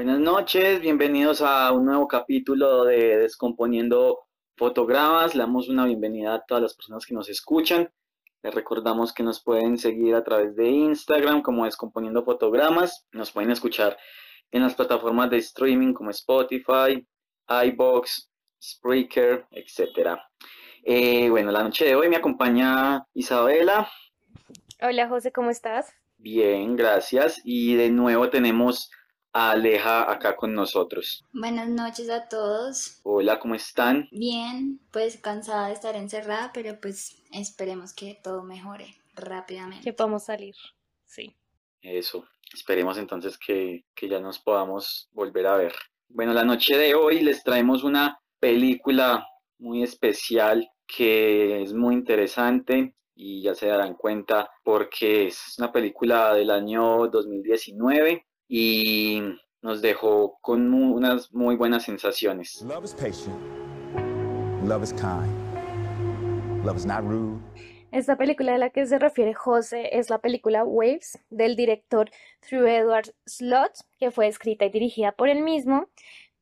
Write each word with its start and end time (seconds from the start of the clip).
Buenas 0.00 0.18
noches, 0.18 0.80
bienvenidos 0.80 1.42
a 1.42 1.70
un 1.72 1.84
nuevo 1.84 2.08
capítulo 2.08 2.84
de 2.84 3.18
Descomponiendo 3.18 4.20
Fotogramas. 4.56 5.34
Le 5.34 5.42
damos 5.42 5.68
una 5.68 5.84
bienvenida 5.84 6.32
a 6.32 6.40
todas 6.40 6.62
las 6.62 6.72
personas 6.72 7.04
que 7.04 7.12
nos 7.12 7.28
escuchan. 7.28 7.92
Les 8.42 8.54
recordamos 8.54 9.12
que 9.12 9.22
nos 9.22 9.44
pueden 9.44 9.76
seguir 9.76 10.14
a 10.14 10.24
través 10.24 10.56
de 10.56 10.70
Instagram 10.70 11.42
como 11.42 11.66
Descomponiendo 11.66 12.24
Fotogramas. 12.24 13.06
Nos 13.12 13.30
pueden 13.30 13.50
escuchar 13.50 13.98
en 14.50 14.62
las 14.62 14.74
plataformas 14.74 15.28
de 15.28 15.36
streaming 15.36 15.92
como 15.92 16.08
Spotify, 16.08 17.06
iBox, 17.66 18.32
Spreaker, 18.58 19.48
etc. 19.50 20.18
Eh, 20.82 21.28
bueno, 21.28 21.52
la 21.52 21.62
noche 21.62 21.84
de 21.84 21.94
hoy 21.94 22.08
me 22.08 22.16
acompaña 22.16 23.04
Isabela. 23.12 23.86
Hola 24.80 25.10
José, 25.10 25.30
¿cómo 25.30 25.50
estás? 25.50 25.92
Bien, 26.16 26.74
gracias. 26.74 27.42
Y 27.44 27.74
de 27.74 27.90
nuevo 27.90 28.30
tenemos 28.30 28.90
Aleja 29.32 30.10
acá 30.10 30.34
con 30.34 30.54
nosotros. 30.54 31.24
Buenas 31.32 31.68
noches 31.68 32.10
a 32.10 32.28
todos. 32.28 32.98
Hola, 33.04 33.38
¿cómo 33.38 33.54
están? 33.54 34.08
Bien, 34.10 34.80
pues 34.90 35.18
cansada 35.18 35.68
de 35.68 35.74
estar 35.74 35.94
encerrada, 35.94 36.50
pero 36.52 36.80
pues 36.80 37.22
esperemos 37.30 37.92
que 37.92 38.18
todo 38.24 38.42
mejore 38.42 38.96
rápidamente. 39.14 39.84
Que 39.84 39.92
podamos 39.92 40.24
salir, 40.24 40.56
sí. 41.06 41.36
Eso, 41.80 42.26
esperemos 42.52 42.98
entonces 42.98 43.38
que, 43.38 43.84
que 43.94 44.08
ya 44.08 44.18
nos 44.18 44.40
podamos 44.40 45.08
volver 45.12 45.46
a 45.46 45.56
ver. 45.56 45.74
Bueno, 46.08 46.32
la 46.32 46.44
noche 46.44 46.76
de 46.76 46.96
hoy 46.96 47.20
les 47.20 47.44
traemos 47.44 47.84
una 47.84 48.18
película 48.40 49.24
muy 49.58 49.84
especial 49.84 50.68
que 50.88 51.62
es 51.62 51.72
muy 51.72 51.94
interesante 51.94 52.96
y 53.14 53.42
ya 53.42 53.54
se 53.54 53.68
darán 53.68 53.94
cuenta 53.94 54.50
porque 54.64 55.28
es 55.28 55.54
una 55.58 55.70
película 55.70 56.34
del 56.34 56.50
año 56.50 57.06
2019 57.06 58.26
y 58.52 59.22
nos 59.62 59.80
dejó 59.80 60.38
con 60.40 60.74
unas 60.74 61.32
muy 61.32 61.54
buenas 61.54 61.84
sensaciones. 61.84 62.60
Love 62.62 62.84
is 62.84 62.94
patient. 62.94 63.38
Love 64.66 64.82
is 64.82 64.92
kind. 64.92 65.32
Love 66.64 66.76
is 66.76 66.84
not 66.84 67.02
rude. 67.04 67.40
Esta 67.92 68.16
película 68.16 68.52
de 68.52 68.58
la 68.58 68.70
que 68.70 68.86
se 68.86 68.98
refiere 68.98 69.34
José 69.34 69.98
es 69.98 70.10
la 70.10 70.18
película 70.18 70.64
Waves 70.64 71.18
del 71.30 71.56
director 71.56 72.10
Drew 72.48 72.66
Edward 72.66 73.14
Slot, 73.26 73.84
que 73.98 74.10
fue 74.10 74.26
escrita 74.26 74.64
y 74.64 74.70
dirigida 74.70 75.12
por 75.12 75.28
él 75.28 75.42
mismo, 75.42 75.88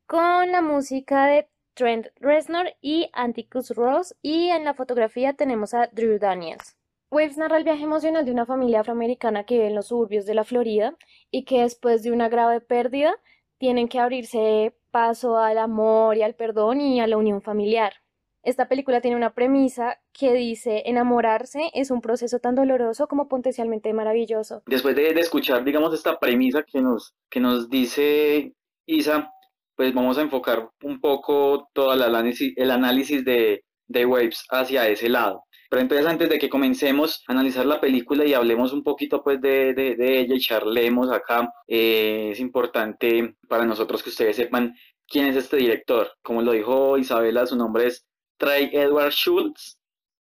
con 0.05 0.51
la 0.51 0.61
música 0.61 1.27
de 1.27 1.47
Trent 1.75 2.07
Reznor 2.17 2.73
y 2.81 3.09
Anticus 3.13 3.71
Ross, 3.71 4.15
y 4.21 4.49
en 4.49 4.63
la 4.63 4.73
fotografía 4.73 5.33
tenemos 5.33 5.73
a 5.73 5.87
Drew 5.87 6.19
Daniels. 6.19 6.78
Waves 7.11 7.37
narra 7.37 7.57
el 7.57 7.63
viaje 7.63 7.83
emocional 7.83 8.23
de 8.23 8.31
una 8.31 8.45
familia 8.45 8.81
afroamericana 8.81 9.43
que 9.43 9.55
vive 9.55 9.67
en 9.67 9.75
los 9.75 9.87
suburbios 9.87 10.27
de 10.27 10.35
la 10.35 10.43
Florida 10.43 10.95
y 11.31 11.43
que 11.43 11.61
después 11.61 12.03
de 12.03 12.11
una 12.11 12.29
grave 12.29 12.61
pérdida 12.61 13.15
tienen 13.57 13.87
que 13.87 13.99
abrirse 13.99 14.75
paso 14.91 15.37
al 15.37 15.57
amor 15.57 16.17
y 16.17 16.21
al 16.21 16.35
perdón 16.35 16.81
y 16.81 16.99
a 17.01 17.07
la 17.07 17.17
unión 17.17 17.41
familiar. 17.41 17.93
Esta 18.43 18.69
película 18.69 19.01
tiene 19.01 19.17
una 19.17 19.33
premisa 19.33 19.99
que 20.13 20.33
dice 20.33 20.83
enamorarse 20.85 21.71
es 21.73 21.89
un 21.89 21.99
proceso 21.99 22.37
tan 22.39 22.53
doloroso 22.53 23.07
como 23.07 23.27
potencialmente 23.27 23.91
maravilloso. 23.91 24.61
Después 24.67 24.95
de, 24.95 25.09
escuchar, 25.19 25.63
digamos, 25.63 25.93
esta 25.95 26.19
premisa 26.19 26.63
que 26.63 26.79
nos, 26.79 27.15
que 27.27 27.39
nos 27.39 27.69
dice 27.71 28.53
Isa, 28.85 29.31
pues 29.75 29.95
vamos 29.95 30.19
a 30.19 30.21
enfocar 30.21 30.69
un 30.83 31.01
poco 31.01 31.69
todo 31.73 31.91
el 31.91 32.03
análisis, 32.03 32.53
el 32.55 32.69
análisis 32.69 33.25
de, 33.25 33.63
de 33.87 34.05
Waves 34.05 34.45
hacia 34.51 34.87
ese 34.87 35.09
lado. 35.09 35.43
Pero 35.69 35.81
entonces 35.83 36.07
antes 36.07 36.29
de 36.29 36.39
que 36.39 36.49
comencemos 36.49 37.23
a 37.27 37.33
analizar 37.33 37.65
la 37.65 37.79
película 37.79 38.25
y 38.25 38.33
hablemos 38.33 38.73
un 38.73 38.83
poquito 38.83 39.23
pues 39.23 39.39
de, 39.39 39.73
de, 39.73 40.19
ella 40.19 40.35
y 40.35 40.39
charlemos 40.39 41.11
acá, 41.11 41.53
eh, 41.67 42.29
es 42.31 42.39
importante 42.39 43.35
para 43.47 43.65
nosotros 43.65 44.01
que 44.01 44.09
ustedes 44.09 44.35
sepan 44.35 44.75
quién 45.07 45.27
es 45.27 45.35
este 45.35 45.57
director. 45.57 46.11
Como 46.23 46.41
lo 46.41 46.53
dijo 46.53 46.97
Isabela, 46.97 47.45
su 47.45 47.55
nombre 47.55 47.85
es 47.85 48.05
Trey 48.37 48.71
Edward 48.73 49.11
Schultz 49.11 49.77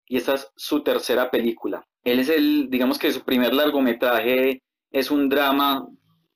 y 0.06 0.18
esta 0.18 0.34
es 0.34 0.50
su 0.54 0.82
tercera 0.82 1.30
película. 1.30 1.82
Él 2.04 2.20
es 2.20 2.28
el, 2.28 2.68
digamos 2.68 2.98
que 2.98 3.10
su 3.10 3.22
primer 3.22 3.54
largometraje 3.54 4.62
es 4.90 5.10
un 5.10 5.30
drama 5.30 5.86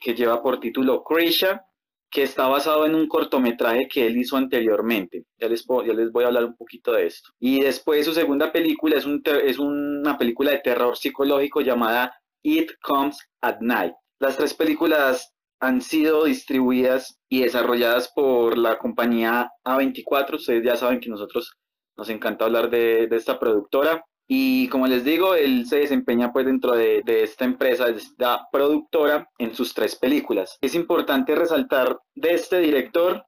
que 0.00 0.14
lleva 0.14 0.42
por 0.42 0.58
título 0.58 1.04
Krisha 1.04 1.66
que 2.12 2.22
está 2.22 2.46
basado 2.46 2.84
en 2.84 2.94
un 2.94 3.08
cortometraje 3.08 3.88
que 3.88 4.06
él 4.06 4.18
hizo 4.18 4.36
anteriormente. 4.36 5.24
Ya 5.38 5.48
les, 5.48 5.66
les 5.96 6.12
voy 6.12 6.24
a 6.24 6.26
hablar 6.26 6.44
un 6.44 6.56
poquito 6.56 6.92
de 6.92 7.06
esto. 7.06 7.30
Y 7.40 7.62
después 7.62 8.04
su 8.04 8.12
segunda 8.12 8.52
película 8.52 8.98
es, 8.98 9.06
un 9.06 9.22
es 9.42 9.58
una 9.58 10.18
película 10.18 10.50
de 10.50 10.58
terror 10.58 10.94
psicológico 10.96 11.62
llamada 11.62 12.14
It 12.42 12.72
Comes 12.82 13.16
at 13.40 13.60
Night. 13.60 13.94
Las 14.20 14.36
tres 14.36 14.52
películas 14.52 15.32
han 15.58 15.80
sido 15.80 16.24
distribuidas 16.24 17.18
y 17.30 17.42
desarrolladas 17.42 18.12
por 18.14 18.58
la 18.58 18.76
compañía 18.76 19.50
A24. 19.64 20.34
Ustedes 20.34 20.64
ya 20.64 20.76
saben 20.76 21.00
que 21.00 21.08
nosotros 21.08 21.56
nos 21.96 22.10
encanta 22.10 22.44
hablar 22.44 22.68
de, 22.68 23.06
de 23.06 23.16
esta 23.16 23.40
productora. 23.40 24.04
Y 24.34 24.66
como 24.68 24.86
les 24.86 25.04
digo, 25.04 25.34
él 25.34 25.66
se 25.66 25.80
desempeña 25.80 26.32
pues 26.32 26.46
dentro 26.46 26.74
de, 26.74 27.02
esta 27.06 27.44
empresa, 27.44 27.84
de 27.84 27.98
esta 27.98 28.48
productora, 28.50 29.28
en 29.36 29.54
sus 29.54 29.74
tres 29.74 29.94
películas. 29.94 30.56
Es 30.62 30.74
importante 30.74 31.34
resaltar 31.34 31.98
de 32.14 32.32
este 32.32 32.60
director 32.60 33.26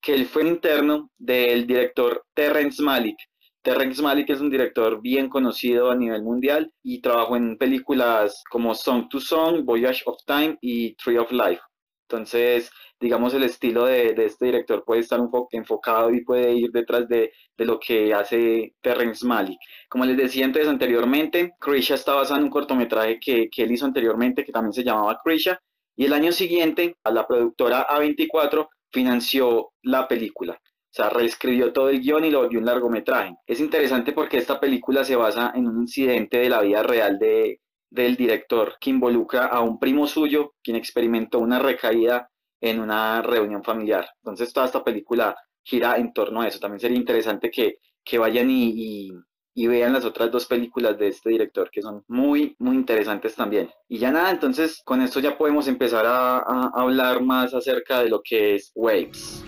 que 0.00 0.14
él 0.14 0.26
fue 0.26 0.46
interno 0.46 1.10
del 1.18 1.66
director 1.66 2.24
Terrence 2.34 2.80
Malick. 2.80 3.16
Terrence 3.62 4.00
Malick 4.00 4.30
es 4.30 4.40
un 4.40 4.48
director 4.48 5.02
bien 5.02 5.28
conocido 5.28 5.90
a 5.90 5.96
nivel 5.96 6.22
mundial 6.22 6.70
y 6.84 7.00
trabajó 7.00 7.34
en 7.34 7.58
películas 7.58 8.40
como 8.48 8.76
Song 8.76 9.08
to 9.08 9.18
Song, 9.18 9.64
Voyage 9.64 10.04
of 10.06 10.18
Time 10.24 10.56
y 10.60 10.94
Tree 10.94 11.18
of 11.18 11.32
Life. 11.32 11.62
Entonces, 12.08 12.70
digamos, 13.04 13.34
el 13.34 13.42
estilo 13.42 13.84
de, 13.84 14.14
este 14.16 14.46
director 14.46 14.82
puede 14.82 15.02
estar 15.02 15.20
un 15.20 15.30
poco 15.30 15.48
enfocado 15.52 16.10
y 16.10 16.24
puede 16.24 16.54
ir 16.54 16.70
detrás 16.70 17.06
de, 17.06 17.32
lo 17.58 17.78
que 17.78 18.14
hace 18.14 18.74
Terrence 18.80 19.26
Malick. 19.26 19.58
Como 19.90 20.06
les 20.06 20.16
decía 20.16 20.46
entonces 20.46 20.70
anteriormente, 20.70 21.52
Krisha 21.60 21.96
está 21.96 22.14
basada 22.14 22.38
en 22.38 22.44
un 22.44 22.50
cortometraje 22.50 23.20
que, 23.20 23.50
él 23.54 23.72
hizo 23.72 23.84
anteriormente 23.84 24.42
que 24.42 24.52
también 24.52 24.72
se 24.72 24.82
llamaba 24.82 25.20
Krisha. 25.22 25.60
Y 25.94 26.06
el 26.06 26.14
año 26.14 26.32
siguiente, 26.32 26.96
a 27.04 27.10
la 27.10 27.26
productora 27.26 27.86
A24 27.88 28.68
financió 28.90 29.72
la 29.82 30.08
película. 30.08 30.54
O 30.54 30.96
sea, 30.96 31.10
reescribió 31.10 31.74
todo 31.74 31.90
el 31.90 32.00
guion 32.00 32.24
y 32.24 32.30
lo 32.30 32.40
volvió 32.40 32.58
un 32.58 32.64
largometraje. 32.64 33.34
Es 33.46 33.60
interesante 33.60 34.12
porque 34.12 34.38
esta 34.38 34.58
película 34.58 35.04
se 35.04 35.16
basa 35.16 35.52
en 35.54 35.66
un 35.68 35.82
incidente 35.82 36.38
de 36.38 36.48
la 36.48 36.62
vida 36.62 36.82
real 36.82 37.18
de, 37.18 37.60
del 37.90 38.16
director 38.16 38.76
que 38.80 38.88
involucra 38.88 39.44
a 39.44 39.60
un 39.60 39.78
primo 39.78 40.06
suyo 40.06 40.54
quien 40.62 40.76
experimentó 40.76 41.38
una 41.38 41.58
recaída 41.58 42.30
en 42.64 42.80
una 42.80 43.20
reunión 43.20 43.62
familiar. 43.62 44.08
Entonces 44.16 44.52
toda 44.52 44.66
esta 44.66 44.82
película 44.82 45.36
gira 45.62 45.96
en 45.98 46.14
torno 46.14 46.40
a 46.40 46.48
eso. 46.48 46.58
También 46.58 46.80
sería 46.80 46.96
interesante 46.96 47.50
que, 47.50 47.78
vayan 48.18 48.48
y, 48.50 49.12
vean 49.54 49.92
las 49.92 50.06
otras 50.06 50.30
dos 50.30 50.46
películas 50.46 50.98
de 50.98 51.08
este 51.08 51.28
director 51.28 51.70
que 51.70 51.82
son 51.82 52.02
muy, 52.08 52.56
muy 52.58 52.74
interesantes 52.76 53.34
también. 53.34 53.70
Y 53.86 53.98
ya 53.98 54.10
nada, 54.10 54.30
entonces 54.30 54.80
con 54.82 55.02
esto 55.02 55.20
ya 55.20 55.36
podemos 55.36 55.68
empezar 55.68 56.06
a, 56.06 56.38
hablar 56.74 57.22
más 57.22 57.52
acerca 57.52 58.00
de 58.00 58.08
lo 58.08 58.22
que 58.22 58.54
es 58.54 58.72
Waves. 58.74 59.44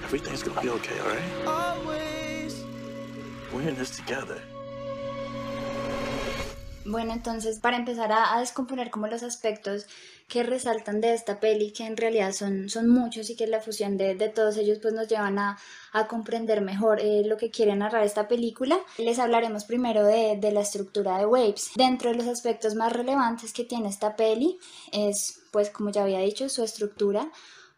Bueno, 6.89 7.13
entonces 7.13 7.59
para 7.59 7.77
empezar 7.77 8.13
a, 8.13 8.39
descomponer 8.39 8.91
como 8.91 9.09
los 9.09 9.25
aspectos 9.25 9.87
que 10.29 10.45
resaltan 10.45 11.01
de 11.01 11.15
esta 11.15 11.41
peli, 11.41 11.73
que 11.73 11.85
en 11.85 11.97
realidad 11.97 12.33
son, 12.33 12.69
son 12.69 12.89
muchos 12.89 13.29
y 13.29 13.37
que 13.37 13.47
la 13.49 13.61
fusión 13.61 13.97
de, 13.97 14.15
todos 14.29 14.57
ellos 14.57 14.79
pues 14.81 14.95
nos 14.95 15.09
llevan 15.09 15.39
a, 15.39 15.59
comprender 16.09 16.61
mejor 16.61 17.01
eh, 17.01 17.23
lo 17.25 17.37
que 17.37 17.51
quiere 17.51 17.75
narrar 17.75 18.05
esta 18.05 18.29
película, 18.29 18.79
les 18.99 19.19
hablaremos 19.19 19.65
primero 19.65 20.05
de, 20.05 20.37
de 20.39 20.53
la 20.53 20.61
estructura 20.61 21.19
de 21.19 21.27
Waves. 21.27 21.71
Dentro 21.75 22.11
de 22.11 22.17
los 22.17 22.27
aspectos 22.27 22.75
más 22.75 22.93
relevantes 22.93 23.53
que 23.53 23.65
tiene 23.65 23.89
esta 23.89 24.15
peli 24.15 24.59
es, 24.93 25.41
pues 25.51 25.71
como 25.71 25.91
ya 25.91 26.03
había 26.03 26.21
dicho, 26.21 26.49
su 26.49 26.63
estructura 26.63 27.31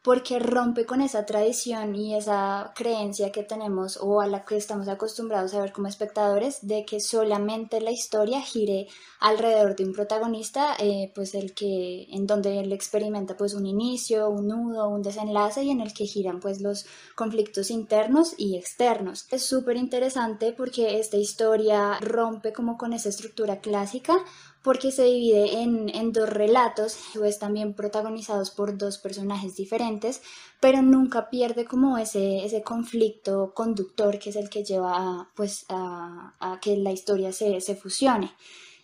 porque 0.08 0.38
rompe 0.38 0.86
con 0.86 1.02
esa 1.02 1.26
tradición 1.26 1.94
y 1.94 2.16
esa 2.16 2.72
creencia 2.74 3.30
que 3.30 3.42
tenemos 3.42 3.98
o 4.00 4.22
a 4.22 4.26
la 4.26 4.42
que 4.42 4.56
estamos 4.56 4.88
acostumbrados 4.88 5.52
a 5.52 5.60
ver 5.60 5.70
como 5.70 5.86
espectadores 5.86 6.66
de 6.66 6.86
que 6.86 6.98
solamente 6.98 7.82
la 7.82 7.90
historia 7.90 8.40
gire 8.40 8.88
alrededor 9.20 9.76
de 9.76 9.84
un 9.84 9.92
protagonista, 9.92 10.76
eh, 10.78 11.12
pues 11.14 11.34
el 11.34 11.52
que 11.52 12.06
en 12.10 12.26
donde 12.26 12.58
él 12.58 12.72
experimenta 12.72 13.36
pues 13.36 13.52
un 13.52 13.66
inicio, 13.66 14.30
un 14.30 14.48
nudo, 14.48 14.88
un 14.88 15.02
desenlace 15.02 15.64
y 15.64 15.72
en 15.72 15.82
el 15.82 15.92
que 15.92 16.06
giran 16.06 16.40
pues 16.40 16.62
los 16.62 16.86
conflictos 17.14 17.70
internos 17.70 18.32
y 18.38 18.56
externos. 18.56 19.26
Es 19.30 19.44
súper 19.44 19.76
interesante 19.76 20.54
porque 20.56 21.00
esta 21.00 21.18
historia 21.18 21.98
rompe 22.00 22.54
como 22.54 22.78
con 22.78 22.94
esa 22.94 23.10
estructura 23.10 23.60
clásica 23.60 24.16
porque 24.62 24.90
se 24.90 25.04
divide 25.04 25.62
en, 25.62 26.12
dos 26.12 26.28
relatos, 26.28 26.98
pues 27.14 27.38
también 27.38 27.74
protagonizados 27.74 28.50
por 28.50 28.76
dos 28.76 28.98
personajes 28.98 29.56
diferentes, 29.56 30.20
pero 30.60 30.82
nunca 30.82 31.30
pierde 31.30 31.64
como 31.64 31.98
ese, 31.98 32.44
ese 32.44 32.62
conflicto 32.62 33.52
conductor 33.54 34.18
que 34.18 34.30
es 34.30 34.36
el 34.36 34.50
que 34.50 34.64
lleva 34.64 34.94
a, 34.96 35.30
pues, 35.36 35.64
a, 35.68 36.58
que 36.60 36.76
la 36.76 36.92
historia 36.92 37.32
se, 37.32 37.60
se 37.60 37.76
fusione. 37.76 38.32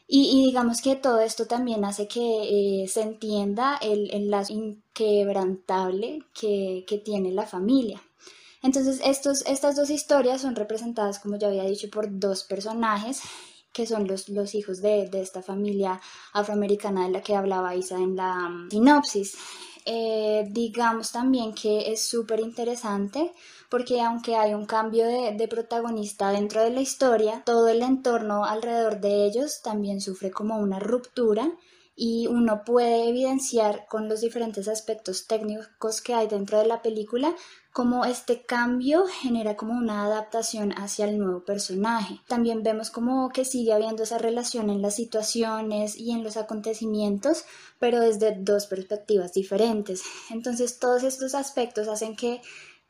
Y, 0.06 0.44
digamos 0.46 0.82
que 0.82 0.96
todo 0.96 1.20
esto 1.20 1.46
también 1.46 1.84
hace 1.84 2.06
que 2.06 2.82
eh, 2.82 2.88
se 2.88 3.00
entienda 3.00 3.78
el, 3.80 4.10
el 4.12 4.30
lazo 4.30 4.52
inquebrantable 4.52 6.22
que, 6.38 6.84
que, 6.86 6.98
tiene 6.98 7.32
la 7.32 7.46
familia. 7.46 8.02
Entonces, 8.62 9.00
estos, 9.02 9.44
estas 9.46 9.76
dos 9.76 9.88
historias 9.88 10.42
son 10.42 10.56
representadas, 10.56 11.18
como 11.18 11.36
ya 11.36 11.48
había 11.48 11.64
dicho, 11.64 11.88
por 11.90 12.18
dos 12.18 12.44
personajes 12.44 13.22
que 13.74 13.86
son 13.86 14.06
los, 14.06 14.30
los 14.30 14.54
hijos 14.54 14.80
de, 14.80 15.08
de, 15.10 15.20
esta 15.20 15.42
familia 15.42 16.00
afroamericana 16.32 17.04
de 17.04 17.10
la 17.10 17.20
que 17.20 17.34
hablaba 17.34 17.74
Isa 17.74 17.96
en 17.98 18.16
la 18.16 18.46
um, 18.46 18.70
sinopsis. 18.70 19.36
Eh, 19.86 20.46
digamos 20.50 21.12
también 21.12 21.52
que 21.52 21.92
es 21.92 22.08
súper 22.08 22.40
interesante 22.40 23.32
porque 23.68 24.00
aunque 24.00 24.34
hay 24.36 24.54
un 24.54 24.64
cambio 24.64 25.04
de, 25.06 25.48
protagonista 25.48 26.30
dentro 26.30 26.62
de 26.62 26.70
la 26.70 26.80
historia, 26.80 27.42
todo 27.44 27.68
el 27.68 27.82
entorno 27.82 28.44
alrededor 28.44 29.00
de 29.00 29.26
ellos 29.26 29.60
también 29.62 30.00
sufre 30.00 30.30
como 30.30 30.58
una 30.58 30.78
ruptura 30.78 31.50
y 31.96 32.26
uno 32.26 32.62
puede 32.64 33.08
evidenciar 33.08 33.86
con 33.88 34.08
los 34.08 34.20
diferentes 34.20 34.68
aspectos 34.68 35.26
técnicos 35.26 36.00
que 36.00 36.14
hay 36.14 36.26
dentro 36.26 36.58
de 36.58 36.66
la 36.66 36.82
película 36.82 37.34
cómo 37.72 38.04
este 38.04 38.46
cambio 38.46 39.04
genera 39.06 39.56
como 39.56 39.74
una 39.74 40.04
adaptación 40.04 40.72
hacia 40.72 41.06
el 41.06 41.18
nuevo 41.18 41.44
personaje. 41.44 42.20
También 42.28 42.62
vemos 42.62 42.90
como 42.90 43.30
que 43.30 43.44
sigue 43.44 43.72
habiendo 43.72 44.04
esa 44.04 44.18
relación 44.18 44.70
en 44.70 44.80
las 44.80 44.94
situaciones 44.94 45.96
y 45.96 46.12
en 46.12 46.22
los 46.22 46.36
acontecimientos, 46.36 47.44
pero 47.80 47.98
desde 47.98 48.36
dos 48.38 48.66
perspectivas 48.66 49.32
diferentes. 49.32 50.02
Entonces 50.30 50.78
todos 50.78 51.02
estos 51.02 51.34
aspectos 51.34 51.88
hacen 51.88 52.14
que 52.14 52.40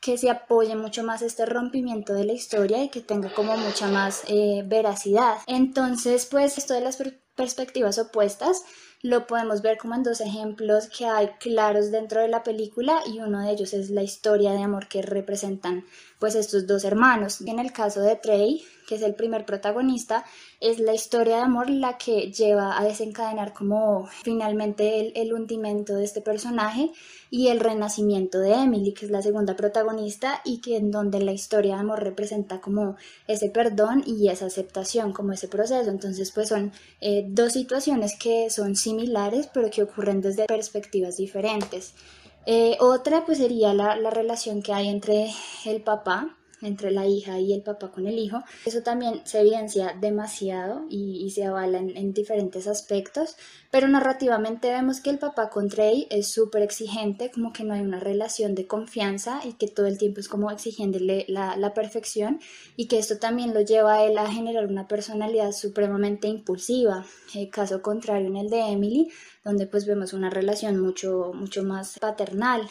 que 0.01 0.19
se 0.19 0.29
apoye 0.29 0.75
mucho 0.75 1.03
más 1.03 1.23
este 1.23 1.47
rompimiento 1.47 2.13
de 2.13 2.25
la 2.25 2.33
historia 2.33 2.83
y 2.83 2.89
que 2.89 3.01
tenga 3.01 3.33
como 3.33 3.57
mucha 3.57 3.87
más 3.87 4.21
eh, 4.27 4.63
veracidad. 4.63 5.37
Entonces, 5.47 6.27
pues 6.27 6.59
esto 6.59 6.75
de 6.75 6.81
las 6.81 6.99
perspectivas 7.33 7.97
opuestas 7.97 8.61
lo 9.05 9.27
podemos 9.27 9.61
ver 9.61 9.77
como 9.77 9.93
en 9.93 10.01
dos 10.01 10.19
ejemplos 10.19 10.89
que 10.89 11.05
hay 11.05 11.27
claros 11.39 11.91
dentro 11.91 12.21
de 12.21 12.27
la 12.27 12.41
película 12.41 13.01
y 13.05 13.19
uno 13.19 13.39
de 13.39 13.51
ellos 13.51 13.73
es 13.73 13.91
la 13.91 14.01
historia 14.01 14.53
de 14.53 14.63
amor 14.63 14.87
que 14.87 15.03
representan 15.03 15.85
pues 16.17 16.33
estos 16.33 16.65
dos 16.65 16.83
hermanos. 16.85 17.41
En 17.41 17.59
el 17.59 17.71
caso 17.71 18.01
de 18.01 18.15
Trey, 18.15 18.65
que 18.87 18.95
es 18.95 19.01
el 19.01 19.15
primer 19.15 19.45
protagonista, 19.45 20.25
es 20.59 20.79
la 20.79 20.93
historia 20.93 21.37
de 21.37 21.41
amor 21.43 21.69
la 21.69 21.97
que 21.97 22.31
lleva 22.31 22.79
a 22.79 22.83
desencadenar 22.83 23.53
como 23.53 24.07
finalmente 24.07 24.99
el, 24.99 25.13
el 25.15 25.33
hundimiento 25.33 25.95
de 25.95 26.03
este 26.03 26.21
personaje 26.21 26.91
y 27.29 27.47
el 27.47 27.59
renacimiento 27.59 28.39
de 28.39 28.53
Emily, 28.53 28.93
que 28.93 29.05
es 29.05 29.11
la 29.11 29.21
segunda 29.21 29.55
protagonista 29.55 30.41
y 30.45 30.61
que 30.61 30.77
en 30.77 30.91
donde 30.91 31.19
la 31.19 31.33
historia 31.33 31.75
de 31.75 31.81
amor 31.81 32.03
representa 32.03 32.61
como 32.61 32.95
ese 33.27 33.49
perdón 33.49 34.03
y 34.05 34.29
esa 34.29 34.45
aceptación, 34.45 35.11
como 35.11 35.33
ese 35.33 35.47
proceso. 35.47 35.89
Entonces, 35.89 36.31
pues 36.31 36.49
son 36.49 36.71
eh, 37.01 37.25
dos 37.27 37.53
situaciones 37.53 38.17
que 38.17 38.49
son 38.49 38.75
similares, 38.75 39.49
pero 39.53 39.69
que 39.69 39.83
ocurren 39.83 40.21
desde 40.21 40.45
perspectivas 40.45 41.17
diferentes. 41.17 41.93
Eh, 42.45 42.77
otra 42.79 43.25
pues 43.25 43.39
sería 43.39 43.73
la, 43.73 43.95
la 43.95 44.11
relación 44.11 44.61
que 44.61 44.71
hay 44.71 44.87
entre 44.87 45.31
el 45.65 45.81
papá 45.81 46.37
entre 46.61 46.91
la 46.91 47.05
hija 47.05 47.39
y 47.39 47.53
el 47.53 47.61
papá 47.61 47.91
con 47.91 48.07
el 48.07 48.17
hijo. 48.17 48.43
Eso 48.65 48.81
también 48.81 49.21
se 49.25 49.41
evidencia 49.41 49.95
demasiado 49.99 50.85
y, 50.89 51.29
se 51.31 51.45
avala 51.45 51.79
en, 51.79 52.13
diferentes 52.13 52.67
aspectos, 52.67 53.35
pero 53.71 53.87
narrativamente 53.87 54.69
vemos 54.69 55.01
que 55.01 55.09
el 55.09 55.19
papá 55.19 55.49
con 55.49 55.69
Trey 55.69 56.07
es 56.09 56.31
súper 56.31 56.61
exigente, 56.61 57.29
como 57.31 57.51
que 57.51 57.63
no 57.63 57.73
hay 57.73 57.81
una 57.81 57.99
relación 57.99 58.55
de 58.55 58.67
confianza 58.67 59.41
y 59.43 59.53
que 59.53 59.67
todo 59.67 59.85
el 59.85 59.97
tiempo 59.97 60.19
es 60.19 60.29
como 60.29 60.49
exigiéndole 60.51 61.25
la, 61.27 61.57
la 61.57 61.73
perfección 61.73 62.39
y 62.77 62.87
que 62.87 62.99
esto 62.99 63.17
también 63.17 63.53
lo 63.53 63.61
lleva 63.61 63.95
a 63.95 64.03
él 64.05 64.17
a 64.17 64.31
generar 64.31 64.67
una 64.67 64.87
personalidad 64.87 65.51
supremamente 65.51 66.27
impulsiva. 66.27 67.05
El 67.33 67.49
caso 67.49 67.81
contrario 67.81 68.27
en 68.27 68.37
el 68.37 68.49
de 68.49 68.61
Emily, 68.61 69.09
donde 69.43 69.67
pues 69.67 69.85
vemos 69.85 70.13
una 70.13 70.29
relación 70.29 70.79
mucho, 70.79 71.31
mucho 71.33 71.63
más 71.63 71.99
paternal. 71.99 72.67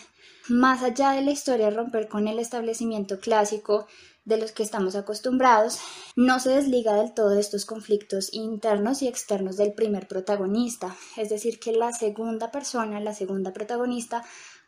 Más 0.49 0.83
allá 0.83 1.13
de 1.13 1.23
la 1.23 1.31
historia 1.31 1.71
romper 1.71 2.09
con 2.09 2.29
el 2.29 2.39
establecimiento 2.39 3.19
clásico 3.19 3.87
de 4.25 4.39
los 4.39 4.53
que 4.53 4.63
estamos 4.63 4.95
acostumbrados, 4.95 5.79
no 6.17 6.41
se 6.41 6.51
desliga 6.51 6.95
del 6.95 7.13
todo 7.13 7.31
de 7.31 7.41
estos 7.41 7.67
conflictos 7.67 8.33
internos 8.33 9.03
y 9.03 9.09
externos 9.09 9.57
del 9.57 9.75
primer 9.75 10.09
protagonista, 10.09 10.97
es 11.17 11.29
decir, 11.29 11.59
que 11.61 11.73
la 11.73 11.93
segunda 11.93 12.51
persona, 12.51 13.01
la 13.01 13.15
segunda 13.15 13.53
protagonista, 13.53 14.25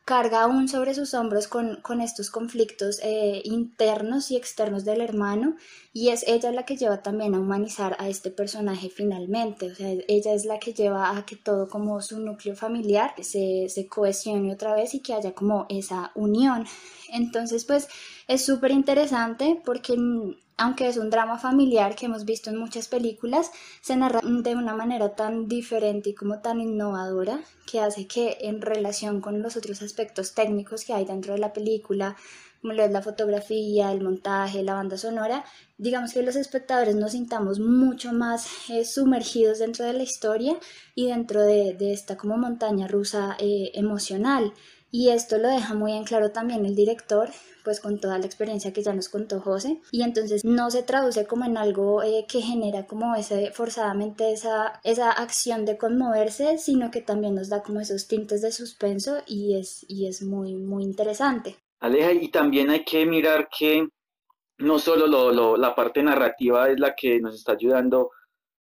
carga 0.07 0.43
aún 0.43 0.69
sobre 0.69 0.95
sus 0.95 1.15
hombros 1.15 1.49
con, 1.49 2.01
estos 2.01 2.31
conflictos 2.31 3.01
eh, 3.03 3.43
internos 3.45 4.31
y 4.31 4.37
externos 4.37 4.85
del 4.85 5.01
hermano 5.01 5.57
y 5.93 6.11
es 6.11 6.25
ella 6.29 6.53
la 6.53 6.65
que 6.65 6.77
lleva 6.77 7.03
también 7.03 7.35
a 7.35 7.41
humanizar 7.41 7.97
a 7.99 8.09
este 8.09 8.31
personaje 8.31 8.89
finalmente, 8.89 9.73
o 9.73 9.75
sea, 9.75 9.91
ella 10.07 10.33
es 10.33 10.45
la 10.45 10.61
que 10.61 10.73
lleva 10.73 11.19
a 11.19 11.27
que 11.27 11.35
todo 11.35 11.69
como 11.69 12.01
su 12.03 12.21
núcleo 12.21 12.55
familiar 12.55 13.15
se, 13.21 13.69
se 13.69 13.89
cohesione 13.89 14.53
otra 14.53 14.77
vez 14.77 14.95
y 14.95 15.01
que 15.01 15.13
haya 15.13 15.35
como 15.35 15.67
esa 15.69 16.13
unión. 16.15 16.67
Entonces, 17.13 17.65
pues 17.65 17.89
es 18.29 18.45
súper 18.45 18.71
interesante 18.71 19.61
porque 19.65 19.97
aunque 20.59 20.89
es 20.89 20.97
un 20.97 21.11
drama 21.11 21.39
familiar 21.39 21.95
que 21.95 22.07
hemos 22.07 22.25
visto 22.25 22.51
en 22.51 22.57
muchas 22.57 22.89
películas, 22.89 23.51
se 23.83 23.97
narra 23.97 24.21
de 24.23 24.55
una 24.55 24.75
manera 24.75 25.15
tan 25.15 25.49
diferente 25.49 26.11
y 26.11 26.15
como 26.15 26.41
tan 26.41 26.61
innovadora 26.61 27.41
que 27.67 27.81
hace 27.81 28.07
que 28.07 28.39
en 28.41 28.63
relación 28.63 29.21
con 29.21 29.43
los 29.43 29.57
otros 29.57 29.83
aspectos 29.83 30.35
técnicos 30.35 30.85
que 30.85 30.95
hay 30.95 31.05
dentro 31.05 31.35
de 31.35 31.41
la 31.41 31.53
película, 31.53 32.17
como 32.63 32.73
lo 32.73 32.83
es 32.83 32.91
la 32.91 33.03
fotografía, 33.03 33.93
el 33.93 34.03
montaje, 34.03 34.63
la 34.63 34.75
banda 34.75 34.97
sonora, 34.97 35.45
digamos 35.77 36.15
que 36.15 36.23
los 36.23 36.37
espectadores 36.37 36.97
nos 36.97 37.13
sintamos 37.13 37.61
mucho 37.61 38.13
más 38.13 38.49
eh, 38.71 38.85
sumergidos 38.85 39.59
dentro 39.59 39.85
de 39.85 39.93
la 39.93 40.03
historia 40.03 40.57
y 40.95 41.09
dentro 41.09 41.43
de, 41.43 41.77
esta 41.93 42.17
como 42.17 42.39
montaña 42.39 42.89
rusa 42.89 43.37
eh, 43.39 43.73
emocional. 43.75 44.55
Y 44.91 45.11
esto 45.11 45.39
lo 45.39 45.49
deja 45.49 45.75
muy 45.75 45.93
en 45.93 46.05
claro 46.05 46.31
también 46.31 46.65
el 46.65 46.75
director, 46.75 47.29
pues 47.65 47.81
con 47.81 48.01
toda 48.01 48.19
la 48.19 48.27
experiencia 48.27 48.73
que 48.73 48.83
ya 48.83 48.93
nos 48.93 49.09
contó 49.09 49.41
José. 49.41 49.81
Y 49.91 50.03
entonces 50.03 50.45
no 50.45 50.71
se 50.71 50.83
traduce 50.83 51.27
como 51.27 51.45
en 51.45 51.57
algo 51.57 52.03
eh, 52.03 52.25
que 52.29 52.41
genera 52.41 52.87
como 52.87 53.15
ese, 53.15 53.51
forzadamente 53.53 54.33
esa, 54.33 54.81
esa 54.85 55.11
acción 55.11 55.65
de 55.65 55.77
conmoverse, 55.77 56.59
sino 56.59 56.91
que 56.91 57.01
también 57.03 57.35
nos 57.35 57.49
da 57.49 57.63
como 57.63 57.81
esos 57.81 58.07
tintes 58.07 58.43
de 58.43 58.53
suspenso 58.53 59.19
y 59.27 59.59
es, 59.59 59.85
y 59.89 60.07
es 60.07 60.23
muy, 60.23 60.55
muy 60.55 60.85
interesante. 60.85 61.57
Aleja, 61.81 62.13
y 62.13 62.31
también 62.31 62.71
hay 62.71 62.85
que 62.85 63.05
mirar 63.05 63.49
que 63.57 63.87
no 64.59 64.79
solo 64.79 65.07
lo, 65.07 65.57
la 65.57 65.75
parte 65.75 66.03
narrativa 66.03 66.71
es 66.71 66.81
la 66.81 66.95
que 66.95 67.21
nos 67.21 67.35
está 67.35 67.53
ayudando 67.53 68.11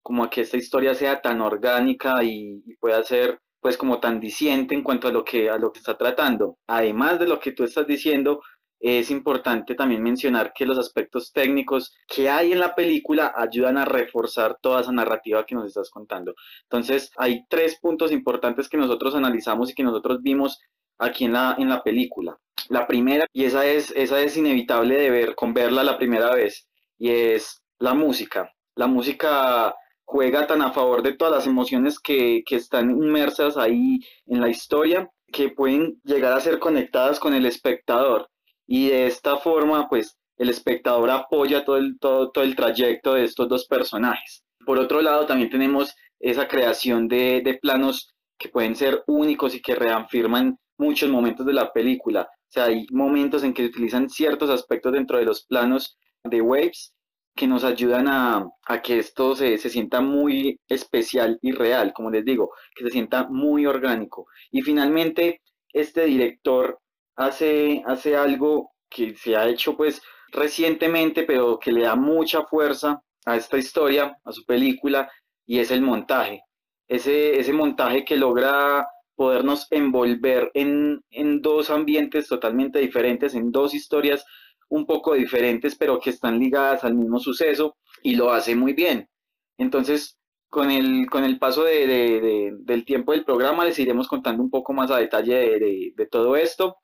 como 0.03 0.25
a 0.25 0.31
que 0.31 0.43
esta 0.43 0.57
historia 0.57 0.95
sea 0.95 1.21
tan 1.21 1.41
orgánica 1.41 2.23
y 2.23 2.63
pueda 2.79 3.03
ser 3.03 3.41
pues 3.67 3.77
como 3.77 3.99
tan 3.99 4.21
diciente 4.21 4.77
en 4.77 4.85
cuanto 4.85 5.09
a 5.09 5.11
lo 5.11 5.25
que 5.25 5.51
a 5.51 5.59
lo 5.59 5.73
que 5.73 5.81
está 5.81 5.99
tratando. 5.99 6.57
Además 6.69 7.19
de 7.19 7.27
lo 7.27 7.41
que 7.41 7.51
tú 7.51 7.65
estás 7.65 7.85
diciendo, 7.85 8.41
es 8.79 9.11
importante 9.11 9.75
también 9.75 10.05
mencionar 10.05 10.53
que 10.55 10.65
los 10.65 10.79
aspectos 10.79 11.33
técnicos 11.33 11.93
que 12.07 12.31
hay 12.31 12.53
en 12.53 12.61
la 12.61 12.77
película 12.77 13.35
ayudan 13.37 13.77
a 13.77 13.85
reforzar 13.85 14.57
toda 14.63 14.83
esa 14.83 14.93
narrativa 14.93 15.45
que 15.45 15.57
nos 15.57 15.67
estás 15.67 15.91
contando. 15.91 16.37
Entonces, 16.63 17.11
hay 17.17 17.45
tres 17.49 17.77
puntos 17.81 18.13
importantes 18.13 18.69
que 18.69 18.77
nosotros 18.77 19.17
analizamos 19.17 19.73
y 19.73 19.75
que 19.75 19.83
nosotros 19.83 20.23
vimos 20.23 20.61
aquí 20.97 21.25
en 21.25 21.33
la, 21.33 21.57
en 21.59 21.69
la 21.69 21.83
película. 21.83 22.39
La 22.69 22.87
primera, 22.87 23.27
y 23.33 23.47
esa 23.47 23.67
es, 23.67 23.93
esa 23.97 24.21
es 24.21 24.37
inevitable 24.37 24.95
de 24.95 25.11
ver, 25.11 25.35
con 25.35 25.55
verla 25.55 25.83
la 25.83 25.99
primera 25.99 26.33
vez, 26.33 26.69
y 26.99 27.11
es 27.11 27.65
la 27.81 27.95
música. 27.95 28.49
La 28.77 28.87
música 28.87 29.75
juega 30.07 30.47
tan 30.47 30.63
a 30.63 30.73
favor 30.73 31.03
de 31.03 31.13
todas 31.13 31.35
las 31.35 31.47
emociones 31.47 31.99
que, 31.99 32.43
están 32.49 32.91
inmersas 32.91 33.57
ahí 33.57 34.01
en 34.27 34.41
la 34.41 34.49
historia, 34.49 35.11
que 35.33 35.51
pueden 35.51 36.01
llegar 36.05 36.33
a 36.33 36.41
ser 36.41 36.59
conectadas 36.59 37.21
con 37.21 37.35
el 37.35 37.45
espectador. 37.45 38.31
Y 38.67 38.89
de 38.89 39.07
esta 39.09 39.37
forma, 39.37 39.89
pues, 39.89 40.17
el 40.39 40.49
espectador 40.49 41.11
apoya 41.11 41.65
todo 41.65 41.77
el, 41.77 41.99
todo, 41.99 42.31
todo 42.31 42.45
el 42.45 42.57
trayecto 42.57 43.15
de 43.15 43.25
estos 43.25 43.49
dos 43.49 43.67
personajes. 43.67 44.45
Por 44.65 44.79
otro 44.79 45.03
lado, 45.03 45.27
también 45.27 45.51
tenemos 45.51 45.95
esa 46.21 46.47
creación 46.47 47.09
de, 47.09 47.43
de 47.45 47.55
planos 47.55 48.15
que 48.39 48.49
pueden 48.49 48.77
ser 48.77 49.03
únicos 49.07 49.55
y 49.55 49.61
que 49.61 49.75
reafirman 49.75 50.59
muchos 50.79 51.11
momentos 51.11 51.45
de 51.47 51.53
la 51.53 51.73
película. 51.73 52.23
O 52.23 52.49
sea, 52.49 52.65
hay 52.65 52.87
momentos 52.91 53.43
en 53.43 53.53
que 53.53 53.63
se 53.63 53.69
utilizan 53.69 54.09
ciertos 54.09 54.51
aspectos 54.51 54.93
dentro 54.93 55.19
de 55.19 55.25
los 55.25 55.45
planos 55.45 55.99
de 56.23 56.41
Waves 56.41 56.96
que 57.37 57.47
nos 57.47 57.65
ayudan 57.65 58.09
a, 58.09 58.49
que 58.83 58.99
esto 58.99 59.37
se, 59.37 59.59
sienta 59.59 60.01
muy 60.01 60.59
especial 60.69 61.39
y 61.43 61.53
real, 61.53 61.93
como 61.93 62.11
les 62.11 62.25
digo, 62.25 62.51
que 62.75 62.85
se 62.85 62.91
sienta 62.91 63.29
muy 63.29 63.67
orgánico. 63.67 64.27
Y 64.51 64.63
finalmente, 64.63 65.43
este 65.73 66.07
director 66.07 66.81
hace, 67.15 67.83
hace 67.87 68.17
algo 68.17 68.73
que 68.89 69.15
se 69.17 69.37
ha 69.37 69.47
hecho 69.49 69.77
pues 69.77 70.01
recientemente, 70.33 71.25
pero 71.25 71.59
que 71.59 71.73
le 71.73 71.83
da 71.83 71.95
mucha 71.95 72.43
fuerza 72.45 73.03
a 73.27 73.37
esta 73.37 73.59
historia, 73.59 74.17
a 74.25 74.33
su 74.33 74.45
película, 74.45 75.11
y 75.45 75.59
es 75.59 75.71
el 75.71 75.83
montaje. 75.83 76.43
Ese, 76.89 77.39
ese 77.39 77.53
montaje 77.53 78.05
que 78.05 78.17
logra 78.17 78.87
podernos 79.15 79.67
envolver 79.71 80.51
en, 80.55 81.03
en 81.11 81.43
dos 81.43 81.71
ambientes 81.71 82.29
totalmente 82.29 82.79
diferentes, 82.79 83.35
en 83.35 83.51
dos 83.51 83.75
historias 83.75 84.25
un 84.69 84.87
poco 84.87 85.15
diferentes, 85.15 85.77
pero 85.77 86.01
que 86.01 86.11
están 86.11 86.39
ligadas 86.39 86.85
al 86.85 86.95
mismo 86.95 87.19
suceso 87.19 87.77
y 88.03 88.17
lo 88.17 88.31
hace 88.33 88.55
muy 88.55 88.73
bien. 88.73 89.09
Entonces, 89.59 90.19
con 90.49 90.71
el, 90.71 91.07
con 91.11 91.25
el 91.25 91.39
paso 91.39 91.65
de, 91.65 92.55
del 92.61 92.85
tiempo 92.85 93.13
del 93.13 93.25
programa 93.25 93.65
les 93.65 93.79
iremos 93.79 94.09
contando 94.09 94.43
un 94.43 94.51
poco 94.51 94.73
más 94.73 94.91
a 94.91 94.99
detalle 94.99 95.59
de, 95.95 96.09
todo 96.11 96.37
esto, 96.37 96.77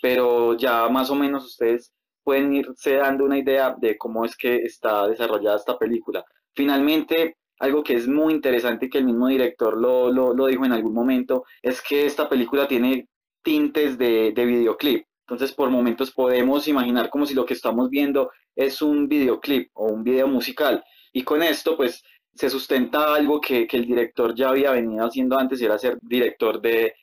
pero 0.00 0.56
ya 0.56 0.88
más 0.88 1.10
o 1.10 1.14
menos 1.14 1.44
ustedes 1.44 1.92
pueden 2.24 2.54
irse 2.54 2.94
dando 2.96 3.24
una 3.24 3.38
idea 3.38 3.74
de 3.78 3.98
cómo 3.98 4.24
es 4.24 4.36
que 4.36 4.56
está 4.56 5.06
desarrollada 5.08 5.56
esta 5.56 5.78
película. 5.78 6.24
Finalmente, 6.54 7.36
algo 7.58 7.82
que 7.82 7.94
es 7.94 8.08
muy 8.08 8.34
interesante 8.34 8.86
y 8.86 8.90
que 8.90 8.98
el 8.98 9.04
mismo 9.04 9.28
director 9.28 9.76
lo, 9.76 10.10
lo, 10.10 10.46
dijo 10.46 10.64
en 10.64 10.72
algún 10.72 10.94
momento, 10.94 11.44
es 11.62 11.82
que 11.82 12.06
esta 12.06 12.28
película 12.28 12.66
tiene 12.68 13.08
tintes 13.42 13.98
de, 13.98 14.32
de 14.32 14.44
videoclip. 14.44 15.06
Entonces, 15.32 15.56
por 15.56 15.70
momentos 15.70 16.10
podemos 16.10 16.68
imaginar 16.68 17.08
como 17.08 17.24
si 17.24 17.32
lo 17.32 17.46
que 17.46 17.54
estamos 17.54 17.88
viendo 17.88 18.30
es 18.54 18.82
un 18.82 19.08
videoclip 19.08 19.70
o 19.72 19.86
un 19.86 20.04
video 20.04 20.28
musical. 20.28 20.84
Y 21.10 21.22
con 21.24 21.42
esto, 21.42 21.74
pues, 21.76 22.02
se 22.34 22.50
sustenta 22.50 23.14
algo 23.14 23.40
que, 23.40 23.66
el 23.70 23.86
director 23.86 24.34
ya 24.34 24.50
había 24.50 24.72
venido 24.72 25.06
haciendo 25.06 25.38
antes 25.38 25.60
y 25.60 25.64
era 25.64 25.78
ser 25.78 25.98
director 26.02 26.60
de, 26.60 26.94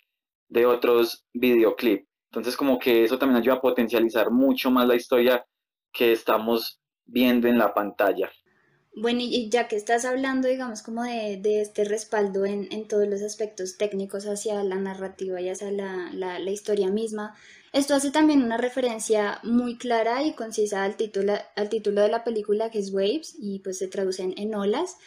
de 0.47 0.65
otros 0.67 1.25
videoclips. 1.33 2.07
Entonces, 2.31 2.55
como 2.55 2.77
que 2.77 3.03
eso 3.03 3.17
también 3.17 3.41
ayuda 3.41 3.55
a 3.55 3.61
potencializar 3.61 4.29
mucho 4.29 4.69
más 4.69 4.87
la 4.87 4.95
historia 4.95 5.43
que 5.91 6.11
estamos 6.11 6.79
viendo 7.05 7.47
en 7.47 7.57
la 7.57 7.73
pantalla. 7.73 8.31
Bueno, 8.95 9.21
y 9.21 9.49
ya 9.49 9.67
que 9.67 9.75
estás 9.75 10.03
hablando, 10.03 10.47
digamos, 10.47 10.81
como 10.81 11.03
de, 11.03 11.61
este 11.61 11.85
respaldo 11.85 12.45
en, 12.45 12.87
todos 12.87 13.07
los 13.07 13.21
aspectos 13.21 13.77
técnicos 13.77 14.25
hacia 14.25 14.63
la 14.63 14.75
narrativa 14.75 15.39
y 15.39 15.49
hacia 15.49 15.71
la, 15.71 16.11
la, 16.11 16.51
historia 16.51 16.89
misma, 16.89 17.35
esto 17.71 17.95
hace 17.95 18.11
también 18.11 18.43
una 18.43 18.57
referencia 18.57 19.39
muy 19.43 19.77
clara 19.77 20.23
y 20.23 20.33
concisa 20.33 20.83
al 20.83 20.95
título, 20.95 21.33
al 21.55 21.69
título 21.69 22.01
de 22.01 22.09
la 22.09 22.23
película 22.23 22.71
que 22.71 22.79
es 22.79 22.91
Waves 22.91 23.35
y 23.39 23.59
pues 23.59 23.77
se 23.77 23.87
traduce 23.87 24.23
en 24.23 24.55
olas 24.55 24.97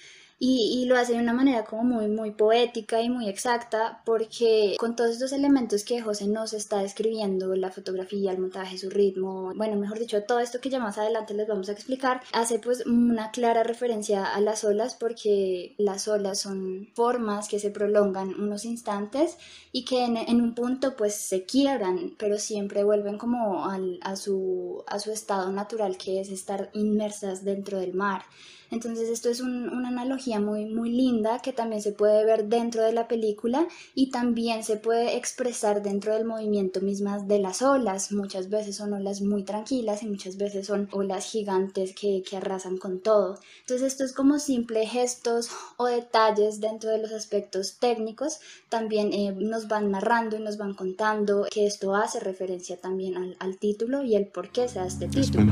y, 0.45 0.87
lo 0.87 0.97
hace 0.97 1.13
de 1.13 1.21
una 1.21 1.33
manera 1.33 1.65
como 1.65 1.85
muy, 1.85 2.09
muy 2.09 2.33
poética 2.33 3.01
y 3.01 3.09
muy 3.09 3.29
exacta 3.29 4.03
porque 4.05 4.75
con 4.77 4.97
todos 4.97 5.13
estos 5.13 5.33
elementos 5.33 5.85
que 5.85 6.03
José 6.03 6.27
nos 6.27 6.53
está 6.53 6.81
describiendo, 6.83 7.55
la 7.55 7.71
fotografía, 7.71 8.33
el 8.33 8.39
montaje, 8.39 8.77
su 8.77 8.91
ritmo, 8.91 9.53
bueno, 9.55 9.77
mejor 9.77 10.01
dicho, 10.01 10.21
todo 10.25 10.41
esto 10.41 10.61
que 10.61 10.69
ya 10.69 10.81
más 10.81 10.99
adelante 10.99 11.33
les 11.35 11.47
vamos 11.47 11.69
a 11.69 11.73
explicar, 11.73 12.23
hace 12.33 12.59
pues 12.59 12.85
una 12.87 13.31
clara 13.31 13.63
referencia 13.63 14.35
a 14.35 14.41
las 14.41 14.65
olas 14.65 14.97
porque 14.97 15.77
las 15.79 16.09
olas 16.09 16.41
son 16.41 16.89
formas 16.93 17.47
que 17.47 17.61
se 17.61 17.71
prolongan 17.71 18.35
unos 18.35 18.65
instantes 18.65 19.37
y 19.71 19.85
que 19.85 20.05
en, 20.05 20.41
un 20.41 20.57
punto 20.57 20.97
pues 20.97 21.15
se 21.15 21.45
quiebran, 21.45 22.17
pero 22.19 22.37
siempre 22.41 22.83
vuelven 22.83 23.17
como 23.17 23.65
a, 23.65 24.17
su, 24.17 24.83
a 24.89 24.99
su 24.99 25.13
estado 25.13 25.53
natural 25.53 25.97
que 25.99 26.21
es 26.21 26.31
estar 26.31 26.69
inmersas 26.73 27.45
dentro 27.45 27.79
del 27.79 27.95
mar. 27.95 28.25
Entonces 28.73 29.11
esto 29.11 29.29
es 29.29 29.43
una 29.43 29.89
analogía 29.89 30.41
muy, 30.41 30.65
muy 30.65 30.91
linda 30.91 31.41
que 31.41 31.53
también 31.53 31.83
se 31.83 31.93
puede 31.93 32.25
ver 32.25 32.47
dentro 32.47 32.83
de 32.83 32.95
la 32.95 33.07
película 33.07 33.69
y 33.95 34.11
también 34.11 34.65
se 34.65 34.79
puede 34.79 35.19
expresar 35.19 35.83
dentro 35.83 36.15
del 36.15 36.25
movimiento 36.25 36.81
mismas 36.81 37.29
de 37.29 37.39
las 37.39 37.61
olas. 37.61 38.13
Muchas 38.13 38.49
veces 38.49 38.77
son 38.77 38.95
olas 38.95 39.21
muy 39.21 39.43
tranquilas 39.43 40.03
y 40.03 40.07
muchas 40.07 40.39
veces 40.39 40.67
son 40.67 40.89
olas 40.91 41.27
gigantes 41.27 41.95
que, 41.95 42.23
arrasan 42.35 42.79
con 42.79 43.01
todo. 43.01 43.39
Entonces 43.61 43.93
esto 43.93 44.05
es 44.05 44.15
como 44.15 44.39
simples 44.39 44.91
gestos 44.91 45.51
o 45.77 45.85
detalles 45.85 46.61
dentro 46.61 46.89
de 46.89 46.97
los 46.97 47.13
aspectos 47.13 47.77
técnicos. 47.79 48.41
También 48.71 49.13
eh, 49.13 49.35
nos 49.37 49.69
van 49.69 49.91
narrando 49.91 50.39
y 50.39 50.41
nos 50.41 50.57
van 50.57 50.73
contando 50.73 51.47
que 51.51 51.67
esto 51.67 51.95
hace 51.95 52.21
referencia 52.21 52.79
también 52.79 53.19
al, 53.19 53.37
al 53.39 53.59
título 53.59 54.03
y 54.03 54.17
el 54.17 54.29
por 54.29 54.49
qué 54.49 54.67
se 54.67 54.79
da 54.79 54.87
este 54.87 55.09
título. 55.09 55.43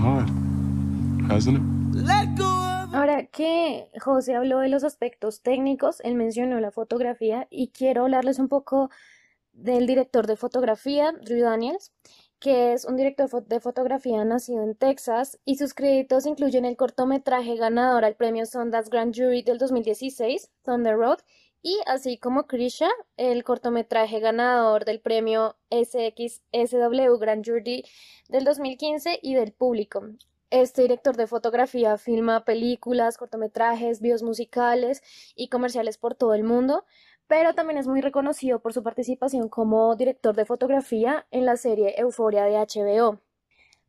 Ahora 2.92 3.26
que 3.26 3.88
José 4.00 4.34
habló 4.34 4.58
de 4.58 4.68
los 4.68 4.82
aspectos 4.82 5.42
técnicos, 5.42 6.00
él 6.00 6.16
mencionó 6.16 6.58
la 6.58 6.72
fotografía 6.72 7.46
y 7.48 7.68
quiero 7.68 8.02
hablarles 8.02 8.40
un 8.40 8.48
poco 8.48 8.90
del 9.52 9.86
director 9.86 10.26
de 10.26 10.36
fotografía, 10.36 11.12
Drew 11.22 11.44
Daniels, 11.44 11.92
que 12.40 12.72
es 12.72 12.84
un 12.84 12.96
director 12.96 13.46
de 13.46 13.60
fotografía 13.60 14.24
nacido 14.24 14.64
en 14.64 14.74
Texas 14.74 15.38
y 15.44 15.56
sus 15.56 15.72
créditos 15.72 16.26
incluyen 16.26 16.64
el 16.64 16.76
cortometraje 16.76 17.54
ganador 17.56 18.04
al 18.04 18.16
premio 18.16 18.44
Sundance 18.44 18.90
Grand 18.90 19.14
Jury 19.14 19.42
del 19.42 19.58
2016, 19.58 20.50
Thunder 20.64 20.96
Road, 20.96 21.18
y 21.62 21.78
así 21.86 22.18
como 22.18 22.46
Krisha, 22.46 22.88
el 23.16 23.44
cortometraje 23.44 24.18
ganador 24.18 24.84
del 24.84 25.00
premio 25.00 25.56
SXSW 25.70 27.18
Grand 27.18 27.44
Jury 27.46 27.84
del 28.28 28.44
2015 28.44 29.20
y 29.22 29.34
del 29.34 29.52
público. 29.52 30.02
Este 30.50 30.82
director 30.82 31.16
de 31.16 31.28
fotografía 31.28 31.96
filma 31.96 32.44
películas, 32.44 33.16
cortometrajes, 33.16 34.00
videos 34.00 34.24
musicales 34.24 35.00
y 35.36 35.48
comerciales 35.48 35.96
por 35.96 36.16
todo 36.16 36.34
el 36.34 36.42
mundo, 36.42 36.84
pero 37.28 37.54
también 37.54 37.78
es 37.78 37.86
muy 37.86 38.00
reconocido 38.00 38.58
por 38.58 38.72
su 38.72 38.82
participación 38.82 39.48
como 39.48 39.94
director 39.94 40.34
de 40.34 40.44
fotografía 40.44 41.24
en 41.30 41.46
la 41.46 41.56
serie 41.56 41.94
Euforia 42.00 42.46
de 42.46 42.56
HBO. 42.56 43.20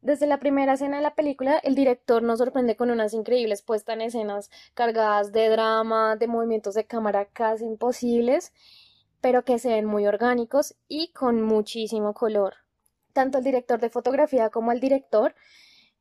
Desde 0.01 0.27
la 0.27 0.39
primera 0.39 0.73
escena 0.73 0.97
de 0.97 1.03
la 1.03 1.15
película, 1.15 1.57
el 1.57 1.73
director 1.73 2.21
nos 2.21 2.37
sorprende 2.37 2.75
con 2.75 2.91
unas 2.91 3.15
increíbles 3.15 3.63
puestas 3.63 3.95
en 3.95 4.01
escenas 4.01 4.51
cargadas 4.75 5.31
de 5.31 5.49
drama, 5.49 6.15
de 6.15 6.27
movimientos 6.27 6.75
de 6.75 6.85
cámara 6.85 7.25
casi 7.25 7.65
imposibles, 7.65 8.53
pero 9.19 9.43
que 9.43 9.57
se 9.57 9.69
ven 9.69 9.85
muy 9.85 10.05
orgánicos 10.05 10.75
y 10.87 11.11
con 11.11 11.41
muchísimo 11.41 12.13
color. 12.13 12.57
Tanto 13.13 13.39
el 13.39 13.43
director 13.43 13.79
de 13.79 13.89
fotografía 13.89 14.51
como 14.51 14.71
el 14.71 14.79
director 14.79 15.33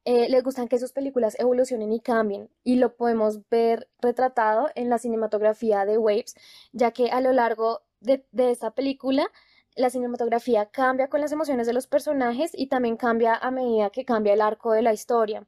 eh, 0.04 0.28
les 0.30 0.42
gustan 0.42 0.69
que 0.69 0.78
sus 0.78 0.92
películas 0.92 1.37
evolucionen 1.38 1.92
y 1.92 2.00
cambien, 2.00 2.49
y 2.64 2.76
lo 2.76 2.97
podemos 2.97 3.49
ver 3.50 3.88
retratado 4.00 4.69
en 4.75 4.88
la 4.88 4.99
cinematografía 4.99 5.85
de 5.85 5.99
Waves, 5.99 6.35
ya 6.73 6.90
que 6.92 7.11
a 7.11 7.21
lo 7.21 7.33
largo 7.33 7.83
de, 8.00 8.25
esta 8.33 8.71
película 8.71 9.30
la 9.76 9.90
cinematografía 9.90 10.66
cambia 10.66 11.09
con 11.09 11.21
las 11.21 11.33
emociones 11.33 11.66
de 11.66 11.75
los 11.75 11.87
personajes 11.87 12.50
y 12.54 12.66
también 12.69 12.97
cambia 12.97 13.35
a 13.35 13.50
medida 13.50 13.90
que 13.90 14.04
cambia 14.04 14.33
el 14.33 14.40
arco 14.40 14.73
de 14.73 14.83
la 14.83 14.92
historia. 14.92 15.47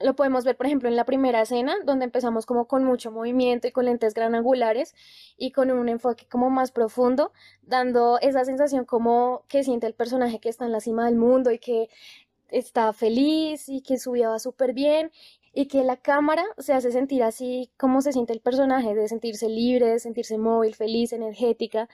Lo 0.00 0.14
podemos 0.14 0.44
ver, 0.44 0.56
por 0.56 0.66
ejemplo, 0.66 0.88
en 0.88 0.94
la 0.94 1.04
primera 1.04 1.42
escena, 1.42 1.74
donde 1.84 2.04
empezamos 2.04 2.46
como 2.46 2.68
con 2.68 2.84
mucho 2.84 3.10
movimiento 3.10 3.66
y 3.66 3.72
con 3.72 3.86
lentes 3.86 4.14
gran 4.14 4.36
angulares 4.36 4.94
y 5.36 5.50
con 5.50 5.72
un 5.72 5.88
enfoque 5.88 6.26
como 6.28 6.50
más 6.50 6.70
profundo, 6.70 7.32
dando 7.62 8.18
esa 8.20 8.44
sensación 8.44 8.84
como 8.84 9.42
que 9.48 9.64
siente 9.64 9.88
el 9.88 9.94
personaje 9.94 10.38
que 10.38 10.50
está 10.50 10.66
en 10.66 10.72
la 10.72 10.80
cima 10.80 11.06
del 11.06 11.16
mundo 11.16 11.50
y 11.50 11.58
que 11.58 11.88
está 12.50 12.92
feliz 12.92 13.68
y 13.68 13.82
que 13.82 13.98
su 13.98 14.12
vida 14.12 14.28
va 14.28 14.38
súper 14.38 14.72
bien 14.72 15.10
y 15.52 15.66
que 15.66 15.82
la 15.82 15.96
cámara 15.96 16.44
se 16.58 16.72
hace 16.72 16.92
sentir 16.92 17.22
así 17.22 17.70
como 17.76 18.00
se 18.00 18.12
siente 18.12 18.32
el 18.32 18.40
personaje, 18.40 18.94
de 18.94 19.08
sentirse 19.08 19.48
libre, 19.48 19.86
de 19.86 19.98
sentirse 19.98 20.38
móvil, 20.38 20.74
feliz, 20.74 21.12
energética. 21.12 21.88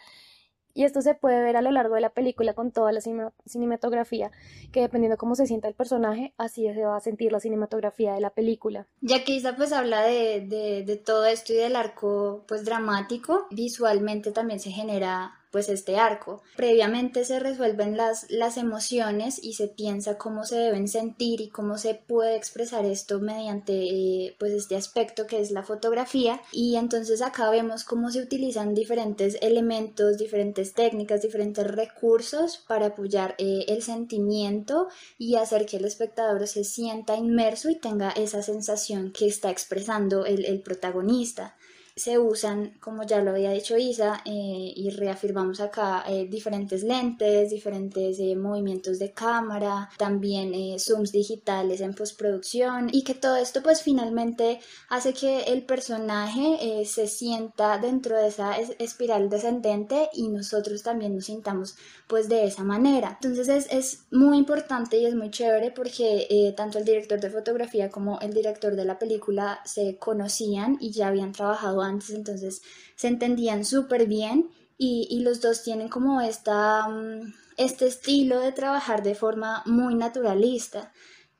Y 0.76 0.82
esto 0.82 1.02
se 1.02 1.14
puede 1.14 1.40
ver 1.40 1.56
a 1.56 1.62
lo 1.62 1.70
largo 1.70 1.94
de 1.94 2.00
la 2.00 2.10
película 2.10 2.52
con 2.52 2.72
toda 2.72 2.90
la 2.90 3.00
cinematografía, 3.00 4.32
que 4.72 4.80
dependiendo 4.80 5.16
cómo 5.16 5.36
se 5.36 5.46
sienta 5.46 5.68
el 5.68 5.74
personaje, 5.74 6.34
así 6.36 6.66
se 6.74 6.84
va 6.84 6.96
a 6.96 7.00
sentir 7.00 7.30
la 7.30 7.38
cinematografía 7.38 8.12
de 8.14 8.20
la 8.20 8.30
película. 8.30 8.88
Ya 9.00 9.22
que 9.22 9.32
Isa 9.32 9.54
pues 9.54 9.72
habla 9.72 10.02
de, 10.02 10.40
de, 10.40 10.82
de 10.82 10.96
todo 10.96 11.26
esto 11.26 11.52
y 11.52 11.56
del 11.56 11.76
arco 11.76 12.44
pues 12.48 12.64
dramático, 12.64 13.46
visualmente 13.52 14.32
también 14.32 14.58
se 14.58 14.72
genera 14.72 15.43
pues 15.54 15.68
este 15.68 15.98
arco. 15.98 16.42
Previamente 16.56 17.24
se 17.24 17.38
resuelven 17.38 17.96
las, 17.96 18.28
las 18.28 18.56
emociones 18.56 19.38
y 19.40 19.52
se 19.52 19.68
piensa 19.68 20.18
cómo 20.18 20.44
se 20.44 20.56
deben 20.56 20.88
sentir 20.88 21.40
y 21.40 21.48
cómo 21.48 21.78
se 21.78 21.94
puede 21.94 22.34
expresar 22.34 22.84
esto 22.84 23.20
mediante 23.20 23.72
eh, 23.72 24.34
pues 24.40 24.50
este 24.50 24.74
aspecto 24.74 25.28
que 25.28 25.40
es 25.40 25.52
la 25.52 25.62
fotografía 25.62 26.40
y 26.50 26.74
entonces 26.74 27.22
acá 27.22 27.50
vemos 27.50 27.84
cómo 27.84 28.10
se 28.10 28.20
utilizan 28.20 28.74
diferentes 28.74 29.38
elementos, 29.42 30.18
diferentes 30.18 30.72
técnicas, 30.72 31.22
diferentes 31.22 31.64
recursos 31.70 32.58
para 32.66 32.86
apoyar 32.86 33.36
eh, 33.38 33.66
el 33.68 33.80
sentimiento 33.80 34.88
y 35.18 35.36
hacer 35.36 35.66
que 35.66 35.76
el 35.76 35.84
espectador 35.84 36.48
se 36.48 36.64
sienta 36.64 37.14
inmerso 37.14 37.70
y 37.70 37.76
tenga 37.76 38.10
esa 38.10 38.42
sensación 38.42 39.12
que 39.12 39.28
está 39.28 39.52
expresando 39.52 40.26
el, 40.26 40.46
el 40.46 40.62
protagonista 40.62 41.54
se 41.96 42.18
usan, 42.18 42.74
como 42.80 43.04
ya 43.04 43.20
lo 43.20 43.30
había 43.30 43.52
dicho 43.52 43.76
Isa, 43.76 44.20
eh, 44.24 44.72
y 44.74 44.90
reafirmamos 44.90 45.60
acá, 45.60 46.04
eh, 46.08 46.26
diferentes 46.28 46.82
lentes, 46.82 47.50
diferentes 47.50 48.18
eh, 48.18 48.34
movimientos 48.34 48.98
de 48.98 49.12
cámara, 49.12 49.88
también 49.96 50.52
zooms 50.78 51.12
digitales 51.12 51.80
en 51.80 51.94
postproducción 51.94 52.88
y 52.92 53.04
que 53.04 53.14
todo 53.14 53.36
esto 53.36 53.62
pues 53.62 53.82
finalmente 53.82 54.58
hace 54.88 55.12
que 55.12 55.42
el 55.44 55.64
personaje 55.64 56.84
se 56.84 57.06
sienta 57.06 57.78
dentro 57.78 58.16
de 58.16 58.28
esa 58.28 58.56
espiral 58.78 59.28
descendente 59.28 60.08
y 60.12 60.28
nosotros 60.28 60.82
también 60.82 61.14
nos 61.14 61.26
sintamos 61.26 61.76
pues 62.08 62.28
de 62.28 62.44
esa 62.44 62.64
manera. 62.64 63.18
Entonces 63.20 63.48
es, 63.48 63.66
es 63.70 64.04
muy 64.10 64.38
importante 64.38 64.96
y 64.98 65.06
es 65.06 65.14
muy 65.14 65.30
chévere 65.30 65.70
porque 65.70 66.52
tanto 66.56 66.78
el 66.78 66.84
director 66.84 67.20
de 67.20 67.30
fotografía 67.30 67.90
como 67.90 68.18
el 68.20 68.32
director 68.32 68.74
de 68.74 68.84
la 68.84 68.98
película 68.98 69.60
se 69.64 69.96
conocían 69.96 70.76
y 70.80 70.90
ya 70.90 71.08
habían 71.08 71.32
trabajado 71.32 71.83
antes, 71.84 72.10
entonces 72.10 72.62
se 72.96 73.08
entendían 73.08 73.64
súper 73.64 74.06
bien 74.06 74.50
y, 74.76 75.20
los 75.20 75.40
dos 75.40 75.62
tienen 75.62 75.88
como 75.88 76.20
esta, 76.20 76.88
mm, 76.88 77.32
este 77.56 77.86
estilo 77.86 78.40
de 78.40 78.52
trabajar 78.52 79.02
de 79.02 79.14
forma 79.14 79.62
muy 79.66 79.94
naturalista. 79.94 80.92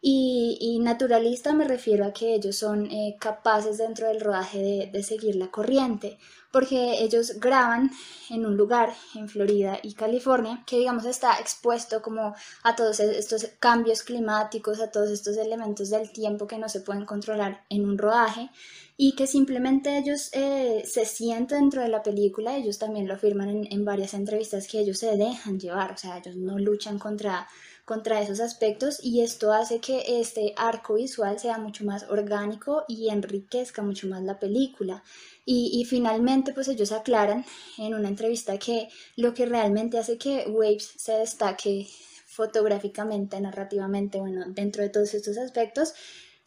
Y, 0.06 0.80
naturalista 0.80 1.54
me 1.54 1.66
refiero 1.66 2.04
a 2.04 2.12
que 2.12 2.34
ellos 2.34 2.56
son 2.56 2.90
eh, 2.90 3.16
capaces 3.18 3.78
dentro 3.78 4.06
del 4.06 4.20
rodaje 4.20 4.90
de, 4.92 5.02
seguir 5.02 5.34
la 5.36 5.50
corriente, 5.50 6.18
porque 6.52 7.02
ellos 7.02 7.40
graban 7.40 7.90
en 8.28 8.44
un 8.44 8.54
lugar 8.54 8.92
en 9.14 9.30
Florida 9.30 9.78
y 9.82 9.94
California 9.94 10.62
que 10.66 10.76
digamos 10.76 11.06
está 11.06 11.38
expuesto 11.40 12.02
como 12.02 12.34
a 12.64 12.76
todos 12.76 13.00
estos 13.00 13.46
cambios 13.58 14.02
climáticos, 14.02 14.82
a 14.82 14.90
todos 14.90 15.08
estos 15.08 15.38
elementos 15.38 15.88
del 15.88 16.12
tiempo 16.12 16.46
que 16.46 16.58
no 16.58 16.68
se 16.68 16.80
pueden 16.80 17.06
controlar 17.06 17.64
en 17.70 17.88
un 17.88 17.96
rodaje 17.96 18.50
y 18.98 19.16
que 19.16 19.26
simplemente 19.26 19.96
ellos 19.96 20.28
eh, 20.34 20.84
se 20.86 21.06
sienten 21.06 21.60
dentro 21.60 21.80
de 21.80 21.88
la 21.88 22.02
película, 22.02 22.58
ellos 22.58 22.78
también 22.78 23.08
lo 23.08 23.14
afirman 23.14 23.48
en, 23.48 23.72
en 23.72 23.86
varias 23.86 24.12
entrevistas 24.12 24.68
que 24.68 24.80
ellos 24.80 24.98
se 24.98 25.16
dejan 25.16 25.58
llevar, 25.58 25.92
o 25.92 25.96
sea, 25.96 26.18
ellos 26.18 26.36
no 26.36 26.58
luchan 26.58 26.98
contra 26.98 27.48
contra 27.84 28.20
esos 28.20 28.40
aspectos 28.40 28.98
y 29.02 29.20
esto 29.20 29.52
hace 29.52 29.78
que 29.80 30.20
este 30.20 30.54
arco 30.56 30.94
visual 30.94 31.38
sea 31.38 31.58
mucho 31.58 31.84
más 31.84 32.04
orgánico 32.04 32.84
y 32.88 33.10
enriquezca 33.10 33.82
mucho 33.82 34.08
más 34.08 34.22
la 34.22 34.38
película. 34.38 35.02
Y, 35.46 35.84
finalmente, 35.84 36.54
pues 36.54 36.68
ellos 36.68 36.90
aclaran 36.90 37.44
en 37.76 37.92
una 37.92 38.08
entrevista 38.08 38.58
que 38.58 38.88
lo 39.16 39.34
que 39.34 39.44
realmente 39.44 39.98
hace 39.98 40.16
que 40.16 40.46
Waves 40.48 40.94
se 40.96 41.12
destaque 41.12 41.86
fotográficamente, 42.26 43.38
narrativamente, 43.40 44.18
bueno, 44.18 44.46
dentro 44.48 44.82
de 44.82 44.88
todos 44.88 45.12
estos 45.12 45.36
aspectos, 45.36 45.92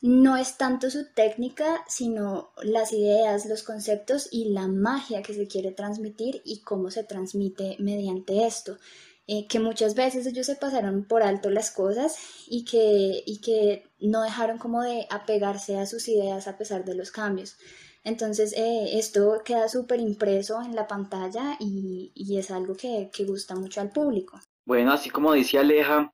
no 0.01 0.37
es 0.37 0.57
tanto 0.57 0.89
su 0.89 1.05
técnica, 1.13 1.83
sino 1.87 2.51
las 2.61 2.91
ideas, 2.93 3.45
los 3.45 3.63
conceptos 3.63 4.29
y 4.31 4.49
la 4.49 4.67
magia 4.67 5.21
que 5.21 5.33
se 5.33 5.47
quiere 5.47 5.71
transmitir 5.71 6.41
y 6.43 6.61
cómo 6.61 6.91
se 6.91 7.03
transmite 7.03 7.77
mediante 7.79 8.45
esto. 8.45 8.77
Eh, 9.29 9.45
que 9.47 9.59
muchas 9.59 9.93
veces 9.93 10.25
ellos 10.25 10.45
se 10.45 10.55
pasaron 10.55 11.03
por 11.03 11.21
alto 11.21 11.49
las 11.49 11.71
cosas 11.71 12.17
y 12.47 12.63
que, 12.63 13.23
y 13.25 13.41
que 13.41 13.83
no 13.99 14.21
dejaron 14.21 14.57
como 14.57 14.81
de 14.83 15.05
apegarse 15.09 15.77
a 15.77 15.85
sus 15.85 16.07
ideas 16.07 16.47
a 16.47 16.57
pesar 16.57 16.85
de 16.85 16.95
los 16.95 17.11
cambios. 17.11 17.57
Entonces 18.05 18.53
eh, 18.55 18.97
esto 18.97 19.41
queda 19.43 19.67
súper 19.67 19.99
impreso 19.99 20.61
en 20.61 20.75
la 20.75 20.87
pantalla 20.87 21.57
y, 21.59 22.13
y 22.15 22.37
es 22.37 22.51
algo 22.51 22.77
que, 22.77 23.09
que, 23.11 23.25
gusta 23.25 23.53
mucho 23.53 23.81
al 23.81 23.91
público. 23.91 24.39
Bueno, 24.65 24.93
así 24.93 25.09
como 25.09 25.33
decía 25.33 25.59
Aleja, 25.59 26.09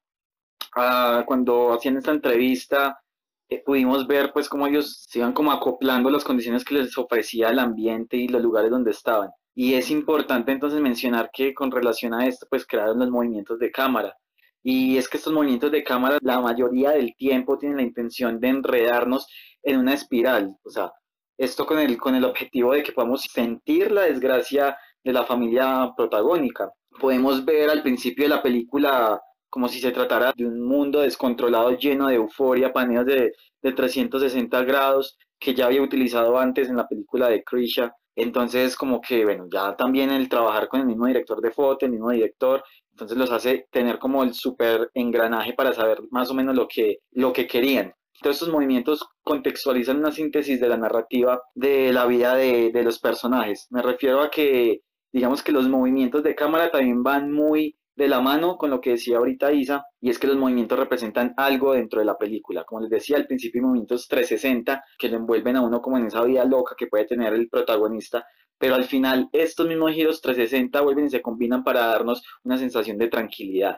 ah, 0.75 1.24
cuando 1.27 1.72
hacían 1.72 1.98
esta 1.98 2.10
entrevista, 2.10 3.00
eh, 3.48 3.62
pudimos 3.63 4.08
ver 4.08 4.34
pues 4.34 4.50
cómo 4.50 4.65
ellos 4.65 5.05
se 5.08 5.20
iban 5.20 5.34
como 5.34 5.51
acoplando 5.51 6.10
las 6.10 6.24
condiciones 6.24 6.65
que 6.65 6.74
les 6.74 6.98
ofrecía 6.98 7.50
el 7.50 7.60
ambiente 7.60 8.17
y 8.17 8.27
los 8.27 8.41
lugares 8.41 8.72
donde 8.72 8.89
estaban. 8.89 9.29
Y 9.55 9.75
es 9.75 9.91
importante 9.91 10.51
entonces 10.51 10.81
mencionar 10.81 11.29
que 11.31 11.53
con 11.53 11.72
relación 11.72 12.13
a 12.13 12.27
esto, 12.27 12.48
pues 12.50 12.65
crearon 12.65 13.00
los 13.00 13.10
movimientos 13.10 13.60
de 13.60 13.72
cámara. 13.72 14.15
Y 14.63 14.98
es 14.98 15.10
que 15.10 15.17
estos 15.17 15.33
movimientos 15.33 15.72
de 15.72 15.83
cámara 15.83 16.17
la 16.22 16.39
mayoría 16.39 16.91
del 16.91 17.15
tiempo 17.15 17.57
tienen 17.57 17.77
la 17.77 17.83
intención 17.83 18.39
de 18.39 18.48
enredarnos 18.48 19.27
en 19.62 19.79
una 19.79 19.93
espiral. 19.93 20.55
O 20.63 20.69
sea, 20.69 20.91
esto 21.38 21.65
con 21.65 21.79
el, 21.79 21.98
con 21.98 22.15
el 22.15 22.25
objetivo 22.25 22.74
de 22.74 22.83
que 22.83 22.93
podamos 22.93 23.24
sentir 23.24 23.91
la 23.91 24.03
desgracia 24.03 24.77
de 25.03 25.13
la 25.13 25.25
familia 25.25 25.91
protagónica. 25.95 26.72
Podemos 27.00 27.43
ver 27.43 27.69
al 27.69 27.83
principio 27.83 28.25
de 28.25 28.29
la 28.29 28.41
película 28.41 29.22
como 29.50 29.67
si 29.67 29.79
se 29.79 29.91
tratara 29.91 30.33
de 30.36 30.48
un 30.48 30.62
mundo 30.65 31.01
descontrolado 31.01 31.77
lleno 31.77 32.07
de 32.07 32.15
euforia, 32.15 32.74
paneos 32.74 33.05
de, 33.05 33.33
de 33.62 33.72
360 33.72 34.63
grados 34.63 35.17
que 35.38 35.53
ya 35.53 35.67
había 35.67 35.81
utilizado 35.81 36.39
antes 36.39 36.69
en 36.69 36.77
la 36.77 36.88
película 36.88 37.27
de 37.27 37.43
Krisha 37.43 37.93
entonces, 38.15 38.75
como 38.75 39.01
que, 39.01 39.24
bueno, 39.25 39.48
ya 39.51 39.75
también 39.75 40.12
el 40.12 40.29
trabajar 40.29 40.67
con 40.67 40.82
el 40.82 40.86
mismo 40.88 41.08
director 41.08 41.41
de 41.41 41.51
foto, 41.51 41.86
el 41.86 41.91
mismo 41.91 42.12
director, 42.12 42.63
entonces 42.91 43.17
los 43.17 43.32
hace 43.32 43.67
tener 43.72 43.98
como 44.00 44.24
el 44.24 44.34
súper 44.34 44.91
engranaje 44.93 45.53
para 45.53 45.74
saber 45.74 46.00
más 46.12 46.29
o 46.29 46.34
menos 46.34 46.55
lo 46.55 46.67
que, 46.67 47.00
lo 47.12 47.34
que 47.34 47.48
querían. 47.48 47.93
Todos 48.22 48.36
estos 48.36 48.50
movimientos 48.50 49.06
contextualizan 49.23 49.97
una 49.97 50.12
síntesis 50.12 50.62
de 50.62 50.69
la 50.69 50.78
narrativa 50.78 51.41
de 51.56 51.91
la 51.91 52.06
vida 52.06 52.36
de, 52.36 52.71
de 52.71 52.84
los 52.84 52.99
personajes. 52.99 53.67
Me 53.71 53.82
refiero 53.82 54.21
a 54.21 54.30
que, 54.30 54.82
digamos 55.12 55.41
que 55.41 55.52
los 55.52 55.67
movimientos 55.67 56.23
de 56.23 56.36
cámara 56.36 56.69
también 56.71 57.02
van 57.02 57.32
muy 57.32 57.76
de 57.95 58.08
la 58.08 58.21
mano 58.21 58.58
con 58.58 58.69
lo 58.69 58.82
que 58.82 58.91
decía 58.91 59.17
ahorita 59.17 59.51
Isa, 59.51 59.86
y 60.01 60.10
es 60.10 60.19
que 60.19 60.27
los 60.27 60.38
movimientos 60.38 60.79
representan 60.79 61.34
algo 61.38 61.73
dentro 61.73 61.99
de 61.99 62.06
la 62.06 62.17
película. 62.17 62.63
Como 62.63 62.82
les 62.82 62.89
decía 62.89 63.17
al 63.17 63.27
principio, 63.27 63.62
movimientos 63.62 64.08
360 64.08 64.84
que 64.97 65.10
le 65.10 65.17
envuelven 65.17 65.56
a 65.58 65.62
uno 65.62 65.82
como 65.82 65.97
en 65.97 66.08
esa 66.08 66.23
vida 66.23 66.45
loca 66.45 66.75
que 66.77 66.88
puede 66.88 67.06
tener 67.06 67.34
el 67.34 67.49
protagonista, 67.49 68.25
pero 68.58 68.75
al 68.75 68.86
final 68.86 69.29
estos 69.32 69.67
mismos 69.67 69.91
giros 69.91 70.21
360 70.21 70.82
vuelven 70.82 71.06
y 71.06 71.10
se 71.10 71.21
combinan 71.21 71.63
para 71.63 71.88
darnos 71.88 72.23
una 72.43 72.58
sensación 72.58 72.97
de 72.97 73.10
tranquilidad. 73.10 73.77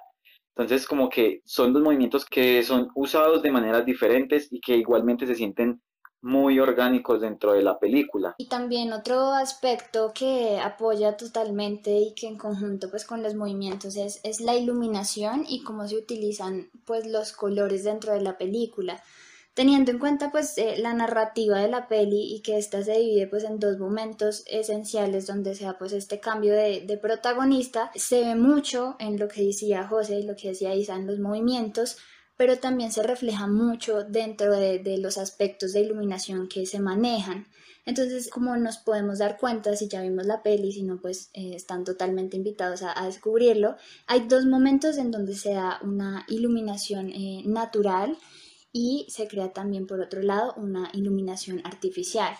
Entonces, 0.56 0.88
como 0.88 1.10
que 1.10 1.42
son 1.44 1.74
dos 1.74 1.84
movimientos 1.84 2.26
que 2.26 2.64
son 2.64 2.90
usados 2.96 3.42
de 3.42 3.52
maneras 3.52 3.86
diferentes 3.86 4.48
y 4.52 4.62
que 4.62 4.78
igualmente 4.78 5.28
se 5.28 5.36
sienten 5.36 5.82
muy 6.26 6.60
orgánicos 6.60 7.22
dentro 7.22 7.54
de 7.54 7.62
la 7.62 7.78
película. 7.78 8.34
Y 8.40 8.48
también 8.48 8.92
otro 8.94 9.32
aspecto 9.32 10.12
que 10.12 10.60
apoya 10.60 11.18
totalmente 11.18 11.92
y 11.92 12.16
que 12.16 12.26
en 12.26 12.36
conjunto 12.36 12.90
pues 12.90 13.06
con 13.06 13.22
los 13.22 13.36
movimientos 13.36 13.96
es, 13.96 14.22
es 14.24 14.42
la 14.42 14.56
iluminación 14.56 15.46
y 15.48 15.62
cómo 15.62 15.88
se 15.88 15.98
utilizan 15.98 16.72
pues 16.86 17.06
los 17.06 17.32
colores 17.32 17.84
dentro 17.84 18.14
de 18.14 18.22
la 18.22 18.40
película 18.40 19.04
teniendo 19.54 19.92
en 19.92 20.00
cuenta 20.00 20.32
pues 20.32 20.58
eh, 20.58 20.76
la 20.80 20.94
narrativa 20.94 21.60
de 21.60 21.70
la 21.70 21.88
peli 21.88 22.36
y 22.36 22.42
que 22.42 22.58
ésta 22.58 22.84
se 22.84 22.98
divide 22.98 23.28
pues 23.28 23.44
en 23.44 23.60
dos 23.60 23.78
momentos 23.78 24.44
esenciales 24.48 25.28
donde 25.28 25.54
sea 25.54 25.78
pues 25.78 25.94
este 25.94 26.20
cambio 26.20 26.54
de, 26.54 26.82
de, 26.82 26.98
protagonista 26.98 27.92
se 27.96 28.22
ve 28.22 28.36
mucho 28.36 28.96
en 29.00 29.18
lo 29.18 29.28
que 29.28 29.44
decía 29.44 29.88
José 29.88 30.20
y 30.20 30.24
lo 30.24 30.36
que 30.36 30.50
decía 30.50 30.76
Isa 30.76 30.96
en 30.96 31.08
los 31.08 31.20
movimientos 31.20 31.98
pero 32.38 32.58
también 32.58 32.92
se 32.92 33.04
refleja 33.04 33.48
mucho 33.48 34.04
dentro 34.04 34.52
de, 34.52 34.98
los 35.00 35.18
aspectos 35.18 35.74
de 35.74 35.82
iluminación 35.82 36.48
que 36.48 36.66
se 36.66 36.80
manejan. 36.80 37.48
Entonces, 37.86 38.30
como 38.30 38.58
nos 38.58 38.78
podemos 38.78 39.20
dar 39.20 39.38
cuenta, 39.38 39.76
si 39.76 39.88
ya 39.88 40.02
vimos 40.02 40.26
la 40.26 40.42
peli, 40.42 40.72
si 40.72 40.82
no, 40.84 41.00
pues 41.00 41.30
eh, 41.34 41.54
están 41.56 41.84
totalmente 41.84 42.36
invitados 42.36 42.82
a, 42.82 43.06
descubrirlo, 43.06 43.76
hay 44.08 44.28
dos 44.28 44.46
momentos 44.46 44.98
en 44.98 45.12
donde 45.12 45.36
se 45.36 45.54
da 45.54 45.80
una 45.84 46.26
iluminación 46.28 47.12
eh, 47.12 47.44
natural 47.46 48.18
y 48.72 49.06
se 49.10 49.28
crea 49.28 49.54
también, 49.54 49.86
por 49.86 50.02
otro 50.02 50.22
lado, 50.22 50.54
una 50.58 50.90
iluminación 50.94 51.62
artificial. 51.64 52.36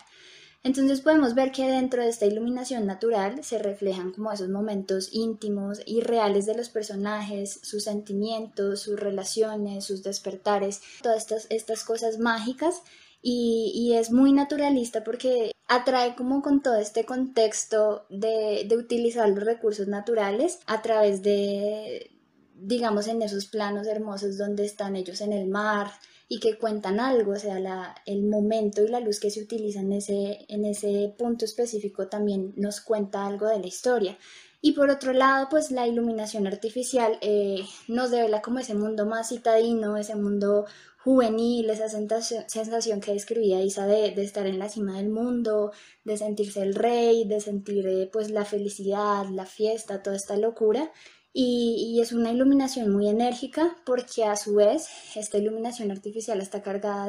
Entonces 0.66 1.02
podemos 1.02 1.36
ver 1.36 1.52
que 1.52 1.68
dentro 1.68 2.02
de 2.02 2.10
esta 2.10 2.26
iluminación 2.26 2.88
natural 2.88 3.44
se 3.44 3.60
reflejan 3.60 4.12
como 4.12 4.32
esos 4.32 4.50
momentos 4.50 5.10
íntimos 5.12 5.80
y 5.86 6.02
reales 6.02 6.48
de 6.48 6.56
los 6.56 6.70
personajes, 6.70 7.60
sus 7.62 7.84
sentimientos, 7.84 8.80
sus 8.80 9.00
relaciones, 9.00 9.86
sus 9.86 10.02
despertares, 10.02 10.82
todas 11.04 11.20
estas, 11.20 11.46
estas 11.52 11.84
cosas 11.84 12.18
mágicas. 12.18 12.82
Y, 13.22 13.94
es 13.94 14.12
muy 14.12 14.34
naturalista 14.34 15.04
porque 15.04 15.52
atrae 15.68 16.16
como 16.16 16.42
con 16.42 16.64
todo 16.64 16.78
este 16.78 17.06
contexto 17.06 18.08
de, 18.10 18.66
de 18.68 18.76
utilizar 18.76 19.30
los 19.30 19.44
recursos 19.44 19.88
naturales 19.88 20.60
a 20.66 20.82
través 20.82 21.22
de, 21.22 22.10
digamos, 22.56 23.08
en 23.08 23.22
esos 23.22 23.46
planos 23.46 23.86
hermosos 23.86 24.38
donde 24.40 24.66
están 24.66 24.96
ellos 24.96 25.22
en 25.22 25.32
el 25.32 25.48
mar, 25.48 25.92
y 26.28 26.40
que 26.40 26.58
cuentan 26.58 27.00
algo, 27.00 27.34
o 27.34 27.40
sea, 27.40 27.60
la, 27.60 27.96
el 28.06 28.24
momento 28.24 28.84
y 28.84 28.88
la 28.88 29.00
luz 29.00 29.20
que 29.20 29.30
se 29.30 29.42
utiliza 29.42 29.82
en 29.82 29.94
ese, 29.94 30.46
en 30.50 30.66
ese 30.66 31.14
punto 31.18 31.46
específico 31.46 32.08
también 32.08 32.54
nos 32.56 32.82
cuenta 32.82 33.26
algo 33.26 33.48
de 33.48 33.60
la 33.60 33.68
historia. 33.68 34.18
Y 34.62 34.72
por 34.72 34.90
otro 34.90 35.14
lado, 35.14 35.48
pues 35.50 35.70
la 35.70 35.86
iluminación 35.88 36.48
artificial 36.48 37.20
eh, 37.22 37.64
nos 37.88 38.10
devela 38.10 38.42
como 38.42 38.58
ese 38.58 38.74
mundo 38.74 39.06
más 39.06 39.30
citadino, 39.30 39.98
ese 39.98 40.16
mundo 40.16 40.66
juvenil, 41.04 41.70
esa 41.70 41.88
sensación, 41.88 43.00
que 43.00 43.14
describía 43.14 43.62
Isa 43.62 43.86
de, 43.86 44.10
de, 44.10 44.24
estar 44.24 44.48
en 44.48 44.58
la 44.58 44.70
cima 44.70 44.98
del 44.98 45.10
mundo, 45.10 45.72
de 46.04 46.18
sentirse 46.18 46.64
el 46.64 46.74
rey, 46.74 47.28
de 47.28 47.42
sentir 47.42 47.88
eh, 47.88 48.10
pues 48.12 48.32
la 48.32 48.44
felicidad, 48.44 49.28
la 49.30 49.46
fiesta, 49.46 50.02
toda 50.02 50.16
esta 50.16 50.36
locura 50.36 50.92
y, 51.38 52.00
es 52.00 52.14
una 52.14 52.32
iluminación 52.32 52.90
muy 52.92 53.10
enérgica 53.10 53.76
porque 53.86 54.24
a 54.24 54.38
su 54.38 54.56
vez 54.56 54.88
esta 55.16 55.38
iluminación 55.38 55.92
artificial 55.92 56.40
está 56.40 56.62
cargada 56.62 57.08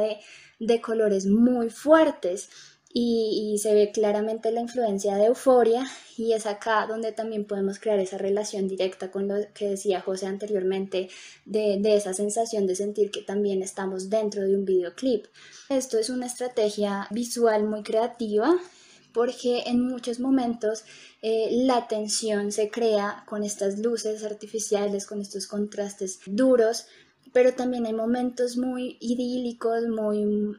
de, 0.58 0.80
colores 0.80 1.26
muy 1.26 1.70
fuertes 1.70 2.48
y, 2.92 3.56
se 3.62 3.72
ve 3.72 3.92
claramente 3.92 4.50
la 4.50 4.60
influencia 4.60 5.14
de 5.14 5.26
euforia 5.26 5.86
y 6.16 6.32
es 6.32 6.46
acá 6.46 6.86
donde 6.88 7.12
también 7.12 7.44
podemos 7.44 7.78
crear 7.78 8.00
esa 8.00 8.18
relación 8.18 8.66
directa 8.66 9.12
con 9.12 9.28
lo 9.28 9.36
que 9.54 9.68
decía 9.70 10.00
José 10.00 10.26
anteriormente 10.26 11.08
de, 11.44 11.78
de 11.80 11.96
esa 11.96 12.12
sensación 12.12 12.66
de 12.66 12.74
sentir 12.74 13.12
que 13.12 13.22
también 13.22 13.62
estamos 13.62 14.10
dentro 14.10 14.42
de 14.42 14.56
un 14.56 14.64
videoclip. 14.64 15.26
Esto 15.68 15.98
es 15.98 16.10
una 16.10 16.26
estrategia 16.26 17.06
visual 17.12 17.64
muy 17.64 17.84
creativa 17.84 18.56
porque 19.16 19.62
en 19.64 19.80
muchos 19.80 20.20
momentos 20.20 20.84
eh, 21.22 21.48
la 21.50 21.88
tensión 21.88 22.52
se 22.52 22.70
crea 22.70 23.24
con 23.26 23.44
estas 23.44 23.78
luces 23.78 24.22
artificiales, 24.22 25.06
con 25.06 25.22
estos 25.22 25.46
contrastes 25.46 26.20
duros, 26.26 26.86
pero 27.32 27.54
también 27.54 27.86
hay 27.86 27.94
momentos 27.94 28.58
muy 28.58 28.98
idílicos, 29.00 29.88
muy 29.88 30.58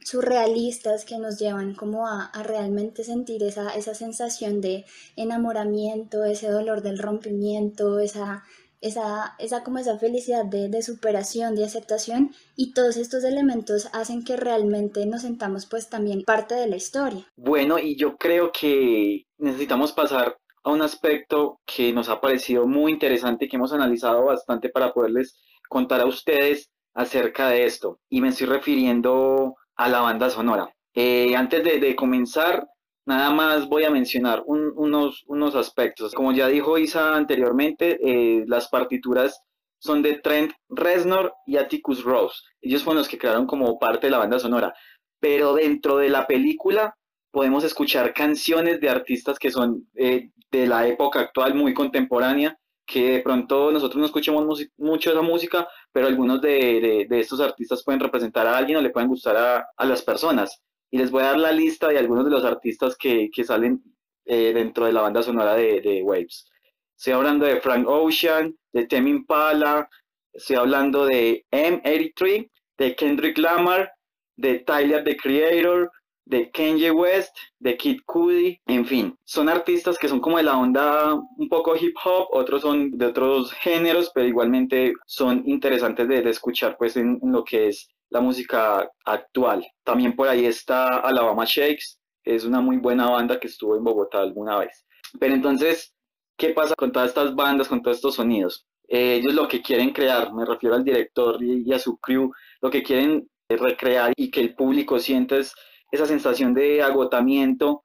surrealistas 0.00 1.06
que 1.06 1.16
nos 1.16 1.38
llevan 1.38 1.74
como 1.74 2.06
a, 2.06 2.30
realmente 2.42 3.04
sentir 3.04 3.42
esa, 3.42 3.74
esa 3.74 3.94
sensación 3.94 4.60
de 4.60 4.84
enamoramiento, 5.16 6.24
ese 6.24 6.48
dolor 6.48 6.82
del 6.82 6.98
rompimiento, 6.98 8.00
esa, 8.00 8.44
esa, 8.84 9.34
esa 9.38 9.64
como 9.64 9.78
esa 9.78 9.98
felicidad 9.98 10.44
de, 10.44 10.68
de, 10.68 10.82
superación, 10.82 11.56
de 11.56 11.64
aceptación 11.64 12.32
y 12.54 12.72
todos 12.74 12.96
estos 12.96 13.24
elementos 13.24 13.88
hacen 13.92 14.24
que 14.24 14.36
realmente 14.36 15.06
nos 15.06 15.22
sentamos 15.22 15.66
pues 15.66 15.88
también 15.88 16.22
parte 16.22 16.54
de 16.54 16.68
la 16.68 16.76
historia. 16.76 17.26
Bueno, 17.36 17.78
y 17.78 17.96
yo 17.96 18.16
creo 18.16 18.52
que 18.52 19.26
necesitamos 19.38 19.92
pasar 19.92 20.36
a 20.62 20.70
un 20.70 20.82
aspecto 20.82 21.60
que 21.64 21.92
nos 21.92 22.08
ha 22.08 22.20
parecido 22.20 22.66
muy 22.66 22.92
interesante 22.92 23.48
que 23.48 23.56
hemos 23.56 23.72
analizado 23.72 24.24
bastante 24.26 24.68
para 24.68 24.92
poderles 24.92 25.38
contar 25.68 26.00
a 26.00 26.06
ustedes 26.06 26.70
acerca 26.94 27.48
de 27.48 27.64
esto. 27.64 28.00
Y 28.08 28.20
me 28.20 28.28
estoy 28.28 28.46
refiriendo 28.46 29.56
a 29.76 29.88
la 29.88 30.00
banda 30.00 30.30
sonora. 30.30 30.74
Eh, 30.94 31.34
antes 31.36 31.64
de, 31.64 31.96
comenzar, 31.96 32.68
nada 33.06 33.30
más 33.30 33.68
voy 33.68 33.84
a 33.84 33.90
mencionar 33.90 34.42
unos, 34.46 35.24
unos 35.26 35.54
aspectos. 35.54 36.14
Como 36.14 36.32
ya 36.32 36.48
dijo 36.48 36.78
Isa 36.78 37.14
anteriormente, 37.14 37.98
eh, 38.02 38.44
las 38.46 38.68
partituras 38.68 39.40
son 39.78 40.02
de 40.02 40.14
Trent 40.14 40.52
Reznor 40.68 41.34
y 41.46 41.56
Atticus 41.56 42.04
Ross. 42.04 42.44
Ellos 42.60 42.82
fueron 42.82 42.98
los 42.98 43.08
que 43.08 43.18
crearon 43.18 43.46
como 43.46 43.78
parte 43.78 44.06
de 44.06 44.12
la 44.12 44.18
banda 44.18 44.38
sonora. 44.38 44.74
Pero 45.20 45.54
dentro 45.54 45.98
de 45.98 46.08
la 46.08 46.26
película 46.26 46.96
podemos 47.30 47.64
escuchar 47.64 48.14
canciones 48.14 48.80
de 48.80 48.88
artistas 48.88 49.38
que 49.38 49.50
son 49.50 49.88
eh, 49.94 50.30
de 50.50 50.66
la 50.66 50.86
época 50.86 51.20
actual, 51.20 51.54
muy 51.54 51.74
contemporánea, 51.74 52.56
que 52.86 53.12
de 53.14 53.20
pronto 53.20 53.72
nosotros 53.72 53.98
no 53.98 54.06
escuchamos 54.06 54.66
mucho 54.76 55.10
esa 55.10 55.22
música, 55.22 55.66
pero 55.92 56.06
algunos 56.06 56.40
de, 56.40 57.06
estos 57.10 57.40
artistas 57.40 57.82
pueden 57.82 58.00
representar 58.00 58.46
a 58.46 58.56
alguien 58.56 58.78
o 58.78 58.82
le 58.82 58.90
pueden 58.90 59.08
gustar 59.08 59.36
a, 59.76 59.84
las 59.84 60.02
personas. 60.02 60.62
Y 60.94 60.98
les 60.98 61.10
voy 61.10 61.22
a 61.22 61.32
dar 61.32 61.38
la 61.38 61.50
lista 61.50 61.88
de 61.88 61.98
algunos 61.98 62.24
de 62.24 62.30
los 62.30 62.44
artistas 62.44 62.96
que, 62.96 63.28
salen 63.44 63.82
eh, 64.26 64.52
dentro 64.54 64.86
de 64.86 64.92
la 64.92 65.00
banda 65.00 65.24
sonora 65.24 65.56
de, 65.56 66.02
Waves. 66.04 66.48
Estoy 66.96 67.14
hablando 67.14 67.46
de 67.46 67.60
Frank 67.60 67.84
Ocean, 67.88 68.56
de 68.72 68.86
Temi 68.86 69.10
Impala, 69.10 69.88
estoy 70.32 70.54
hablando 70.54 71.04
de 71.04 71.44
M83, 71.50 72.48
de 72.78 72.94
Kendrick 72.94 73.38
Lamar, 73.38 73.90
de 74.36 74.60
Tyler 74.60 75.02
the 75.02 75.16
Creator, 75.16 75.90
de 76.26 76.52
Kanye 76.52 76.92
West, 76.92 77.36
de 77.58 77.76
Kid 77.76 77.98
Cudi, 78.06 78.60
en 78.66 78.86
fin, 78.86 79.18
son 79.24 79.48
artistas 79.48 79.98
que 79.98 80.08
son 80.08 80.20
como 80.20 80.36
de 80.36 80.44
la 80.44 80.56
onda 80.56 81.14
un 81.14 81.48
poco 81.48 81.74
hip 81.74 81.96
hop, 82.04 82.28
otros 82.30 82.62
son 82.62 82.96
de 82.96 83.06
otros 83.06 83.52
géneros, 83.52 84.12
pero 84.14 84.28
igualmente 84.28 84.94
son 85.06 85.42
interesantes 85.46 86.06
de, 86.06 86.20
escuchar 86.30 86.76
pues 86.78 86.96
en, 86.96 87.18
lo 87.20 87.42
que 87.42 87.66
es 87.68 87.88
la 88.14 88.20
música 88.20 88.88
actual. 89.04 89.66
También 89.82 90.14
por 90.14 90.28
ahí 90.28 90.46
está 90.46 90.98
Alabama 91.00 91.44
Shakes, 91.44 91.98
es 92.22 92.44
una 92.44 92.60
muy 92.60 92.76
buena 92.76 93.10
banda 93.10 93.40
que 93.40 93.48
estuvo 93.48 93.76
en 93.76 93.82
Bogotá 93.82 94.20
alguna 94.20 94.56
vez. 94.58 94.86
Pero 95.18 95.34
entonces, 95.34 95.92
¿qué 96.38 96.50
pasa 96.50 96.74
con 96.76 96.92
todas 96.92 97.08
estas 97.08 97.34
bandas, 97.34 97.68
con 97.68 97.82
todos 97.82 97.96
estos 97.96 98.14
sonidos? 98.14 98.66
Eh, 98.86 99.16
ellos 99.16 99.34
lo 99.34 99.48
que 99.48 99.60
quieren 99.60 99.90
crear, 99.90 100.32
me 100.32 100.44
refiero 100.44 100.76
al 100.76 100.84
director 100.84 101.42
y, 101.42 101.72
a 101.72 101.78
su 101.80 101.98
crew, 101.98 102.32
lo 102.62 102.70
que 102.70 102.84
quieren 102.84 103.28
recrear 103.48 104.12
y 104.16 104.30
que 104.30 104.40
el 104.40 104.54
público 104.54 105.00
sienta 105.00 105.36
es 105.36 105.52
esa 105.90 106.06
sensación 106.06 106.54
de 106.54 106.82
agotamiento 106.82 107.84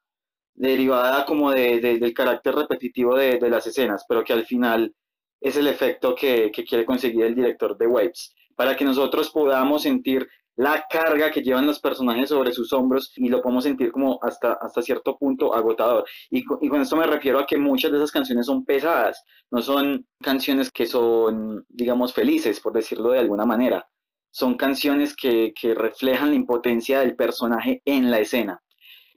derivada 0.53 1.25
como 1.25 1.51
de, 1.51 1.79
del 1.79 2.13
carácter 2.13 2.53
repetitivo 2.53 3.15
de, 3.15 3.39
las 3.49 3.65
escenas, 3.65 4.05
pero 4.07 4.23
que 4.23 4.33
al 4.33 4.45
final 4.45 4.93
es 5.41 5.55
el 5.57 5.67
efecto 5.67 6.13
que, 6.13 6.51
quiere 6.51 6.85
conseguir 6.85 7.23
el 7.23 7.35
director 7.35 7.75
de 7.77 7.87
Waves, 7.87 8.35
para 8.59 8.75
que 8.75 8.83
nosotros 8.83 9.29
podamos 9.29 9.83
sentir 9.83 10.27
la 10.57 10.83
carga 10.89 11.31
que 11.31 11.41
llevan 11.41 11.65
los 11.65 11.79
personajes 11.79 12.27
sobre 12.27 12.51
sus 12.51 12.73
hombros 12.73 13.13
y 13.15 13.29
lo 13.29 13.41
podemos 13.41 13.63
sentir 13.63 13.93
como 13.93 14.19
hasta, 14.21 14.57
hasta 14.61 14.81
cierto 14.81 15.17
punto 15.17 15.53
agotador. 15.55 16.03
Y, 16.29 16.39
y, 16.39 16.67
con 16.67 16.81
esto 16.81 16.97
me 16.97 17.07
refiero 17.07 17.39
a 17.39 17.45
que 17.45 17.55
muchas 17.57 17.91
de 17.91 17.97
esas 17.97 18.11
canciones 18.11 18.47
son 18.47 18.65
pesadas, 18.65 19.23
no 19.51 19.61
son 19.61 20.05
canciones 20.21 20.69
que 20.69 20.85
son, 20.85 21.63
digamos, 21.69 22.13
felices, 22.13 22.59
por 22.59 22.73
decirlo 22.73 23.11
de 23.11 23.19
alguna 23.19 23.45
manera 23.45 23.87
son 24.31 24.55
canciones 24.55 25.15
que, 25.15 25.53
reflejan 25.75 26.29
la 26.29 26.35
impotencia 26.35 26.99
del 26.99 27.15
personaje 27.15 27.81
en 27.85 28.11
la 28.11 28.19
escena, 28.19 28.61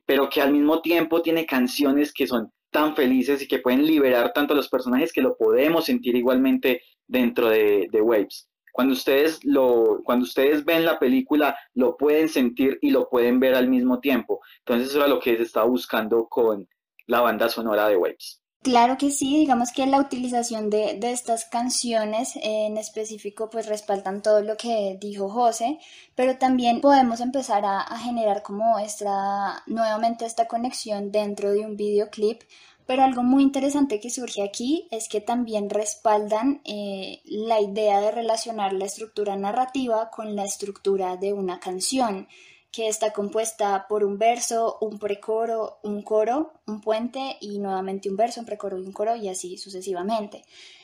pero 0.06 0.28
que 0.28 0.40
al 0.40 0.52
mismo 0.52 0.80
tiempo 0.80 1.22
tiene 1.22 1.46
canciones 1.46 2.12
que 2.12 2.26
son 2.26 2.50
tan 2.70 2.96
felices 2.96 3.42
y 3.42 3.48
que 3.48 3.58
pueden 3.58 3.86
liberar 3.86 4.32
tanto 4.32 4.54
a 4.54 4.56
los 4.56 4.68
personajes 4.68 5.12
que 5.12 5.20
lo 5.20 5.36
podemos 5.36 5.84
sentir 5.84 6.16
igualmente 6.16 6.82
dentro 7.06 7.50
de, 7.50 7.88
Waves. 7.92 8.48
Cuando 8.72 8.94
ustedes, 8.94 9.44
lo, 9.44 10.00
cuando 10.02 10.24
ustedes 10.24 10.64
ven 10.64 10.84
la 10.84 10.98
película, 10.98 11.56
lo 11.74 11.96
pueden 11.96 12.28
sentir 12.28 12.78
y 12.80 12.90
lo 12.90 13.08
pueden 13.08 13.38
ver 13.38 13.54
al 13.54 13.68
mismo 13.68 14.00
tiempo. 14.00 14.40
Entonces 14.60 14.88
eso 14.88 14.98
era 14.98 15.08
lo 15.08 15.20
que 15.20 15.36
se 15.36 15.44
estaba 15.44 15.66
buscando 15.66 16.26
con 16.28 16.68
la 17.06 17.20
banda 17.20 17.48
sonora 17.48 17.86
de 17.88 17.96
Waves. 17.96 18.42
Claro 18.62 18.96
que 18.96 19.10
sí, 19.10 19.38
digamos 19.38 19.72
que 19.72 19.86
la 19.86 19.98
utilización 19.98 20.70
de, 20.70 20.96
estas 21.02 21.46
canciones 21.46 22.34
en 22.40 22.76
específico 22.76 23.50
pues 23.50 23.66
respaldan 23.66 24.22
todo 24.22 24.40
lo 24.40 24.56
que 24.56 24.96
dijo 25.00 25.28
José, 25.28 25.80
pero 26.14 26.38
también 26.38 26.80
podemos 26.80 27.20
empezar 27.20 27.64
a, 27.66 27.82
generar 27.98 28.44
como 28.44 28.78
esta, 28.78 29.64
nuevamente 29.66 30.26
esta 30.26 30.46
conexión 30.46 31.10
dentro 31.10 31.50
de 31.50 31.66
un 31.66 31.76
videoclip, 31.76 32.42
pero 32.86 33.02
algo 33.02 33.22
muy 33.22 33.42
interesante 33.42 34.00
que 34.00 34.10
surge 34.10 34.42
aquí 34.42 34.88
es 34.90 35.08
que 35.08 35.20
también 35.20 35.70
respaldan 35.70 36.60
eh, 36.64 37.20
la 37.24 37.60
idea 37.60 38.00
de 38.00 38.10
relacionar 38.10 38.72
la 38.72 38.86
estructura 38.86 39.36
narrativa 39.36 40.10
con 40.10 40.34
la 40.34 40.44
estructura 40.44 41.16
de 41.16 41.32
una 41.32 41.60
canción 41.60 42.28
que 42.72 42.88
está 42.88 43.12
compuesta 43.12 43.86
por 43.86 44.02
un 44.02 44.18
verso, 44.18 44.78
un 44.80 44.98
precoro, 44.98 45.78
un 45.82 46.02
coro, 46.02 46.54
un 46.66 46.80
puente 46.80 47.36
y 47.40 47.58
nuevamente 47.58 48.08
un 48.08 48.16
verso, 48.16 48.40
un 48.40 48.46
precoro 48.46 48.78
y 48.78 48.82
un 48.82 48.92
coro 48.92 49.14
y 49.14 49.28
así 49.28 49.58
sucesivamente. 49.58 50.42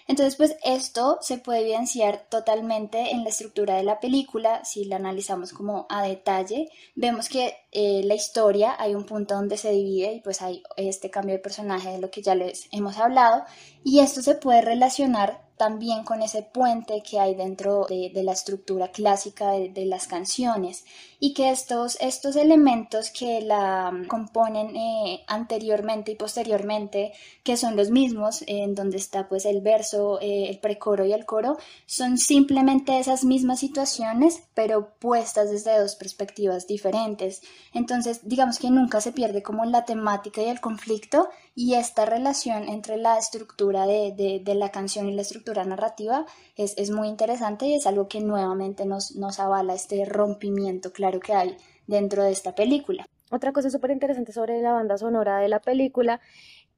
Entonces, 0.09 0.37
pues 0.37 0.57
esto 0.64 1.18
se 1.21 1.37
puede 1.37 1.61
evidenciar 1.61 2.27
totalmente 2.31 3.12
en 3.12 3.25
la 3.25 3.29
estructura 3.29 3.77
de 3.77 3.83
la 3.83 4.01
película, 4.01 4.64
si 4.64 4.87
la 4.87 4.97
analizamos 4.97 5.53
como 5.53 5.87
a 5.90 6.03
detalle, 6.03 6.71
vemos 6.94 7.29
que 7.29 7.55
eh, 7.73 8.01
la 8.05 8.14
historia 8.14 8.75
hay 8.79 8.94
un 8.94 9.05
punto 9.05 9.35
donde 9.35 9.59
se 9.59 9.71
divide 9.71 10.14
y 10.14 10.21
pues 10.21 10.40
hay 10.40 10.62
este 10.79 11.11
cambio 11.11 11.35
de 11.35 11.42
personaje 11.42 11.90
de 11.90 11.99
lo 11.99 12.11
que 12.11 12.23
ya 12.23 12.35
les 12.35 12.68
hemos 12.73 12.97
hablado. 12.97 13.44
Y 13.85 14.01
esto 14.01 14.23
se 14.23 14.35
puede 14.35 14.62
relacionar 14.62 15.47
también 15.59 16.05
con 16.05 16.23
ese 16.23 16.42
puente 16.42 17.03
que 17.03 17.18
hay 17.18 17.35
dentro 17.35 17.87
de, 17.88 18.11
la 18.23 18.33
estructura 18.33 18.88
clásica 18.88 19.51
de, 19.53 19.87
las 19.87 20.07
canciones 20.07 20.85
y 21.21 21.35
que 21.35 21.51
estos, 21.51 21.99
estos 22.01 22.37
elementos 22.37 23.11
que 23.11 23.40
la 23.40 23.92
componen 24.07 24.77
eh, 24.77 25.25
anteriormente 25.27 26.12
y 26.12 26.14
posteriormente, 26.14 27.12
que 27.42 27.57
son 27.57 27.77
los 27.77 27.90
mismos, 27.90 28.44
en 28.47 28.75
donde 28.75 28.99
está 28.99 29.29
pues 29.29 29.44
el 29.44 29.61
verso, 29.61 30.21
eh, 30.21 30.49
el 30.49 30.61
precoro 30.61 31.05
y 31.05 31.12
el 31.12 31.27
coro, 31.27 31.59
son 31.87 32.18
simplemente 32.18 32.99
esas 32.99 33.25
mismas 33.25 33.59
situaciones, 33.59 34.44
pero 34.55 34.94
puestas 35.01 35.51
desde 35.51 35.79
dos 35.79 35.97
perspectivas 35.97 36.68
diferentes. 36.68 37.42
Entonces, 37.75 38.21
digamos 38.23 38.59
que 38.59 38.71
nunca 38.71 39.01
se 39.01 39.12
pierde 39.12 39.42
como 39.42 39.64
la 39.64 39.85
temática 39.85 40.40
y 40.40 40.47
el 40.49 40.61
conflicto 40.61 41.29
y 41.57 41.75
esta 41.75 42.05
relación 42.05 42.68
entre 42.68 42.97
la 42.97 43.18
estructura 43.18 43.87
de, 43.87 44.40
de 44.44 44.55
la 44.55 44.71
canción 44.71 45.09
y 45.09 45.14
la 45.14 45.23
estructura 45.48 45.64
narrativa 45.64 46.26
es, 46.56 46.74
es, 46.76 46.90
muy 46.90 47.08
interesante 47.08 47.66
y 47.66 47.74
es 47.74 47.87
algo 47.87 48.06
que 48.08 48.20
nuevamente 48.20 48.84
nos, 48.84 49.16
nos 49.16 49.40
avala 49.40 49.74
este 49.74 50.04
rompimiento 50.04 50.92
claro 50.92 51.20
que 51.20 51.32
hay 51.32 51.56
dentro 51.87 52.22
de 52.22 52.32
esta 52.32 52.54
película. 52.54 53.06
Otra 53.30 53.52
cosa 53.52 53.70
súper 53.70 53.90
interesante 53.90 54.32
sobre 54.32 54.61
la 54.61 54.72
banda 54.72 54.98
sonora 54.98 55.38
de 55.38 55.48
la 55.48 55.61
película 55.61 56.20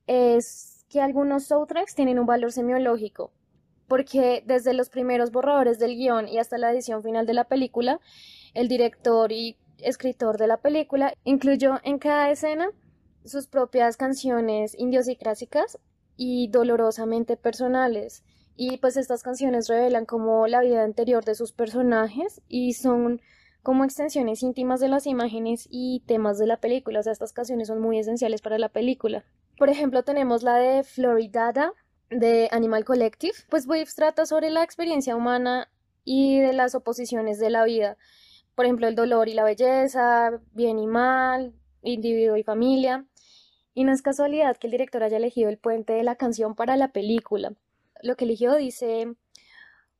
es 0.06 0.84
que 0.88 1.00
algunos 1.00 1.44
soundtracks 1.44 1.94
tienen 1.94 2.18
un 2.18 2.26
valor 2.26 2.52
semiológico, 2.52 3.32
porque 3.88 4.42
desde 4.46 4.72
los 4.72 4.88
primeros 4.88 5.32
borradores 5.32 5.78
del 5.78 5.96
guion 5.96 6.28
y 6.28 6.38
hasta 6.38 6.58
la 6.58 6.72
edición 6.72 7.02
final 7.02 7.26
de 7.26 7.34
la 7.34 7.44
película, 7.44 8.00
el 8.54 8.68
director 8.68 9.32
y 9.32 9.56
escritor 9.78 10.38
de 10.38 10.46
la 10.46 10.58
película 10.58 11.14
incluyó 11.24 11.80
en 11.82 11.98
cada 11.98 12.30
escena 12.30 12.68
sus 13.24 13.46
propias 13.46 13.96
canciones 13.96 14.76
idiosincrásicas 14.78 15.78
y 16.16 16.48
dolorosamente 16.48 17.36
personales. 17.36 18.22
Y 18.62 18.76
pues 18.76 18.98
estas 18.98 19.22
canciones 19.22 19.68
revelan 19.68 20.04
como 20.04 20.46
la 20.46 20.60
vida 20.60 20.84
anterior 20.84 21.24
de 21.24 21.34
sus 21.34 21.50
personajes 21.50 22.42
y 22.46 22.74
son 22.74 23.22
como 23.62 23.84
extensiones 23.84 24.42
íntimas 24.42 24.80
de 24.80 24.88
las 24.88 25.06
imágenes 25.06 25.66
y 25.70 26.02
temas 26.04 26.36
de 26.36 26.46
la 26.46 26.58
película. 26.58 27.00
O 27.00 27.02
sea, 27.02 27.14
estas 27.14 27.32
canciones 27.32 27.68
son 27.68 27.80
muy 27.80 27.98
esenciales 27.98 28.42
para 28.42 28.58
la 28.58 28.68
película. 28.68 29.24
Por 29.56 29.70
ejemplo, 29.70 30.02
tenemos 30.02 30.42
la 30.42 30.56
de 30.56 30.84
Floridada 30.84 31.72
de 32.10 32.50
Animal 32.52 32.84
Collective. 32.84 33.32
Pues 33.48 33.66
Waves 33.66 33.94
trata 33.94 34.26
sobre 34.26 34.50
la 34.50 34.62
experiencia 34.62 35.16
humana 35.16 35.70
y 36.04 36.40
de 36.40 36.52
las 36.52 36.74
oposiciones 36.74 37.38
de 37.38 37.48
la 37.48 37.64
vida. 37.64 37.96
Por 38.54 38.66
ejemplo, 38.66 38.88
el 38.88 38.94
dolor 38.94 39.30
y 39.30 39.32
la 39.32 39.44
belleza, 39.44 40.38
bien 40.52 40.78
y 40.78 40.86
mal, 40.86 41.54
individuo 41.82 42.36
y 42.36 42.42
familia. 42.42 43.06
Y 43.72 43.84
no 43.84 43.92
es 43.94 44.02
casualidad 44.02 44.58
que 44.58 44.66
el 44.66 44.72
director 44.72 45.02
haya 45.02 45.16
elegido 45.16 45.48
el 45.48 45.56
puente 45.56 45.94
de 45.94 46.02
la 46.02 46.16
canción 46.16 46.54
para 46.54 46.76
la 46.76 46.88
película 46.88 47.54
lo 48.02 48.16
que 48.16 48.24
eligió 48.24 48.56
dice, 48.56 49.14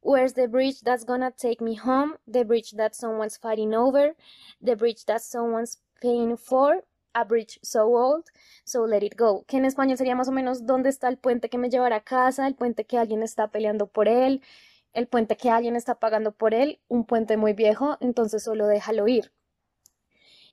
Where's 0.03 0.35
the 0.35 0.49
bridge 0.49 0.81
that's 0.83 1.05
gonna 1.05 1.31
take 1.31 1.63
me 1.63 1.77
home? 1.77 2.17
The 2.27 2.45
bridge 2.45 2.73
that 2.77 2.95
someone's 2.95 3.39
fighting 3.39 3.75
over? 3.75 4.17
The 4.61 4.75
bridge 4.75 5.05
that 5.07 5.21
someone's 5.21 5.83
paying 6.01 6.37
for? 6.37 6.85
A 7.13 7.25
Bridge 7.25 7.59
So 7.63 7.97
Old, 7.97 8.27
So 8.65 8.87
Let 8.87 9.03
It 9.03 9.17
Go, 9.19 9.45
que 9.47 9.57
en 9.57 9.65
español 9.65 9.99
sería 9.99 10.15
más 10.15 10.29
o 10.29 10.33
menos 10.33 10.65
¿Dónde 10.65 10.89
está 10.89 11.09
el 11.09 11.19
puente 11.19 11.49
que 11.49 11.59
me 11.59 11.69
llevará 11.69 11.97
a 11.97 12.05
casa? 12.05 12.47
El 12.47 12.55
puente 12.55 12.87
que 12.87 12.99
alguien 12.99 13.25
está 13.25 13.49
peleando 13.49 13.89
por 13.89 14.07
él, 14.07 14.43
el 14.93 15.09
puente 15.09 15.37
que 15.37 15.51
alguien 15.51 15.77
está 15.77 15.97
pagando 15.97 16.33
por 16.33 16.55
él, 16.55 16.81
un 16.89 17.05
puente 17.05 17.37
muy 17.37 17.53
viejo, 17.53 17.97
entonces 18.01 18.45
solo 18.45 18.67
déjalo 18.69 19.09
ir. 19.09 19.33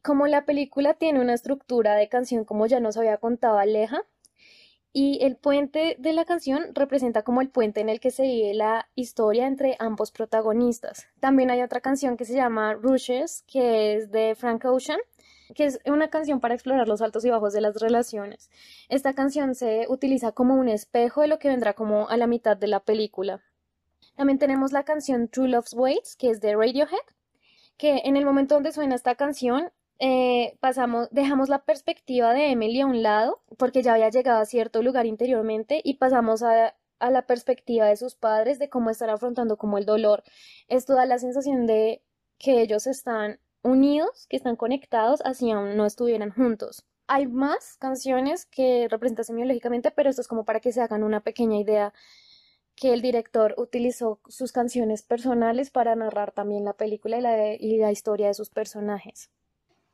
Como 0.03 0.27
la 0.27 0.45
película 0.45 0.93
tiene 0.95 1.21
una 1.21 1.33
estructura 1.33 1.95
de 1.95 2.09
canción 2.09 2.45
como 2.45 2.65
ya 2.65 2.79
nos 2.79 2.97
había 2.97 3.17
contado 3.17 3.57
Aleja, 3.57 4.03
y 4.99 5.23
el 5.23 5.35
puente 5.35 5.95
de 5.99 6.11
la 6.11 6.25
canción 6.25 6.73
representa 6.73 7.21
como 7.21 7.41
el 7.41 7.49
puente 7.49 7.81
en 7.81 7.89
el 7.89 7.99
que 7.99 8.09
se 8.09 8.23
vive 8.23 8.55
la 8.55 8.89
historia 8.95 9.45
entre 9.45 9.75
ambos 9.77 10.09
protagonistas. 10.09 11.05
También 11.19 11.51
hay 11.51 11.61
otra 11.61 11.81
canción 11.81 12.17
que 12.17 12.25
se 12.25 12.33
llama 12.33 12.73
Rushes, 12.73 13.43
que 13.45 13.93
es 13.93 14.09
de 14.09 14.33
Frank 14.33 14.65
Ocean, 14.65 14.97
que 15.53 15.65
es 15.65 15.79
una 15.85 16.09
canción 16.09 16.39
para 16.39 16.55
explorar 16.55 16.87
los 16.87 17.03
altos 17.03 17.23
y 17.25 17.29
bajos 17.29 17.53
de 17.53 17.61
las 17.61 17.79
relaciones. 17.79 18.49
Esta 18.89 19.13
canción 19.13 19.53
se 19.53 19.85
utiliza 19.87 20.31
como 20.31 20.55
un 20.55 20.67
espejo 20.67 21.21
de 21.21 21.27
lo 21.27 21.37
que 21.37 21.49
vendrá 21.49 21.73
como 21.73 22.09
a 22.09 22.17
la 22.17 22.25
mitad 22.25 22.57
de 22.57 22.65
la 22.65 22.79
película. 22.79 23.43
También 24.15 24.39
tenemos 24.39 24.71
la 24.71 24.81
canción 24.81 25.27
True 25.27 25.49
Love's 25.49 25.75
Waits, 25.75 26.15
que 26.15 26.31
es 26.31 26.41
de 26.41 26.55
Radiohead, 26.55 26.97
que 27.77 28.01
en 28.03 28.17
el 28.17 28.25
momento 28.25 28.55
donde 28.55 28.71
suena 28.71 28.95
esta 28.95 29.13
canción 29.13 29.69
eh, 29.99 30.57
pasamos, 30.59 31.07
dejamos 31.11 31.49
la 31.49 31.63
perspectiva 31.65 32.33
de 32.33 32.51
Emily 32.51 32.81
a 32.81 32.87
un 32.87 33.03
lado, 33.03 33.41
porque 33.57 33.81
ya 33.81 33.93
había 33.93 34.09
llegado 34.09 34.39
a 34.39 34.45
cierto 34.45 34.81
lugar 34.81 35.05
interiormente, 35.05 35.81
y 35.83 35.95
pasamos 35.95 36.43
a, 36.43 36.75
a 36.99 37.11
la 37.11 37.25
perspectiva 37.25 37.85
de 37.85 37.97
sus 37.97 38.15
padres, 38.15 38.59
de 38.59 38.69
cómo 38.69 38.89
están 38.89 39.09
afrontando 39.09 39.57
como 39.57 39.77
el 39.77 39.85
dolor. 39.85 40.23
Esto 40.67 40.93
da 40.95 41.05
la 41.05 41.19
sensación 41.19 41.65
de 41.65 42.03
que 42.37 42.61
ellos 42.61 42.87
están 42.87 43.39
unidos, 43.63 44.27
que 44.29 44.37
están 44.37 44.55
conectados, 44.55 45.21
así 45.25 45.51
aún 45.51 45.75
no 45.77 45.85
estuvieran 45.85 46.31
juntos. 46.31 46.85
Hay 47.07 47.27
más 47.27 47.77
canciones 47.77 48.45
que 48.45 48.87
representan 48.89 49.25
semiológicamente, 49.25 49.91
pero 49.91 50.09
esto 50.09 50.21
es 50.21 50.27
como 50.27 50.45
para 50.45 50.59
que 50.59 50.71
se 50.71 50.81
hagan 50.81 51.03
una 51.03 51.21
pequeña 51.21 51.57
idea 51.57 51.93
que 52.75 52.93
el 52.93 53.01
director 53.01 53.55
utilizó 53.57 54.19
sus 54.27 54.51
canciones 54.51 55.01
personales 55.01 55.71
para 55.71 55.95
narrar 55.95 56.31
también 56.31 56.63
la 56.63 56.73
película 56.73 57.17
y 57.17 57.21
la, 57.21 57.53
y 57.55 57.77
la 57.77 57.91
historia 57.91 58.27
de 58.27 58.33
sus 58.35 58.49
personajes. 58.49 59.31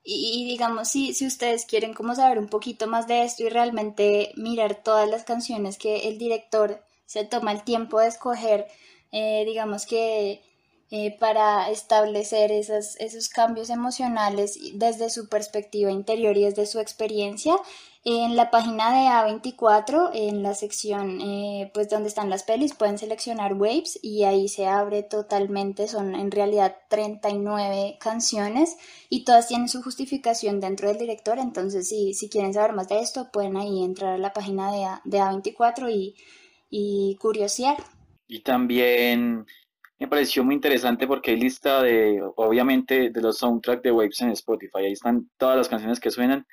Y, 0.03 0.45
digamos, 0.45 0.89
si, 0.89 1.13
si 1.13 1.25
ustedes 1.25 1.65
quieren 1.65 1.93
como 1.93 2.13
saber 2.13 2.37
un 2.37 2.49
poquito 2.49 2.87
más 2.87 3.07
de 3.07 3.23
esto 3.23 3.43
y 3.43 3.49
realmente 3.49 4.33
mirar 4.35 4.83
todas 4.83 5.09
las 5.09 5.23
canciones 5.23 5.77
que 5.77 6.09
el 6.09 6.17
director 6.17 6.83
se 7.05 7.23
toma 7.23 7.53
el 7.53 7.63
tiempo 7.63 7.99
de 7.99 8.07
escoger, 8.07 8.67
eh, 9.11 9.43
digamos 9.45 9.85
que 9.85 10.41
eh, 10.91 11.17
para 11.19 11.71
establecer 11.71 12.51
esos 12.51 13.29
cambios 13.29 13.69
emocionales 13.69 14.59
desde 14.73 15.09
su 15.09 15.29
perspectiva 15.29 15.89
interior 15.91 16.37
y 16.37 16.43
desde 16.43 16.65
su 16.65 16.79
experiencia, 16.79 17.55
en 18.05 18.35
la 18.35 18.51
página 18.51 18.91
de 18.91 19.07
A24, 19.07 20.09
en 20.13 20.43
la 20.43 20.53
sección 20.55 21.21
eh, 21.21 21.71
pues 21.73 21.89
donde 21.89 22.09
están 22.09 22.29
las 22.29 22.43
pelis, 22.43 22.73
pueden 22.73 22.97
seleccionar 22.97 23.53
Waves 23.53 23.97
y 24.01 24.25
ahí 24.25 24.49
se 24.49 24.67
abre 24.67 25.03
totalmente, 25.03 25.87
son 25.87 26.13
en 26.13 26.29
realidad 26.29 26.75
39 26.89 27.97
canciones 28.01 28.75
y 29.09 29.23
todas 29.23 29.47
tienen 29.47 29.69
su 29.69 29.81
justificación 29.81 30.59
dentro 30.59 30.89
del 30.89 30.97
director, 30.97 31.39
entonces 31.39 31.87
si, 31.87 32.13
si 32.13 32.29
quieren 32.29 32.53
saber 32.53 32.73
más 32.73 32.89
de 32.89 32.99
esto, 32.99 33.29
pueden 33.31 33.55
ahí 33.55 33.83
entrar 33.83 34.13
a 34.13 34.17
la 34.17 34.33
página 34.33 34.69
de, 34.73 34.83
A, 34.83 35.01
de 35.05 35.19
A24 35.19 35.89
y, 35.89 36.15
y 36.69 37.15
curiosear. 37.21 37.77
Y 38.27 38.41
también 38.41 39.45
me 39.97 40.07
pareció 40.09 40.43
muy 40.43 40.55
interesante 40.55 41.07
porque 41.07 41.31
hay 41.31 41.37
lista 41.37 41.81
de, 41.81 42.21
obviamente, 42.35 43.11
de 43.11 43.21
los 43.21 43.37
soundtracks 43.37 43.83
de 43.83 43.91
Waves 43.91 44.19
en 44.19 44.31
Spotify, 44.31 44.79
ahí 44.79 44.91
están 44.91 45.29
todas 45.37 45.55
las 45.55 45.69
canciones 45.69 46.01
que 46.01 46.11
suenan 46.11 46.45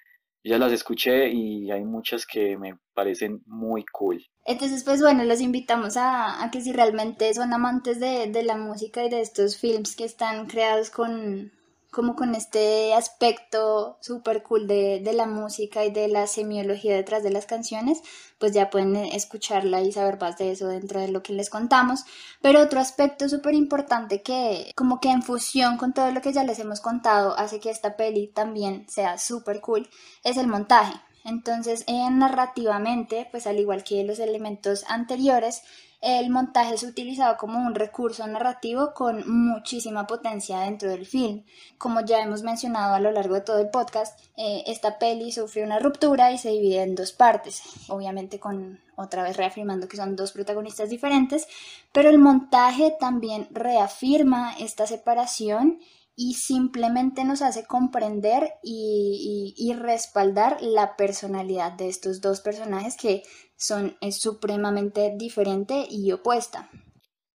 ya 0.44 0.58
las 0.58 0.72
escuché 0.72 1.30
y 1.30 1.70
hay 1.70 1.84
muchas 1.84 2.26
que 2.26 2.56
me 2.56 2.78
parecen 2.94 3.42
muy 3.46 3.84
cool. 3.92 4.24
Entonces, 4.44 4.84
pues 4.84 5.00
bueno, 5.00 5.24
los 5.24 5.40
invitamos 5.40 5.96
a, 5.96 6.48
que 6.50 6.60
si 6.60 6.72
realmente 6.72 7.32
son 7.34 7.52
amantes 7.52 8.00
de, 8.00 8.30
de, 8.30 8.42
la 8.42 8.56
música 8.56 9.04
y 9.04 9.10
de 9.10 9.20
estos 9.20 9.58
films 9.58 9.94
que 9.96 10.04
están 10.04 10.46
creados 10.46 10.90
con, 10.90 11.52
como 11.90 12.14
con 12.14 12.34
este 12.34 12.94
aspecto 12.94 13.98
súper 14.00 14.42
cool 14.42 14.66
de, 14.66 15.00
de, 15.00 15.12
la 15.12 15.26
música 15.26 15.84
y 15.84 15.90
de 15.90 16.08
la 16.08 16.26
semiología 16.26 16.94
detrás 16.94 17.22
de 17.22 17.30
las 17.30 17.46
canciones, 17.46 18.00
pues 18.38 18.52
ya 18.52 18.70
pueden 18.70 18.96
escucharla 18.96 19.80
y 19.82 19.92
saber 19.92 20.18
más 20.20 20.38
de 20.38 20.52
eso 20.52 20.68
dentro 20.68 21.00
de 21.00 21.08
lo 21.08 21.22
que 21.22 21.32
les 21.32 21.50
contamos. 21.50 22.04
Pero 22.40 22.60
otro 22.60 22.80
aspecto 22.80 23.28
súper 23.28 23.54
importante 23.54 24.22
que 24.22 24.72
como 24.76 25.00
que 25.00 25.10
en 25.10 25.22
fusión 25.22 25.76
con 25.76 25.92
todo 25.92 26.10
lo 26.12 26.20
que 26.20 26.32
ya 26.32 26.44
les 26.44 26.58
hemos 26.58 26.80
contado 26.80 27.36
hace 27.36 27.60
que 27.60 27.70
esta 27.70 27.96
peli 27.96 28.28
también 28.28 28.88
sea 28.88 29.18
súper 29.18 29.60
cool 29.60 29.88
es 30.22 30.36
el 30.36 30.46
montaje. 30.46 30.94
Entonces, 31.24 31.84
en 31.86 32.18
narrativamente, 32.18 33.28
pues 33.30 33.46
al 33.46 33.58
igual 33.58 33.84
que 33.84 34.04
los 34.04 34.18
elementos 34.18 34.84
anteriores, 34.88 35.62
el 36.00 36.30
montaje 36.30 36.74
es 36.74 36.82
utilizado 36.82 37.36
como 37.36 37.58
un 37.58 37.74
recurso 37.74 38.26
narrativo 38.26 38.94
con 38.94 39.28
muchísima 39.30 40.06
potencia 40.06 40.60
dentro 40.60 40.88
del 40.88 41.04
film. 41.04 41.44
Como 41.76 42.00
ya 42.00 42.22
hemos 42.22 42.42
mencionado 42.42 42.94
a 42.94 43.00
lo 43.00 43.10
largo 43.10 43.34
de 43.34 43.42
todo 43.42 43.58
el 43.58 43.68
podcast, 43.68 44.18
eh, 44.36 44.64
esta 44.66 44.98
peli 44.98 45.30
sufre 45.30 45.62
una 45.62 45.78
ruptura 45.78 46.32
y 46.32 46.38
se 46.38 46.50
divide 46.50 46.82
en 46.82 46.94
dos 46.94 47.12
partes, 47.12 47.62
obviamente 47.88 48.40
con 48.40 48.80
otra 48.96 49.22
vez 49.22 49.36
reafirmando 49.36 49.88
que 49.88 49.96
son 49.96 50.16
dos 50.16 50.32
protagonistas 50.32 50.88
diferentes, 50.90 51.46
pero 51.92 52.08
el 52.08 52.18
montaje 52.18 52.94
también 52.98 53.48
reafirma 53.50 54.54
esta 54.58 54.86
separación 54.86 55.80
y 56.22 56.34
simplemente 56.34 57.24
nos 57.24 57.40
hace 57.40 57.64
comprender 57.64 58.52
y, 58.62 59.74
respaldar 59.78 60.60
la 60.60 60.94
personalidad 60.96 61.72
de 61.72 61.88
estos 61.88 62.20
dos 62.20 62.40
personajes 62.42 62.96
que 62.96 63.22
son 63.60 63.96
supremamente 64.10 65.12
diferente 65.16 65.86
y 65.88 66.10
opuesta. 66.12 66.70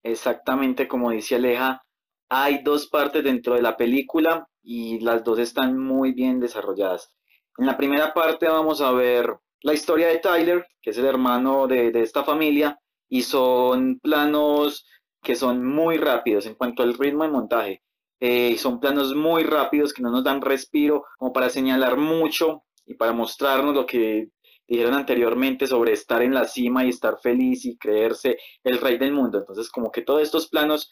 Exactamente 0.01 0.87
como 0.87 1.11
dice 1.11 1.35
Aleja, 1.35 1.83
hay 2.29 2.63
dos 2.63 2.87
partes 2.87 3.23
dentro 3.23 3.55
de 3.55 3.61
la 3.61 3.75
película 3.75 4.47
y 4.63 4.99
las 5.01 5.23
dos 5.23 5.37
están 5.39 5.77
muy 5.77 6.13
bien 6.13 6.39
desarrolladas. 6.39 7.13
En 7.57 7.65
la 7.65 7.77
primera 7.77 8.13
parte 8.13 8.47
vamos 8.47 8.81
a 8.81 8.91
ver 8.91 9.35
la 9.61 9.73
historia 9.73 10.07
de 10.07 10.17
Tyler, 10.17 10.65
que 10.81 10.91
es 10.91 10.97
el 10.97 11.05
hermano 11.05 11.67
de, 11.67 11.91
de 11.91 12.01
esta 12.01 12.23
familia, 12.23 12.79
y 13.09 13.21
son 13.21 13.99
planos 13.99 14.87
que 15.21 15.35
son 15.35 15.65
muy 15.65 15.97
rápidos 15.97 16.45
en 16.45 16.55
cuanto 16.55 16.83
al 16.83 16.93
ritmo 16.95 17.23
de 17.23 17.29
montaje. 17.29 17.83
Eh, 18.19 18.57
son 18.57 18.79
planos 18.79 19.13
muy 19.13 19.43
rápidos 19.43 19.93
que 19.93 20.01
no 20.01 20.09
nos 20.09 20.23
dan 20.23 20.41
respiro 20.41 21.03
como 21.17 21.33
para 21.33 21.49
señalar 21.49 21.97
mucho 21.97 22.63
y 22.85 22.93
para 22.95 23.11
mostrarnos 23.11 23.75
lo 23.75 23.85
que 23.85 24.29
dijeron 24.67 24.93
anteriormente 24.93 25.67
sobre 25.67 25.93
estar 25.93 26.21
en 26.21 26.33
la 26.33 26.45
cima 26.45 26.85
y 26.85 26.89
estar 26.89 27.19
feliz 27.21 27.65
y 27.65 27.77
creerse 27.77 28.37
el 28.63 28.79
rey 28.79 28.97
del 28.97 29.13
mundo. 29.13 29.39
Entonces 29.39 29.69
como 29.69 29.91
que 29.91 30.01
todos 30.01 30.21
estos 30.21 30.47
planos 30.47 30.89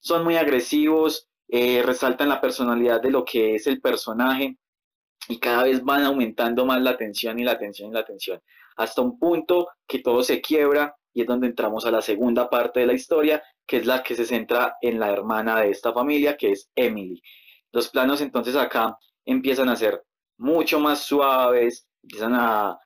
son 0.00 0.24
muy 0.24 0.36
agresivos, 0.36 1.28
eh, 1.48 1.82
resaltan 1.84 2.28
la 2.28 2.40
personalidad 2.40 3.00
de 3.00 3.10
lo 3.10 3.24
que 3.24 3.56
es 3.56 3.66
el 3.66 3.80
personaje 3.80 4.56
y 5.28 5.38
cada 5.38 5.64
vez 5.64 5.82
van 5.82 6.04
aumentando 6.04 6.64
más 6.64 6.80
la 6.80 6.96
tensión 6.96 7.38
y 7.38 7.44
la 7.44 7.58
tensión 7.58 7.90
y 7.90 7.94
la 7.94 8.04
tensión, 8.04 8.40
hasta 8.76 9.02
un 9.02 9.18
punto 9.18 9.68
que 9.86 9.98
todo 9.98 10.22
se 10.22 10.40
quiebra 10.40 10.96
y 11.12 11.22
es 11.22 11.26
donde 11.26 11.48
entramos 11.48 11.84
a 11.86 11.90
la 11.90 12.02
segunda 12.02 12.48
parte 12.48 12.80
de 12.80 12.86
la 12.86 12.92
historia, 12.92 13.42
que 13.66 13.78
es 13.78 13.86
la 13.86 14.02
que 14.02 14.14
se 14.14 14.24
centra 14.24 14.76
en 14.80 14.98
la 14.98 15.10
hermana 15.10 15.60
de 15.60 15.70
esta 15.70 15.92
familia, 15.92 16.36
que 16.36 16.52
es 16.52 16.70
Emily. 16.74 17.20
Los 17.72 17.88
planos 17.88 18.20
entonces 18.20 18.56
acá 18.56 18.96
empiezan 19.24 19.68
a 19.68 19.76
ser 19.76 20.02
mucho 20.38 20.80
más 20.80 21.02
suaves, 21.02 21.86
empiezan 22.02 22.34
a, 22.34 22.78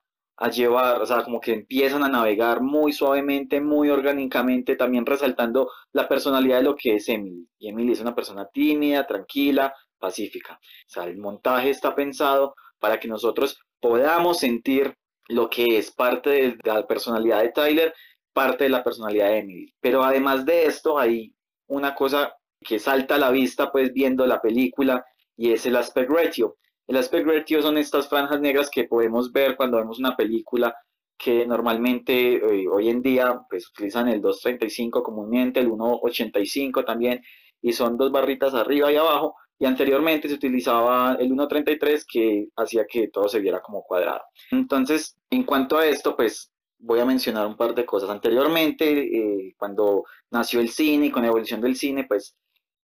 llevar, 0.50 1.00
o 1.00 1.06
sea, 1.06 1.22
como 1.22 1.40
que 1.40 1.52
empiezan 1.52 2.02
a 2.02 2.08
navegar 2.08 2.60
muy 2.60 2.92
suavemente, 2.92 3.60
muy 3.60 3.90
orgánicamente, 3.90 4.76
también 4.76 5.06
resaltando 5.06 5.70
la 5.92 6.08
personalidad 6.08 6.58
de 6.58 6.64
lo 6.64 6.76
que 6.76 6.96
es 6.96 7.08
Emily. 7.08 7.48
Y 7.58 7.68
Emily 7.68 7.92
es 7.92 8.00
una 8.00 8.14
persona 8.14 8.48
tímida, 8.52 9.06
tranquila, 9.06 9.74
pacífica. 9.98 10.54
O 10.54 10.88
sea, 10.88 11.04
el 11.04 11.18
montaje 11.18 11.70
está 11.70 11.94
pensado 11.94 12.54
para 12.78 12.98
que 13.00 13.08
nosotros 13.08 13.58
podamos 13.80 14.38
sentir 14.38 14.94
lo 15.28 15.48
que 15.48 15.78
es 15.78 15.90
parte 15.90 16.30
de 16.30 16.58
la 16.64 16.86
personalidad 16.86 17.42
de 17.42 17.50
Tyler 17.50 17.94
parte 18.34 18.64
de 18.64 18.70
la 18.70 18.84
personalidad 18.84 19.28
de 19.28 19.38
Emily. 19.38 19.74
Pero 19.80 20.02
además 20.02 20.44
de 20.44 20.66
esto, 20.66 20.98
hay 20.98 21.34
una 21.68 21.94
cosa 21.94 22.34
que 22.60 22.78
salta 22.78 23.14
a 23.14 23.18
la 23.18 23.30
vista, 23.30 23.72
pues 23.72 23.92
viendo 23.94 24.26
la 24.26 24.42
película, 24.42 25.06
y 25.36 25.52
es 25.52 25.64
el 25.64 25.76
aspect 25.76 26.10
ratio. 26.10 26.56
El 26.86 26.96
aspect 26.96 27.26
ratio 27.26 27.62
son 27.62 27.78
estas 27.78 28.08
franjas 28.08 28.40
negras 28.40 28.70
que 28.70 28.84
podemos 28.84 29.32
ver 29.32 29.56
cuando 29.56 29.78
vemos 29.78 29.98
una 29.98 30.16
película 30.16 30.74
que 31.16 31.46
normalmente 31.46 32.34
eh, 32.34 32.68
hoy 32.68 32.90
en 32.90 33.00
día 33.00 33.40
pues 33.48 33.68
utilizan 33.70 34.08
el 34.08 34.20
2.35 34.20 35.02
comúnmente, 35.02 35.60
el 35.60 35.70
1.85 35.70 36.84
también, 36.84 37.22
y 37.62 37.72
son 37.72 37.96
dos 37.96 38.12
barritas 38.12 38.54
arriba 38.54 38.92
y 38.92 38.96
abajo, 38.96 39.36
y 39.58 39.64
anteriormente 39.64 40.28
se 40.28 40.34
utilizaba 40.34 41.16
el 41.18 41.30
1.33 41.30 42.04
que 42.06 42.48
hacía 42.56 42.84
que 42.86 43.08
todo 43.08 43.28
se 43.28 43.40
viera 43.40 43.62
como 43.62 43.82
cuadrado. 43.84 44.22
Entonces, 44.50 45.16
en 45.30 45.44
cuanto 45.44 45.78
a 45.78 45.86
esto, 45.86 46.16
pues 46.16 46.50
voy 46.78 47.00
a 47.00 47.06
mencionar 47.06 47.46
un 47.46 47.56
par 47.56 47.74
de 47.74 47.86
cosas. 47.86 48.10
Anteriormente, 48.10 48.84
eh, 48.86 49.54
cuando 49.56 50.04
nació 50.30 50.60
el 50.60 50.68
cine 50.68 51.06
y 51.06 51.10
con 51.10 51.22
la 51.22 51.28
evolución 51.28 51.60
del 51.60 51.76
cine, 51.76 52.04
pues 52.06 52.36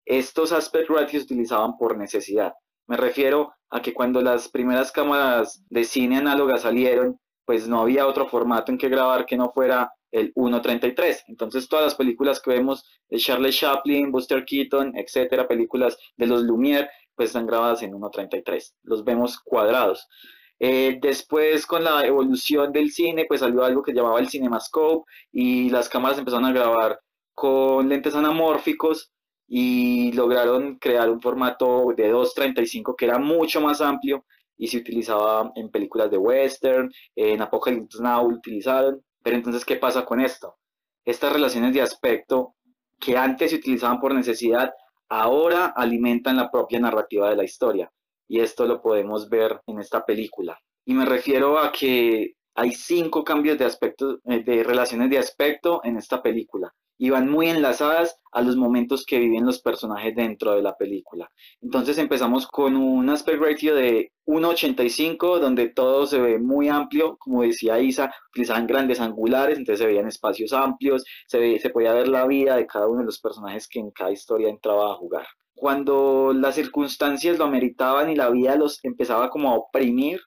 estos 0.04 0.52
aspect 0.52 0.88
ratios 0.88 1.24
se 1.24 1.34
utilizaban 1.34 1.76
por 1.76 1.98
necesidad. 1.98 2.54
Me 2.90 2.96
refiero 2.96 3.54
a 3.70 3.80
que 3.80 3.94
cuando 3.94 4.20
las 4.20 4.48
primeras 4.48 4.90
cámaras 4.90 5.62
de 5.70 5.84
cine 5.84 6.16
análogas 6.16 6.62
salieron, 6.62 7.20
pues 7.44 7.68
no 7.68 7.80
había 7.80 8.04
otro 8.04 8.28
formato 8.28 8.72
en 8.72 8.78
que 8.78 8.88
grabar 8.88 9.26
que 9.26 9.36
no 9.36 9.52
fuera 9.52 9.92
el 10.10 10.34
1.33. 10.34 11.22
Entonces 11.28 11.68
todas 11.68 11.84
las 11.84 11.94
películas 11.94 12.40
que 12.40 12.50
vemos 12.50 12.84
de 13.08 13.18
Charles 13.18 13.56
Chaplin, 13.56 14.10
Buster 14.10 14.44
Keaton, 14.44 14.94
etcétera, 14.96 15.46
películas 15.46 15.96
de 16.16 16.26
los 16.26 16.42
Lumière, 16.42 16.90
pues 17.14 17.28
están 17.28 17.46
grabadas 17.46 17.84
en 17.84 17.92
1.33. 17.92 18.74
Los 18.82 19.04
vemos 19.04 19.38
cuadrados. 19.38 20.08
Eh, 20.58 20.98
después, 21.00 21.66
con 21.66 21.84
la 21.84 22.04
evolución 22.04 22.72
del 22.72 22.90
cine, 22.90 23.24
pues 23.28 23.38
salió 23.38 23.62
algo 23.62 23.84
que 23.84 23.92
llamaba 23.92 24.18
el 24.18 24.28
CinemaScope 24.28 25.08
y 25.30 25.70
las 25.70 25.88
cámaras 25.88 26.18
empezaron 26.18 26.46
a 26.46 26.52
grabar 26.52 26.98
con 27.36 27.88
lentes 27.88 28.16
anamórficos 28.16 29.12
y 29.52 30.12
lograron 30.12 30.76
crear 30.78 31.10
un 31.10 31.20
formato 31.20 31.92
de 31.96 32.14
2.35 32.14 32.94
que 32.96 33.06
era 33.06 33.18
mucho 33.18 33.60
más 33.60 33.80
amplio 33.80 34.24
y 34.56 34.68
se 34.68 34.78
utilizaba 34.78 35.50
en 35.56 35.70
películas 35.70 36.08
de 36.08 36.18
western, 36.18 36.88
en 37.16 37.42
Apocalypse 37.42 38.00
Now 38.00 38.28
utilizaron. 38.28 39.02
Pero 39.24 39.36
entonces, 39.36 39.64
¿qué 39.64 39.74
pasa 39.74 40.04
con 40.04 40.20
esto? 40.20 40.54
Estas 41.04 41.32
relaciones 41.32 41.74
de 41.74 41.82
aspecto 41.82 42.54
que 43.00 43.16
antes 43.16 43.50
se 43.50 43.56
utilizaban 43.56 43.98
por 43.98 44.14
necesidad, 44.14 44.72
ahora 45.08 45.66
alimentan 45.66 46.36
la 46.36 46.48
propia 46.48 46.78
narrativa 46.78 47.28
de 47.28 47.36
la 47.36 47.44
historia 47.44 47.90
y 48.28 48.38
esto 48.38 48.66
lo 48.66 48.80
podemos 48.80 49.28
ver 49.28 49.60
en 49.66 49.80
esta 49.80 50.06
película. 50.06 50.60
Y 50.84 50.94
me 50.94 51.06
refiero 51.06 51.58
a 51.58 51.72
que 51.72 52.34
hay 52.54 52.70
cinco 52.70 53.24
cambios 53.24 53.58
de 53.58 53.64
aspecto, 53.64 54.20
eh, 54.26 54.44
de 54.44 54.62
relaciones 54.62 55.10
de 55.10 55.18
aspecto 55.18 55.80
en 55.82 55.96
esta 55.96 56.22
película 56.22 56.72
y 57.00 57.10
muy 57.10 57.48
enlazadas 57.48 58.14
a 58.30 58.42
los 58.42 58.56
momentos 58.56 59.06
que 59.06 59.18
viven 59.18 59.46
los 59.46 59.62
personajes 59.62 60.14
dentro 60.14 60.52
de 60.52 60.60
la 60.60 60.76
película. 60.76 61.30
Entonces 61.62 61.96
empezamos 61.96 62.46
con 62.46 62.76
un 62.76 63.08
aspect 63.08 63.40
ratio 63.40 63.74
de 63.74 64.12
1.85 64.26 65.38
donde 65.38 65.70
todo 65.70 66.06
se 66.06 66.20
ve 66.20 66.38
muy 66.38 66.68
amplio, 66.68 67.16
como 67.16 67.40
decía 67.40 67.80
Isa, 67.80 68.14
utilizaban 68.32 68.66
grandes 68.66 69.00
angulares, 69.00 69.56
entonces 69.56 69.78
se 69.78 69.86
veían 69.86 70.08
espacios 70.08 70.52
amplios, 70.52 71.02
se, 71.26 71.58
se 71.58 71.70
podía 71.70 71.94
ver 71.94 72.08
la 72.08 72.26
vida 72.26 72.56
de 72.56 72.66
cada 72.66 72.86
uno 72.86 73.00
de 73.00 73.06
los 73.06 73.18
personajes 73.18 73.66
que 73.66 73.80
en 73.80 73.90
cada 73.92 74.12
historia 74.12 74.50
entraba 74.50 74.92
a 74.92 74.96
jugar 74.96 75.26
cuando 75.54 76.32
las 76.34 76.54
circunstancias 76.54 77.36
lo 77.36 77.44
ameritaban 77.44 78.10
y 78.10 78.16
la 78.16 78.30
vida 78.30 78.56
los 78.56 78.82
empezaba 78.82 79.28
como 79.28 79.50
a 79.50 79.56
oprimir, 79.56 80.18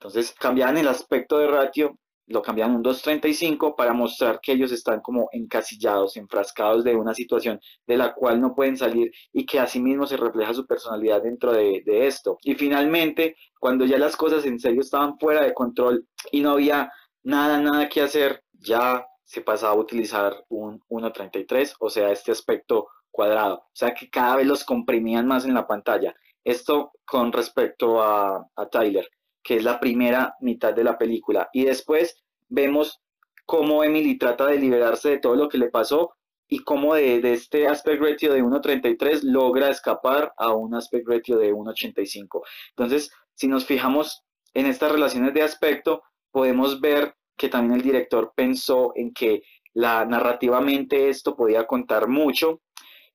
entonces 0.00 0.32
cambiaban 0.32 0.78
el 0.78 0.88
aspecto 0.88 1.38
de 1.38 1.46
ratio, 1.46 1.96
lo 2.30 2.42
cambiaban 2.42 2.76
un 2.76 2.82
2.35 2.82 3.74
para 3.76 3.92
mostrar 3.92 4.40
que 4.40 4.52
ellos 4.52 4.72
están 4.72 5.00
como 5.00 5.28
encasillados, 5.32 6.16
enfrascados 6.16 6.84
de 6.84 6.94
una 6.94 7.12
situación 7.12 7.60
de 7.86 7.96
la 7.96 8.14
cual 8.14 8.40
no 8.40 8.54
pueden 8.54 8.76
salir 8.76 9.10
y 9.32 9.44
que 9.44 9.58
asimismo 9.58 10.06
se 10.06 10.16
refleja 10.16 10.54
su 10.54 10.66
personalidad 10.66 11.22
dentro 11.22 11.52
de, 11.52 11.82
de 11.84 12.06
esto. 12.06 12.38
Y 12.42 12.54
finalmente, 12.54 13.36
cuando 13.58 13.84
ya 13.84 13.98
las 13.98 14.16
cosas 14.16 14.46
en 14.46 14.60
serio 14.60 14.80
estaban 14.80 15.18
fuera 15.18 15.42
de 15.42 15.52
control 15.52 16.06
y 16.30 16.40
no 16.40 16.52
había 16.52 16.92
nada, 17.22 17.60
nada 17.60 17.88
que 17.88 18.00
hacer, 18.00 18.42
ya 18.52 19.04
se 19.24 19.40
pasaba 19.40 19.72
a 19.72 19.76
utilizar 19.76 20.44
un 20.48 20.80
1.33, 20.88 21.74
o 21.78 21.90
sea, 21.90 22.10
este 22.10 22.32
aspecto 22.32 22.88
cuadrado, 23.10 23.56
o 23.56 23.70
sea 23.72 23.94
que 23.94 24.08
cada 24.08 24.36
vez 24.36 24.46
los 24.46 24.64
comprimían 24.64 25.26
más 25.26 25.44
en 25.44 25.54
la 25.54 25.66
pantalla. 25.66 26.14
Esto 26.44 26.92
con 27.04 27.32
respecto 27.32 28.02
a, 28.02 28.48
Tyler, 28.70 29.08
que 29.42 29.56
es 29.56 29.64
la 29.64 29.80
primera 29.80 30.34
mitad 30.40 30.74
de 30.74 30.84
la 30.84 30.98
película. 30.98 31.48
Y 31.52 31.64
después 31.64 32.22
vemos 32.48 33.00
cómo 33.46 33.82
Emily 33.84 34.18
trata 34.18 34.46
de 34.46 34.58
liberarse 34.58 35.10
de 35.10 35.18
todo 35.18 35.34
lo 35.34 35.48
que 35.48 35.58
le 35.58 35.70
pasó 35.70 36.14
y 36.48 36.60
cómo 36.60 36.94
de, 36.94 37.20
de 37.20 37.32
este 37.32 37.68
aspect 37.68 38.02
ratio 38.02 38.32
de 38.32 38.42
1.33 38.42 39.22
logra 39.22 39.70
escapar 39.70 40.32
a 40.36 40.52
un 40.52 40.74
aspect 40.74 41.08
ratio 41.08 41.38
de 41.38 41.52
1.85. 41.52 42.42
Entonces, 42.70 43.10
si 43.34 43.46
nos 43.46 43.64
fijamos 43.64 44.24
en 44.52 44.66
estas 44.66 44.92
relaciones 44.92 45.32
de 45.32 45.42
aspecto, 45.42 46.02
podemos 46.30 46.80
ver 46.80 47.14
que 47.36 47.48
también 47.48 47.80
el 47.80 47.82
director 47.82 48.32
pensó 48.34 48.92
en 48.96 49.12
que 49.12 49.42
la 49.72 50.04
narrativamente 50.04 51.08
esto 51.08 51.36
podía 51.36 51.66
contar 51.66 52.08
mucho 52.08 52.60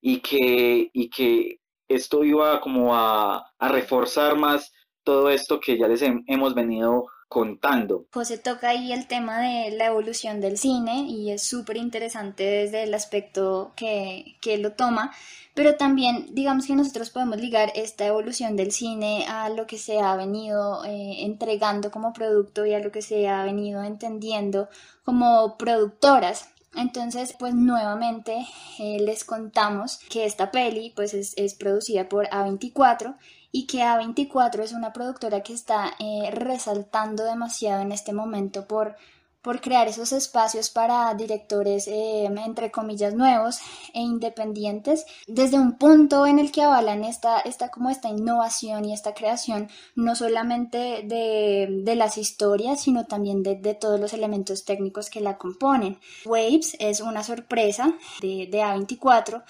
y 0.02 0.20
que, 0.20 0.90
y 0.94 1.10
que 1.10 1.60
esto 1.88 2.24
iba 2.24 2.60
como 2.62 2.96
a, 2.96 3.46
a 3.60 3.68
reforzar 3.70 4.38
más 4.38 4.72
todo 5.06 5.30
esto 5.30 5.62
que 5.62 5.78
ya 5.78 5.88
les 5.88 6.02
hemos 6.02 6.54
venido 6.54 7.06
contando. 7.30 8.06
José 8.14 8.38
toca 8.38 8.70
ahí 8.70 8.92
el 8.92 9.08
tema 9.08 9.40
de 9.40 9.72
la 9.72 9.88
evolución 9.88 10.42
del 10.42 10.58
cine 10.58 11.06
y 11.08 11.32
es 11.32 11.44
súper 11.48 11.78
interesante 11.78 12.44
desde 12.44 12.84
el 12.84 12.94
aspecto 12.94 13.74
que, 13.76 14.38
que 14.42 14.58
lo 14.58 14.74
toma, 14.74 15.12
pero 15.54 15.76
también 15.76 16.28
digamos 16.32 16.68
que 16.68 16.76
nosotros 16.76 17.10
podemos 17.10 17.38
ligar 17.38 17.72
esta 17.76 18.06
evolución 18.06 18.56
del 18.56 18.72
cine 18.72 19.26
a 19.28 19.50
lo 19.50 19.66
que 19.68 19.78
se 19.78 20.00
ha 20.00 20.16
venido 20.16 20.84
eh, 20.86 21.24
entregando 21.26 21.92
como 21.92 22.14
producto 22.14 22.66
y 22.66 22.74
a 22.74 22.80
lo 22.80 22.92
que 22.92 23.02
se 23.02 23.28
ha 23.28 23.44
venido 23.44 23.84
entendiendo 23.84 24.70
como 25.04 25.58
productoras. 25.58 26.50
Entonces, 26.76 27.34
pues 27.40 27.54
nuevamente 27.54 28.46
eh, 28.80 28.98
les 29.00 29.24
contamos 29.24 30.00
que 30.10 30.26
esta 30.26 30.52
peli 30.52 30.92
pues 30.96 31.14
es, 31.14 31.54
producida 31.56 32.10
por 32.10 32.28
A24 32.28 33.16
y 33.56 33.68
que 33.68 33.84
A24 33.84 34.60
es 34.64 34.74
una 34.74 34.92
productora 34.92 35.42
que 35.42 35.54
está 35.54 35.94
eh, 36.00 36.30
resaltando 36.30 37.24
demasiado 37.24 37.82
en 37.82 37.94
este 37.94 38.12
momento 38.12 38.68
por 38.68 38.98
por 39.42 39.62
crear 39.62 39.88
esos 39.88 40.12
espacios 40.12 40.72
para 40.72 41.14
directores, 41.14 41.88
eh, 41.88 42.26
entre 42.26 42.72
comillas, 42.72 43.14
nuevos 43.14 43.60
e 43.94 44.02
independientes, 44.02 45.06
desde 45.28 45.60
un 45.60 45.78
punto 45.78 46.26
en 46.26 46.40
el 46.40 46.52
que 46.52 46.64
avalan 46.64 47.04
esta, 47.04 47.42
esta, 47.42 47.70
como 47.70 47.92
esta 47.92 48.10
innovación 48.10 48.86
y 48.86 48.92
esta 48.92 49.14
creación, 49.14 49.70
no 49.94 50.16
solamente 50.16 51.04
de, 51.04 51.68
de 51.84 51.96
las 51.96 52.18
historias, 52.18 52.82
sino 52.82 53.06
también 53.06 53.44
de, 53.44 53.56
de, 53.56 53.76
todos 53.76 54.00
los 54.00 54.14
elementos 54.14 54.66
técnicos 54.66 55.12
que 55.12 55.22
la 55.22 55.38
componen. 55.38 56.00
Waves 56.26 56.76
es 56.80 57.00
una 57.02 57.24
sorpresa 57.24 57.94
de, 58.22 58.48
de 58.50 58.62
A24 58.64 59.44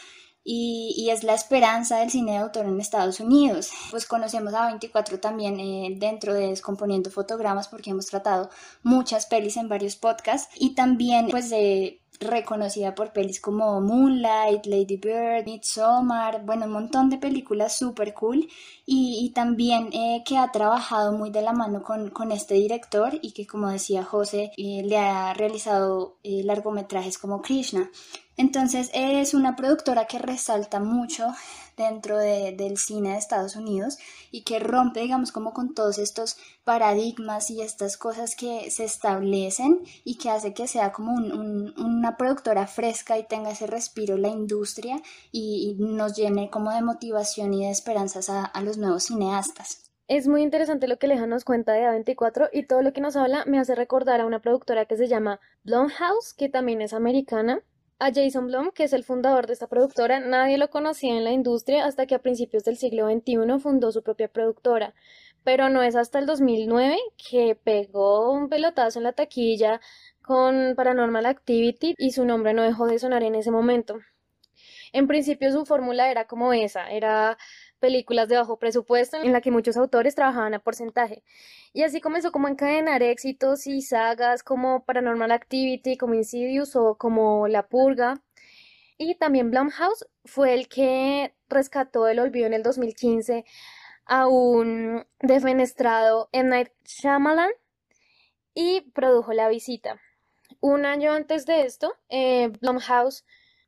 y, 0.48 1.10
es 1.10 1.24
la 1.24 1.34
esperanza 1.34 1.98
del 1.98 2.12
cine 2.12 2.34
de 2.34 2.38
autor 2.38 2.68
en 2.68 2.80
Estados 2.80 3.20
Unidos. 3.20 3.72
Pues 3.90 4.06
conocemos 4.06 4.54
a 4.54 4.68
24 4.68 5.20
también 5.20 5.60
eh, 5.60 5.96
dentro 5.98 6.36
de 6.36 6.50
Descomponiendo 6.50 7.10
Fotogramas 7.10 7.68
porque 7.68 7.90
hemos 7.90 8.06
tratado 8.06 8.52
muchas 8.84 9.26
pelis 9.26 9.58
en 9.58 9.68
varios 9.68 9.96
podcasts 9.96 10.54
y 10.60 10.76
también 10.76 11.30
pues 11.30 11.50
de 11.50 12.05
reconocida 12.20 12.96
por 12.96 13.12
pelis 13.12 13.40
como 13.40 13.82
Moonlight, 13.82 14.66
Lady 14.66 14.98
Bird, 14.98 15.46
Midsommar, 15.46 16.44
bueno, 16.46 16.66
un 16.66 16.72
montón 16.72 17.10
de 17.10 17.18
películas 17.18 17.78
súper 17.78 18.14
cool 18.14 18.48
y, 18.86 19.32
también 19.36 19.90
eh, 19.92 20.24
que 20.26 20.38
ha 20.38 20.52
trabajado 20.52 21.12
muy 21.12 21.30
de 21.30 21.42
la 21.42 21.54
mano 21.54 21.84
con, 21.84 22.10
con 22.10 22.32
este 22.32 22.56
director 22.56 23.18
y 23.22 23.32
que 23.32 23.46
como 23.48 23.70
decía 23.70 24.04
José 24.04 24.52
eh, 24.58 24.84
le 24.84 24.98
ha 24.98 25.34
realizado 25.34 26.18
largometrajes 26.24 27.18
como 27.18 27.42
Krishna. 27.42 27.90
Entonces 28.38 28.90
es 28.94 29.34
una 29.34 29.56
productora 29.56 30.08
que 30.08 30.20
resalta 30.20 30.80
mucho 30.80 31.28
dentro 31.78 32.18
del 32.18 32.78
cine 32.78 33.12
de 33.12 33.18
Estados 33.18 33.56
Unidos 33.56 33.98
y 34.32 34.44
que 34.44 34.60
rompe, 34.60 35.02
digamos, 35.02 35.32
como 35.32 35.54
con 35.54 35.74
todos 35.74 35.98
estos 35.98 36.38
paradigmas 36.64 37.50
y 37.52 37.62
estas 37.62 37.98
cosas 37.98 38.36
que 38.36 38.70
se 38.72 38.84
establecen 38.84 39.82
y 40.04 40.18
que 40.18 40.30
hace 40.30 40.54
que 40.54 40.68
sea 40.68 40.92
como 40.92 41.14
una 41.14 42.18
productora 42.18 42.68
fresca 42.68 43.18
y 43.18 43.28
tenga 43.28 43.52
ese 43.52 43.68
respiro 43.68 44.18
la 44.18 44.30
industria 44.30 45.02
y, 45.32 45.76
nos 45.80 46.16
llene 46.16 46.50
como 46.50 46.72
de 46.72 46.82
motivación 46.82 47.54
y 47.54 47.66
de 47.66 47.72
esperanzas 47.72 48.30
a, 48.30 48.44
a 48.46 48.62
los 48.62 48.78
nuevos 48.78 49.04
cineastas. 49.04 49.92
Es 50.08 50.28
muy 50.28 50.44
interesante 50.44 50.88
lo 50.88 50.98
que 50.98 51.08
Leja 51.08 51.26
nos 51.26 51.44
cuenta 51.44 51.74
de 51.74 51.82
A24 51.82 52.50
y 52.54 52.64
todo 52.64 52.82
lo 52.82 52.94
que 52.94 53.02
nos 53.02 53.16
habla 53.16 53.44
me 53.46 53.60
hace 53.60 53.74
recordar 53.76 54.22
a 54.22 54.26
una 54.26 54.40
productora 54.40 54.86
que 54.86 54.98
se 54.98 55.08
llama 55.08 55.40
Blumhouse, 55.64 56.34
que 56.34 56.48
también 56.48 56.82
es 56.82 56.94
americana 56.94 57.64
a 58.00 58.12
Jason 58.14 58.48
Blum, 58.48 58.72
que 58.72 58.84
es 58.84 58.94
el 58.94 59.04
fundador 59.04 59.48
de 59.48 59.54
esta 59.54 59.68
productora, 59.68 60.20
nadie 60.20 60.58
lo 60.58 60.70
conocía 60.70 61.16
en 61.16 61.24
la 61.24 61.32
industria 61.32 61.86
hasta 61.86 62.06
que 62.06 62.16
a 62.16 62.20
principios 62.22 62.64
del 62.64 62.78
siglo 62.78 63.10
XXI 63.10 63.60
fundó 63.60 63.92
su 63.92 64.04
propia 64.04 64.28
productora. 64.28 64.94
Pero 65.44 65.70
no 65.70 65.84
es 65.84 65.96
hasta 65.96 66.20
el 66.20 66.26
2009 66.26 66.98
que 67.30 67.56
pegó 67.56 68.32
un 68.32 68.50
pelotazo 68.50 69.00
en 69.00 69.04
la 69.04 69.14
taquilla 69.14 69.80
con 70.22 70.74
Paranormal 70.76 71.26
Activity 71.26 71.94
y 71.98 72.12
su 72.12 72.26
nombre 72.26 72.54
no 72.54 72.64
dejó 72.64 72.88
de 72.88 73.00
sonar 73.00 73.24
en 73.24 73.36
ese 73.36 73.52
momento. 73.52 74.00
En 74.92 75.08
principio 75.08 75.52
su 75.52 75.66
fórmula 75.66 76.10
era 76.10 76.26
como 76.26 76.54
esa, 76.54 76.90
era 76.90 77.38
películas 77.80 78.28
de 78.30 78.38
bajo 78.38 78.58
presupuesto 78.58 79.18
en 79.18 79.32
la 79.32 79.42
que 79.42 79.52
muchos 79.52 79.78
autores 79.78 80.16
trabajaban 80.16 80.54
a 80.54 80.60
porcentaje. 80.60 81.24
Y 81.74 81.84
así 81.84 82.02
comenzó 82.02 82.32
como 82.32 82.48
a 82.48 82.52
encadenar 82.52 83.04
éxitos 83.04 83.68
y 83.68 83.82
sagas 83.82 84.44
como 84.44 84.86
Paranormal 84.86 85.32
Activity, 85.32 85.98
como 85.98 86.14
Insidious 86.14 86.76
o 86.76 86.96
como 86.98 87.48
La 87.48 87.68
Purga. 87.68 88.22
Y 88.98 89.16
también 89.16 89.52
Blumhouse 89.52 90.06
fue 90.24 90.54
el 90.54 90.68
que 90.68 91.36
rescató 91.50 92.08
el 92.08 92.20
olvido 92.20 92.48
en 92.48 92.54
el 92.54 92.64
2015 92.64 93.46
a 94.06 94.28
un 94.28 95.06
defenestrado 95.20 96.30
M. 96.32 96.50
Night 96.50 96.70
Shyamalan 96.86 97.52
y 98.54 98.82
produjo 98.92 99.34
La 99.34 99.50
Visita. 99.50 100.00
Un 100.62 100.86
año 100.86 101.12
antes 101.12 101.46
de 101.46 101.66
esto, 101.66 101.94
eh, 102.10 102.52
Blumhouse 102.62 103.26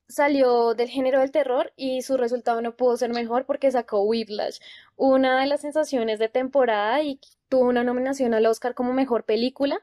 salió 0.07 0.73
del 0.73 0.89
género 0.89 1.19
del 1.19 1.31
terror 1.31 1.73
y 1.75 2.01
su 2.01 2.17
resultado 2.17 2.61
no 2.61 2.75
pudo 2.75 2.97
ser 2.97 3.11
mejor 3.11 3.45
porque 3.45 3.71
sacó 3.71 4.01
Whiplash, 4.01 4.59
una 4.95 5.41
de 5.41 5.47
las 5.47 5.61
sensaciones 5.61 6.19
de 6.19 6.29
temporada 6.29 7.01
y 7.01 7.19
tuvo 7.49 7.65
una 7.65 7.83
nominación 7.83 8.33
al 8.33 8.45
Oscar 8.45 8.73
como 8.73 8.93
mejor 8.93 9.25
película, 9.25 9.81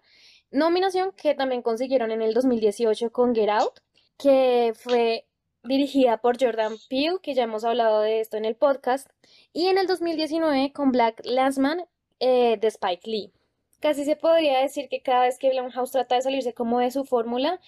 nominación 0.50 1.12
que 1.12 1.34
también 1.34 1.62
consiguieron 1.62 2.10
en 2.10 2.22
el 2.22 2.34
2018 2.34 3.12
con 3.12 3.34
Get 3.34 3.50
Out, 3.50 3.80
que 4.16 4.72
fue 4.74 5.26
dirigida 5.62 6.18
por 6.18 6.40
Jordan 6.40 6.74
Peele, 6.88 7.18
que 7.22 7.34
ya 7.34 7.44
hemos 7.44 7.64
hablado 7.64 8.00
de 8.00 8.20
esto 8.20 8.36
en 8.36 8.44
el 8.44 8.54
podcast, 8.54 9.08
y 9.52 9.66
en 9.66 9.78
el 9.78 9.86
2019 9.86 10.72
con 10.72 10.92
Black 10.92 11.22
Landsman 11.24 11.84
eh, 12.20 12.58
de 12.60 12.68
Spike 12.68 13.10
Lee. 13.10 13.32
Casi 13.80 14.04
se 14.04 14.16
podría 14.16 14.60
decir 14.60 14.88
que 14.88 15.02
cada 15.02 15.22
vez 15.22 15.38
que 15.38 15.50
Blumhouse 15.50 15.90
trata 15.90 16.14
de 16.14 16.22
salirse 16.22 16.54
como 16.54 16.78
de 16.78 16.90
su 16.90 17.04
fórmula 17.04 17.60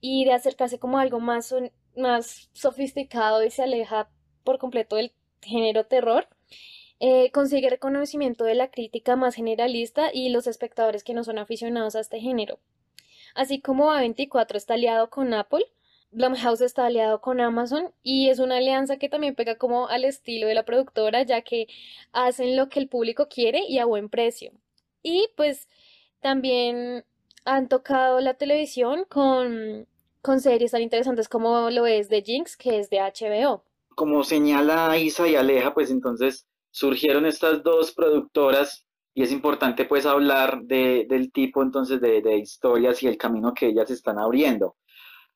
y 0.00 0.24
de 0.24 0.32
acercarse 0.32 0.78
como 0.78 0.98
algo 0.98 1.20
más, 1.20 1.54
más 1.96 2.50
sofisticado 2.52 3.44
y 3.44 3.50
se 3.50 3.62
aleja 3.62 4.10
por 4.44 4.58
completo 4.58 4.96
del 4.96 5.12
género 5.42 5.84
terror, 5.86 6.28
eh, 6.98 7.30
consigue 7.32 7.70
reconocimiento 7.70 8.44
de 8.44 8.54
la 8.54 8.70
crítica 8.70 9.16
más 9.16 9.34
generalista 9.34 10.10
y 10.12 10.28
los 10.28 10.46
espectadores 10.46 11.02
que 11.04 11.14
no 11.14 11.24
son 11.24 11.38
aficionados 11.38 11.96
a 11.96 12.00
este 12.00 12.20
género. 12.20 12.58
Así 13.34 13.60
como 13.60 13.92
A24 13.92 14.56
está 14.56 14.74
aliado 14.74 15.08
con 15.08 15.32
Apple, 15.32 15.64
Blumhouse 16.12 16.60
está 16.60 16.86
aliado 16.86 17.20
con 17.20 17.40
Amazon 17.40 17.92
y 18.02 18.30
es 18.30 18.40
una 18.40 18.56
alianza 18.56 18.98
que 18.98 19.08
también 19.08 19.36
pega 19.36 19.56
como 19.56 19.88
al 19.88 20.04
estilo 20.04 20.48
de 20.48 20.54
la 20.54 20.64
productora, 20.64 21.22
ya 21.22 21.42
que 21.42 21.68
hacen 22.12 22.56
lo 22.56 22.68
que 22.68 22.80
el 22.80 22.88
público 22.88 23.28
quiere 23.28 23.64
y 23.68 23.78
a 23.78 23.84
buen 23.84 24.08
precio. 24.08 24.52
Y 25.02 25.28
pues 25.36 25.68
también 26.20 27.04
han 27.44 27.68
tocado 27.68 28.20
la 28.20 28.34
televisión 28.34 29.04
con, 29.08 29.86
con 30.22 30.40
series 30.40 30.72
tan 30.72 30.82
interesantes 30.82 31.28
como 31.28 31.70
lo 31.70 31.86
es 31.86 32.08
de 32.08 32.22
Jinx, 32.22 32.56
que 32.56 32.78
es 32.78 32.90
de 32.90 32.98
HBO. 33.00 33.64
Como 33.94 34.24
señala 34.24 34.96
Isa 34.98 35.28
y 35.28 35.36
Aleja, 35.36 35.74
pues 35.74 35.90
entonces 35.90 36.46
surgieron 36.70 37.26
estas 37.26 37.62
dos 37.62 37.92
productoras 37.92 38.86
y 39.14 39.22
es 39.22 39.32
importante 39.32 39.84
pues 39.84 40.06
hablar 40.06 40.60
de, 40.62 41.06
del 41.08 41.32
tipo 41.32 41.62
entonces 41.62 42.00
de, 42.00 42.22
de 42.22 42.38
historias 42.38 43.02
y 43.02 43.08
el 43.08 43.18
camino 43.18 43.52
que 43.52 43.66
ellas 43.66 43.90
están 43.90 44.18
abriendo 44.18 44.76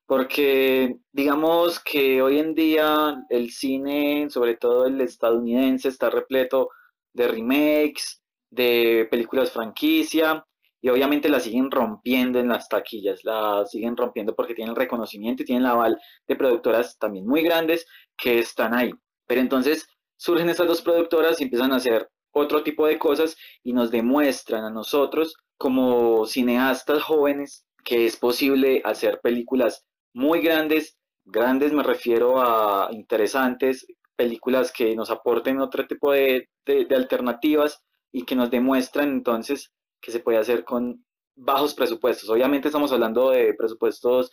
porque 0.05 0.97
digamos 1.11 1.79
que 1.79 2.21
hoy 2.21 2.39
en 2.39 2.53
día 2.53 3.23
el 3.29 3.51
cine, 3.51 4.29
sobre 4.29 4.55
todo 4.55 4.85
el 4.85 5.01
estadounidense, 5.01 5.89
está 5.89 6.09
repleto 6.09 6.69
de 7.13 7.27
remakes, 7.27 8.21
de 8.49 9.07
películas 9.09 9.51
franquicia, 9.51 10.45
y 10.85 10.89
obviamente 10.89 11.29
la 11.29 11.39
siguen 11.39 11.71
rompiendo 11.71 12.37
en 12.37 12.47
las 12.47 12.69
taquillas, 12.69 13.23
la 13.23 13.65
siguen 13.65 13.97
rompiendo 13.97 14.35
porque 14.35 14.53
tienen 14.53 14.75
reconocimiento 14.75 15.41
y 15.41 15.45
tienen 15.47 15.63
la 15.63 15.71
aval 15.71 15.99
de 16.27 16.35
productoras 16.35 16.99
también 16.99 17.25
muy 17.25 17.41
grandes 17.41 17.87
que 18.15 18.37
están 18.37 18.75
ahí. 18.75 18.91
Pero 19.25 19.41
entonces 19.41 19.87
surgen 20.15 20.47
estas 20.47 20.67
dos 20.67 20.83
productoras 20.83 21.41
y 21.41 21.45
empiezan 21.45 21.73
a 21.73 21.77
hacer 21.77 22.07
otro 22.29 22.61
tipo 22.61 22.85
de 22.85 22.99
cosas 22.99 23.35
y 23.63 23.73
nos 23.73 23.89
demuestran 23.89 24.63
a 24.63 24.69
nosotros 24.69 25.33
como 25.57 26.27
cineastas 26.27 27.01
jóvenes 27.01 27.65
que 27.83 28.05
es 28.05 28.15
posible 28.15 28.83
hacer 28.85 29.21
películas 29.23 29.87
muy 30.13 30.41
grandes, 30.41 30.99
grandes 31.23 31.73
me 31.73 31.81
refiero 31.81 32.39
a 32.39 32.89
interesantes, 32.91 33.87
películas 34.15 34.71
que 34.71 34.95
nos 34.95 35.09
aporten 35.09 35.59
otro 35.61 35.87
tipo 35.87 36.11
de, 36.11 36.47
alternativas 36.95 37.83
y 38.11 38.23
que 38.23 38.35
nos 38.35 38.51
demuestran 38.51 39.09
entonces 39.09 39.71
que 40.05 40.11
se 40.11 40.19
puede 40.19 40.37
hacer 40.37 40.63
con 40.63 41.03
bajos 41.35 41.73
presupuestos. 41.73 42.29
Obviamente 42.29 42.67
estamos 42.67 42.91
hablando 42.91 43.31
de 43.31 43.55
presupuestos 43.55 44.31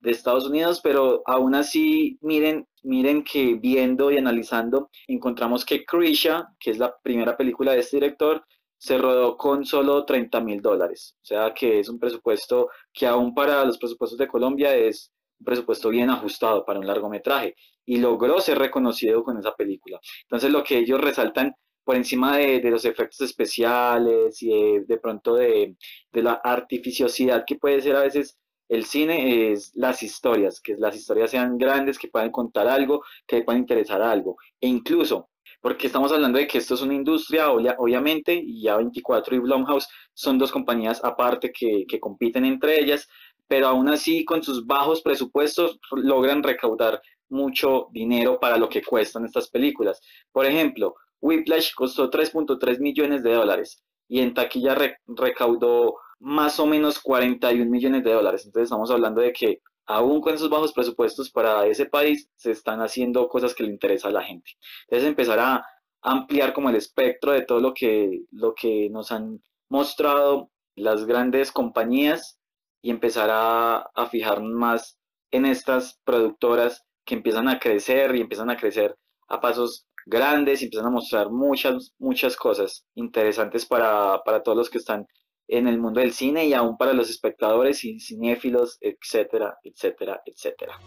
de 0.00 0.12
Estados 0.12 0.46
Unidos, 0.46 0.80
pero 0.80 1.22
aún 1.26 1.56
así 1.56 2.18
miren, 2.20 2.68
miren 2.84 3.24
que 3.24 3.54
viendo 3.54 4.12
y 4.12 4.16
analizando 4.16 4.90
encontramos 5.08 5.64
que 5.64 5.84
Krisha, 5.84 6.46
que 6.60 6.70
es 6.70 6.78
la 6.78 6.94
primera 7.02 7.36
película 7.36 7.72
de 7.72 7.80
este 7.80 7.96
director, 7.96 8.44
se 8.78 8.96
rodó 8.96 9.36
con 9.36 9.66
solo 9.66 10.04
30 10.04 10.40
mil 10.40 10.62
dólares. 10.62 11.16
O 11.20 11.24
sea 11.24 11.52
que 11.52 11.80
es 11.80 11.88
un 11.88 11.98
presupuesto 11.98 12.68
que 12.92 13.08
aún 13.08 13.34
para 13.34 13.64
los 13.64 13.76
presupuestos 13.76 14.18
de 14.18 14.28
Colombia 14.28 14.72
es 14.76 15.12
un 15.40 15.46
presupuesto 15.46 15.88
bien 15.88 16.10
ajustado 16.10 16.64
para 16.64 16.78
un 16.78 16.86
largometraje 16.86 17.56
y 17.84 17.98
logró 17.98 18.40
ser 18.40 18.58
reconocido 18.58 19.24
con 19.24 19.36
esa 19.36 19.52
película. 19.56 19.98
Entonces 20.22 20.52
lo 20.52 20.62
que 20.62 20.78
ellos 20.78 21.00
resaltan 21.00 21.54
por 21.88 21.96
encima 21.96 22.36
de, 22.36 22.60
los 22.70 22.84
efectos 22.84 23.22
especiales 23.22 24.42
y 24.42 24.80
de, 24.80 24.98
pronto 24.98 25.36
de, 25.36 25.74
la 26.12 26.34
artificiosidad 26.34 27.46
que 27.46 27.56
puede 27.56 27.80
ser 27.80 27.96
a 27.96 28.02
veces 28.02 28.38
el 28.68 28.84
cine 28.84 29.50
es 29.52 29.72
las 29.74 30.02
historias, 30.02 30.60
que 30.60 30.76
las 30.76 30.94
historias 30.94 31.30
sean 31.30 31.56
grandes, 31.56 31.98
que 31.98 32.08
puedan 32.08 32.30
contar 32.30 32.68
algo, 32.68 33.02
que 33.26 33.40
puedan 33.40 33.62
interesar 33.62 34.02
algo. 34.02 34.36
E 34.60 34.68
incluso, 34.68 35.30
porque 35.62 35.86
estamos 35.86 36.12
hablando 36.12 36.38
de 36.38 36.46
que 36.46 36.58
esto 36.58 36.74
es 36.74 36.82
una 36.82 36.92
industria, 36.92 37.50
obviamente, 37.50 38.34
y 38.34 38.64
A24 38.64 39.32
y 39.32 39.38
Blumhouse 39.38 39.88
son 40.12 40.36
dos 40.36 40.52
compañías 40.52 41.02
aparte 41.02 41.50
que, 41.50 41.86
que 41.88 41.98
compiten 41.98 42.44
entre 42.44 42.80
ellas, 42.80 43.08
pero 43.46 43.66
aún 43.66 43.88
así 43.88 44.26
con 44.26 44.42
sus 44.42 44.66
bajos 44.66 45.00
presupuestos 45.00 45.80
logran 45.92 46.42
recaudar 46.42 47.00
mucho 47.30 47.88
dinero 47.92 48.38
para 48.38 48.58
lo 48.58 48.68
que 48.68 48.82
cuestan 48.82 49.24
estas 49.24 49.48
películas. 49.48 50.02
Por 50.32 50.44
ejemplo, 50.44 50.94
Whiplash 51.20 51.74
costó 51.74 52.10
3.3 52.10 52.80
millones 52.80 53.22
de 53.22 53.34
dólares 53.34 53.82
y 54.08 54.20
en 54.20 54.34
taquilla 54.34 54.76
recaudó 55.06 55.96
más 56.20 56.58
o 56.58 56.66
menos 56.66 56.98
41 57.00 57.70
millones 57.70 58.04
de 58.04 58.12
dólares. 58.12 58.44
Entonces 58.44 58.64
estamos 58.64 58.90
hablando 58.90 59.20
de 59.20 59.32
que 59.32 59.60
aún 59.86 60.20
con 60.20 60.34
esos 60.34 60.50
bajos 60.50 60.72
presupuestos 60.72 61.30
para 61.30 61.66
ese 61.66 61.86
país 61.86 62.28
se 62.36 62.50
están 62.50 62.80
haciendo 62.80 63.28
cosas 63.28 63.54
que 63.54 63.62
le 63.62 63.70
interesa 63.70 64.08
a 64.08 64.12
la 64.12 64.22
gente. 64.22 64.52
Entonces 64.82 65.08
empezar 65.08 65.38
a 65.38 65.64
ampliar 66.02 66.52
como 66.52 66.70
el 66.70 66.76
espectro 66.76 67.32
de 67.32 67.42
todo 67.42 67.60
lo 67.60 67.74
que, 67.74 68.22
lo 68.30 68.54
que 68.54 68.88
nos 68.90 69.10
han 69.10 69.42
mostrado 69.68 70.50
las 70.74 71.06
grandes 71.06 71.52
compañías 71.52 72.38
y 72.82 72.90
empezar 72.90 73.30
a, 73.30 73.78
a 73.78 74.06
fijar 74.06 74.42
más 74.42 74.98
en 75.30 75.44
estas 75.44 76.00
productoras 76.04 76.84
que 77.04 77.14
empiezan 77.14 77.48
a 77.48 77.58
crecer 77.58 78.14
y 78.14 78.20
empiezan 78.20 78.50
a 78.50 78.56
crecer 78.56 78.96
a 79.28 79.40
pasos 79.40 79.87
grandes 80.08 80.60
y 80.60 80.64
empiezan 80.64 80.88
a 80.88 80.90
mostrar 80.90 81.30
muchas, 81.30 81.94
muchas 81.98 82.36
cosas 82.36 82.84
interesantes 82.94 83.66
para, 83.66 84.22
para 84.24 84.42
todos 84.42 84.56
los 84.56 84.70
que 84.70 84.78
están 84.78 85.06
en 85.48 85.66
el 85.66 85.78
mundo 85.78 86.00
del 86.00 86.12
cine 86.12 86.46
y 86.46 86.52
aún 86.52 86.76
para 86.76 86.92
los 86.92 87.08
espectadores 87.08 87.82
y 87.84 88.00
cinéfilos, 88.00 88.78
etcétera, 88.80 89.58
etcétera, 89.62 90.20
etcétera. 90.24 90.78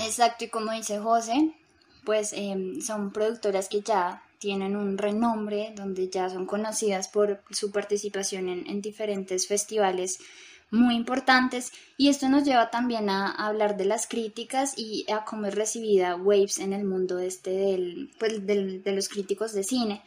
Exacto, 0.00 0.44
y 0.44 0.48
como 0.48 0.72
dice 0.72 0.98
José, 0.98 1.54
pues 2.04 2.32
em, 2.32 2.80
son 2.80 3.12
productoras 3.12 3.68
que 3.68 3.80
ya 3.80 4.22
tienen 4.38 4.76
un 4.76 4.98
renombre, 4.98 5.72
donde 5.74 6.10
ya 6.10 6.28
son 6.28 6.44
conocidas 6.46 7.08
por 7.08 7.42
su 7.50 7.70
participación 7.72 8.48
en, 8.48 8.82
diferentes 8.82 9.48
festivales 9.48 10.18
muy 10.70 10.94
importantes 10.94 11.72
y 11.96 12.08
esto 12.08 12.28
nos 12.28 12.44
lleva 12.44 12.70
también 12.70 13.10
a, 13.10 13.30
hablar 13.30 13.76
de 13.76 13.84
las 13.84 14.06
críticas 14.06 14.74
y 14.76 15.06
a 15.10 15.24
cómo 15.24 15.46
es 15.46 15.54
recibida 15.54 16.16
Waves 16.16 16.58
en 16.58 16.72
el 16.72 16.84
mundo 16.84 17.18
este 17.18 17.50
del, 17.50 18.10
pues, 18.18 18.46
de 18.46 18.92
los 18.92 19.08
críticos 19.08 19.52
de 19.52 19.64
cine. 19.64 20.02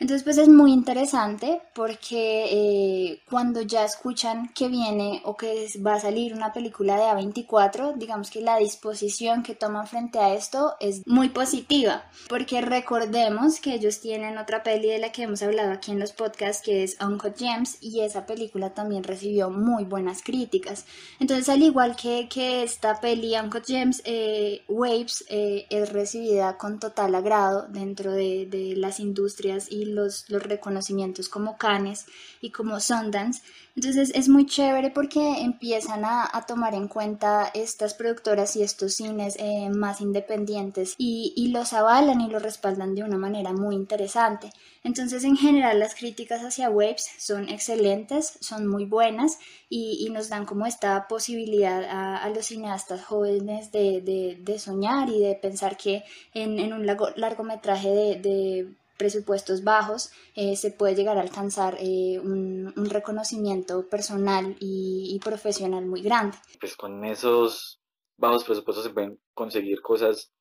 Entonces, 0.00 0.22
pues 0.22 0.38
es 0.38 0.48
muy 0.48 0.72
interesante 0.72 1.60
porque 1.74 2.46
eh, 2.50 3.22
cuando 3.28 3.62
ya 3.62 3.84
escuchan 3.84 4.48
que 4.54 4.68
viene 4.68 5.22
o 5.24 5.36
que 5.36 5.66
va 5.84 5.94
a 5.94 6.00
salir 6.00 6.34
una 6.34 6.52
película 6.52 6.94
de 6.96 7.02
A24, 7.02 7.96
digamos 7.96 8.30
que 8.30 8.40
la 8.40 8.58
disposición 8.58 9.42
que 9.42 9.56
toman 9.56 9.88
frente 9.88 10.20
a 10.20 10.34
esto 10.34 10.76
es 10.78 11.04
muy 11.04 11.30
positiva, 11.30 12.04
porque 12.28 12.60
recordemos 12.60 13.58
que 13.60 13.74
ellos 13.74 14.00
tienen 14.00 14.38
otra 14.38 14.62
peli 14.62 14.88
de 14.88 14.98
la 14.98 15.10
que 15.10 15.24
hemos 15.24 15.42
hablado 15.42 15.72
aquí 15.72 15.90
en 15.90 15.98
los 15.98 16.12
podcasts, 16.12 16.62
que 16.62 16.84
es 16.84 16.96
Uncle 17.00 17.34
James, 17.36 17.78
y 17.80 18.00
esa 18.00 18.24
película 18.24 18.74
también 18.74 19.02
recibió 19.02 19.50
muy 19.50 19.84
buenas 19.84 20.22
críticas. 20.22 20.84
Entonces, 21.18 21.48
al 21.48 21.62
igual 21.62 21.96
que, 21.96 22.28
que 22.28 22.62
esta 22.62 23.00
peli 23.00 23.36
Uncle 23.36 23.62
James, 23.66 24.00
eh, 24.04 24.62
Waves 24.68 25.24
eh, 25.28 25.66
es 25.70 25.92
recibida 25.92 26.56
con 26.56 26.78
total 26.78 27.16
agrado 27.16 27.66
dentro 27.68 28.12
de, 28.12 28.46
de 28.46 28.76
las 28.76 29.00
industrias 29.00 29.66
y 29.70 29.87
los, 29.94 30.28
los 30.30 30.42
reconocimientos 30.42 31.28
como 31.28 31.56
Cannes 31.58 32.06
y 32.40 32.50
como 32.50 32.80
Sundance. 32.80 33.42
Entonces 33.78 34.10
es 34.12 34.28
muy 34.28 34.44
chévere 34.44 34.90
porque 34.90 35.40
empiezan 35.40 36.04
a, 36.04 36.28
tomar 36.48 36.74
en 36.74 36.88
cuenta 36.88 37.48
estas 37.54 37.94
productoras 37.94 38.56
y 38.56 38.62
estos 38.62 38.94
cines 38.94 39.36
eh, 39.38 39.68
más 39.70 40.00
independientes 40.00 40.96
y, 40.98 41.32
y, 41.36 41.48
los 41.48 41.72
avalan 41.72 42.20
y 42.20 42.28
los 42.28 42.42
respaldan 42.42 42.96
de 42.96 43.04
una 43.04 43.18
manera 43.18 43.52
muy 43.52 43.76
interesante. 43.76 44.50
Entonces 44.82 45.22
en 45.22 45.36
general 45.36 45.78
las 45.78 45.94
críticas 45.94 46.42
hacia 46.42 46.70
Waves 46.70 47.08
son 47.18 47.48
excelentes, 47.48 48.38
son 48.40 48.66
muy 48.66 48.84
buenas 48.84 49.38
y, 49.68 50.04
y 50.04 50.10
nos 50.10 50.28
dan 50.28 50.44
como 50.44 50.66
esta 50.66 51.06
posibilidad 51.06 51.84
a, 51.84 52.28
los 52.30 52.46
cineastas 52.46 53.04
jóvenes 53.04 53.70
de, 53.70 54.00
de, 54.00 54.38
de, 54.40 54.58
soñar 54.58 55.08
y 55.08 55.20
de 55.20 55.34
pensar 55.36 55.76
que 55.76 56.02
en, 56.34 56.58
en 56.58 56.72
un 56.72 56.84
largometraje 56.84 57.90
de 57.90 58.74
presupuestos 58.98 59.64
bajos 59.64 60.10
eh, 60.34 60.56
se 60.56 60.70
puede 60.70 60.94
llegar 60.94 61.16
a 61.16 61.22
alcanzar 61.22 61.76
eh, 61.80 62.20
un, 62.22 62.74
reconocimiento 62.90 63.88
personal 63.88 64.56
y, 64.60 65.18
profesional 65.24 65.86
muy 65.86 66.02
grande. 66.02 66.36
Pues 66.60 66.76
con 66.76 67.04
esos 67.04 67.80
bajos 68.16 68.44
presupuestos 68.44 68.84
se 68.84 68.90
pueden 68.90 69.18
conseguir 69.34 69.80
cosas 69.80 70.32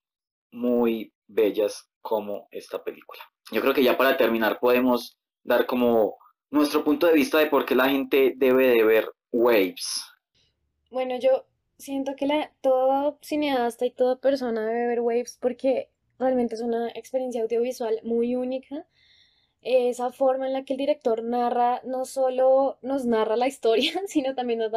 muy 0.52 1.14
bellas 1.28 1.90
como 2.02 2.48
esta 2.52 2.84
película. 2.84 3.22
Yo 3.52 3.62
creo 3.62 3.74
que 3.74 3.84
ya 3.84 3.98
para 3.98 4.18
terminar 4.18 4.60
podemos 4.60 5.18
dar 5.44 5.66
como 5.66 6.18
nuestro 6.50 6.84
punto 6.84 7.08
de 7.08 7.14
vista 7.14 7.38
de 7.38 7.48
por 7.48 7.66
qué 7.66 7.76
la 7.76 7.90
gente 7.90 8.34
debe 8.36 8.68
de 8.68 8.84
ver 8.84 9.12
Waves. 9.32 10.04
Bueno, 10.90 11.20
yo 11.20 11.46
siento 11.78 12.16
que 12.16 12.28
la, 12.28 12.52
todo 12.62 13.20
cineasta 13.22 13.86
y 13.86 13.92
toda 13.92 14.16
persona 14.18 14.66
debe 14.66 14.88
ver 14.88 15.02
Waves 15.02 15.38
porque 15.40 15.90
realmente 16.20 16.56
es 16.56 16.62
una 16.62 16.90
experiencia 16.90 17.42
audiovisual 17.42 18.00
muy 18.04 18.36
única. 18.36 18.86
Esa 19.62 20.12
forma 20.12 20.48
en 20.48 20.54
la 20.54 20.64
que 20.64 20.74
el 20.74 20.78
director 20.78 21.24
narra, 21.24 21.82
no 21.84 22.06
solo 22.06 22.78
nos 22.82 23.06
narra 23.06 23.36
la 23.36 23.48
historia, 23.48 23.92
sino 24.08 24.36
también 24.36 24.60
nos, 24.60 24.72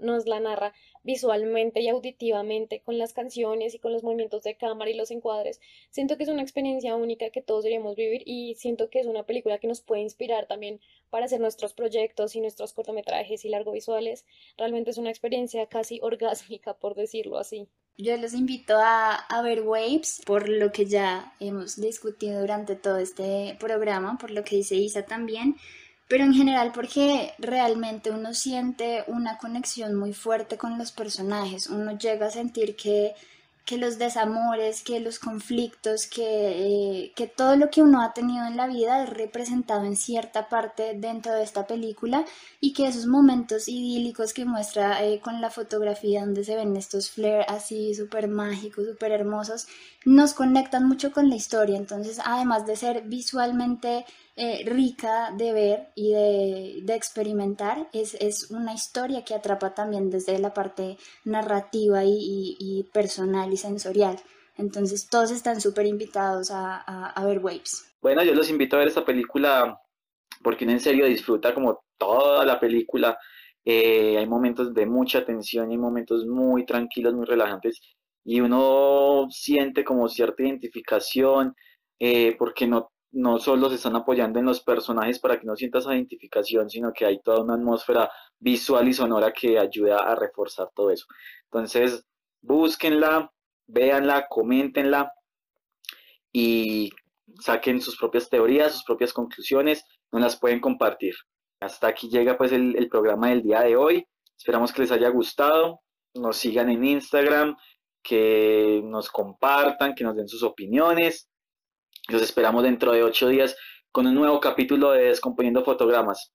nos 0.00 0.26
la 0.26 0.40
narra 0.40 0.72
visualmente 1.04 1.80
y 1.80 1.88
auditivamente 1.88 2.80
con 2.80 2.98
las 2.98 3.12
canciones 3.12 3.74
y 3.74 3.78
con 3.78 3.92
los 3.92 4.02
movimientos 4.02 4.42
de 4.42 4.56
cámara 4.56 4.90
y 4.90 4.94
los 4.94 5.10
encuadres. 5.10 5.60
Siento 5.90 6.16
que 6.16 6.24
es 6.24 6.28
una 6.28 6.42
experiencia 6.42 6.96
única 6.96 7.30
que 7.30 7.42
todos 7.42 7.62
deberíamos 7.62 7.94
vivir 7.94 8.22
y 8.26 8.54
siento 8.56 8.90
que 8.90 9.00
es 9.00 9.06
una 9.06 9.24
película 9.24 9.58
que 9.58 9.68
nos 9.68 9.82
puede 9.82 10.02
inspirar 10.02 10.46
también 10.46 10.80
para 11.10 11.26
hacer 11.26 11.40
nuestros 11.40 11.74
proyectos 11.74 12.34
y 12.34 12.40
nuestros 12.40 12.72
cortometrajes 12.72 13.44
y 13.44 13.48
largovisuales. 13.48 14.24
Realmente 14.58 14.90
es 14.90 14.98
una 14.98 15.10
experiencia 15.10 15.66
casi 15.66 16.00
orgásmica, 16.02 16.74
por 16.74 16.94
decirlo 16.94 17.38
así. 17.38 17.68
Yo 17.96 18.16
los 18.16 18.34
invito 18.34 18.74
a, 18.76 19.14
a, 19.14 19.42
ver 19.42 19.62
Waves 19.62 20.22
por 20.26 20.48
lo 20.48 20.72
que 20.72 20.84
ya 20.86 21.32
hemos 21.38 21.80
discutido 21.80 22.40
durante 22.40 22.74
todo 22.74 22.98
este 22.98 23.56
programa, 23.60 24.18
por 24.18 24.32
lo 24.32 24.42
que 24.42 24.56
dice 24.56 24.74
Isa 24.74 25.06
también, 25.06 25.54
pero 26.08 26.24
en 26.24 26.34
general 26.34 26.72
porque 26.72 27.32
realmente 27.38 28.10
uno 28.10 28.34
siente 28.34 29.04
una 29.06 29.38
conexión 29.38 29.94
muy 29.94 30.12
fuerte 30.12 30.56
con 30.56 30.78
los 30.78 30.92
personajes, 30.92 31.68
uno 31.68 31.96
llega 31.98 32.26
a 32.26 32.30
sentir 32.30 32.76
que 32.76 33.14
que 33.64 33.78
los 33.78 33.98
desamores, 33.98 34.82
que 34.82 35.00
los 35.00 35.18
conflictos, 35.18 36.06
que, 36.06 37.04
eh, 37.04 37.12
que, 37.16 37.26
todo 37.26 37.56
lo 37.56 37.70
que 37.70 37.82
uno 37.82 38.02
ha 38.02 38.12
tenido 38.12 38.46
en 38.46 38.58
la 38.58 38.66
vida 38.66 39.02
es 39.02 39.10
representado 39.10 39.84
en 39.84 39.96
cierta 39.96 40.50
parte 40.50 40.92
dentro 40.94 41.32
de 41.32 41.42
esta 41.42 41.66
película 41.66 42.26
y 42.60 42.74
que 42.74 42.86
esos 42.86 43.06
momentos 43.06 43.66
idílicos 43.68 44.34
que 44.34 44.44
muestra 44.44 45.02
eh, 45.02 45.20
con 45.20 45.40
la 45.40 45.48
fotografía 45.50 46.20
donde 46.20 46.44
se 46.44 46.56
ven 46.56 46.76
estos 46.76 47.10
flares 47.10 47.46
así 47.48 47.94
súper 47.94 48.28
mágicos, 48.28 48.86
súper 48.86 49.12
hermosos, 49.12 49.66
nos 50.04 50.34
conectan 50.34 50.86
mucho 50.86 51.10
con 51.12 51.30
la 51.30 51.36
historia. 51.36 51.78
Entonces, 51.78 52.20
además 52.22 52.66
de 52.66 52.76
ser 52.76 53.02
visualmente 53.02 54.04
eh, 54.36 54.64
rica 54.66 55.30
de 55.36 55.52
ver 55.52 55.88
y 55.94 56.12
de, 56.12 56.94
experimentar. 56.94 57.88
Es, 57.92 58.14
es, 58.14 58.50
una 58.50 58.74
historia 58.74 59.24
que 59.24 59.34
atrapa 59.34 59.74
también 59.74 60.10
desde 60.10 60.38
la 60.38 60.52
parte 60.52 60.96
narrativa 61.24 62.02
y, 62.04 62.84
personal 62.92 63.52
y 63.52 63.56
sensorial. 63.56 64.16
Entonces 64.56 65.08
todos 65.08 65.30
están 65.30 65.60
súper 65.60 65.86
invitados 65.86 66.50
a, 66.50 67.14
ver 67.24 67.38
Waves. 67.38 67.94
Bueno, 68.00 68.22
yo 68.24 68.34
los 68.34 68.50
invito 68.50 68.76
a 68.76 68.80
ver 68.80 68.88
esta 68.88 69.04
película 69.04 69.80
porque 70.42 70.64
en 70.64 70.80
serio 70.80 71.06
disfruta 71.06 71.54
como 71.54 71.84
toda 71.96 72.44
la 72.44 72.58
película. 72.58 73.16
Eh, 73.64 74.18
hay 74.18 74.26
momentos 74.26 74.74
de 74.74 74.84
mucha 74.84 75.24
tensión 75.24 75.72
y 75.72 75.78
momentos 75.78 76.26
muy 76.26 76.66
tranquilos, 76.66 77.14
muy 77.14 77.24
relajantes 77.24 77.80
y 78.24 78.40
uno 78.40 79.26
siente 79.30 79.84
como 79.84 80.08
cierta 80.08 80.42
identificación 80.42 81.54
eh, 81.98 82.34
porque 82.38 82.66
no 82.66 82.90
no 83.14 83.38
solo 83.38 83.68
se 83.68 83.76
están 83.76 83.94
apoyando 83.94 84.40
en 84.40 84.46
los 84.46 84.60
personajes 84.60 85.20
para 85.20 85.38
que 85.38 85.46
no 85.46 85.54
sientas 85.54 85.86
identificación, 85.86 86.68
sino 86.68 86.92
que 86.92 87.06
hay 87.06 87.20
toda 87.20 87.42
una 87.42 87.54
atmósfera 87.54 88.10
visual 88.40 88.88
y 88.88 88.92
sonora 88.92 89.32
que 89.32 89.58
ayuda 89.58 89.98
a 89.98 90.16
reforzar 90.16 90.68
todo 90.74 90.90
eso. 90.90 91.06
Entonces, 91.44 92.04
búsquenla, 92.42 93.32
véanla, 93.68 94.26
coméntenla 94.28 95.12
y 96.32 96.90
saquen 97.38 97.80
sus 97.80 97.96
propias 97.96 98.28
teorías, 98.28 98.72
sus 98.72 98.84
propias 98.84 99.12
conclusiones, 99.12 99.84
no 100.10 100.18
las 100.18 100.36
pueden 100.38 100.60
compartir. 100.60 101.14
Hasta 101.60 101.86
aquí 101.86 102.08
llega 102.08 102.36
pues 102.36 102.50
el, 102.50 102.76
el 102.76 102.88
programa 102.88 103.28
del 103.28 103.42
día 103.42 103.60
de 103.60 103.76
hoy. 103.76 104.06
Esperamos 104.36 104.72
que 104.72 104.82
les 104.82 104.90
haya 104.90 105.08
gustado. 105.08 105.80
Nos 106.14 106.36
sigan 106.36 106.68
en 106.68 106.84
Instagram, 106.84 107.56
que 108.02 108.82
nos 108.84 109.08
compartan, 109.08 109.94
que 109.94 110.02
nos 110.02 110.16
den 110.16 110.28
sus 110.28 110.42
opiniones 110.42 111.28
los 112.08 112.22
esperamos 112.22 112.62
dentro 112.62 112.92
de 112.92 113.02
ocho 113.02 113.28
días 113.28 113.56
con 113.90 114.06
un 114.06 114.14
nuevo 114.14 114.40
capítulo 114.40 114.90
de 114.92 115.04
Descomponiendo 115.04 115.64
Fotogramas. 115.64 116.32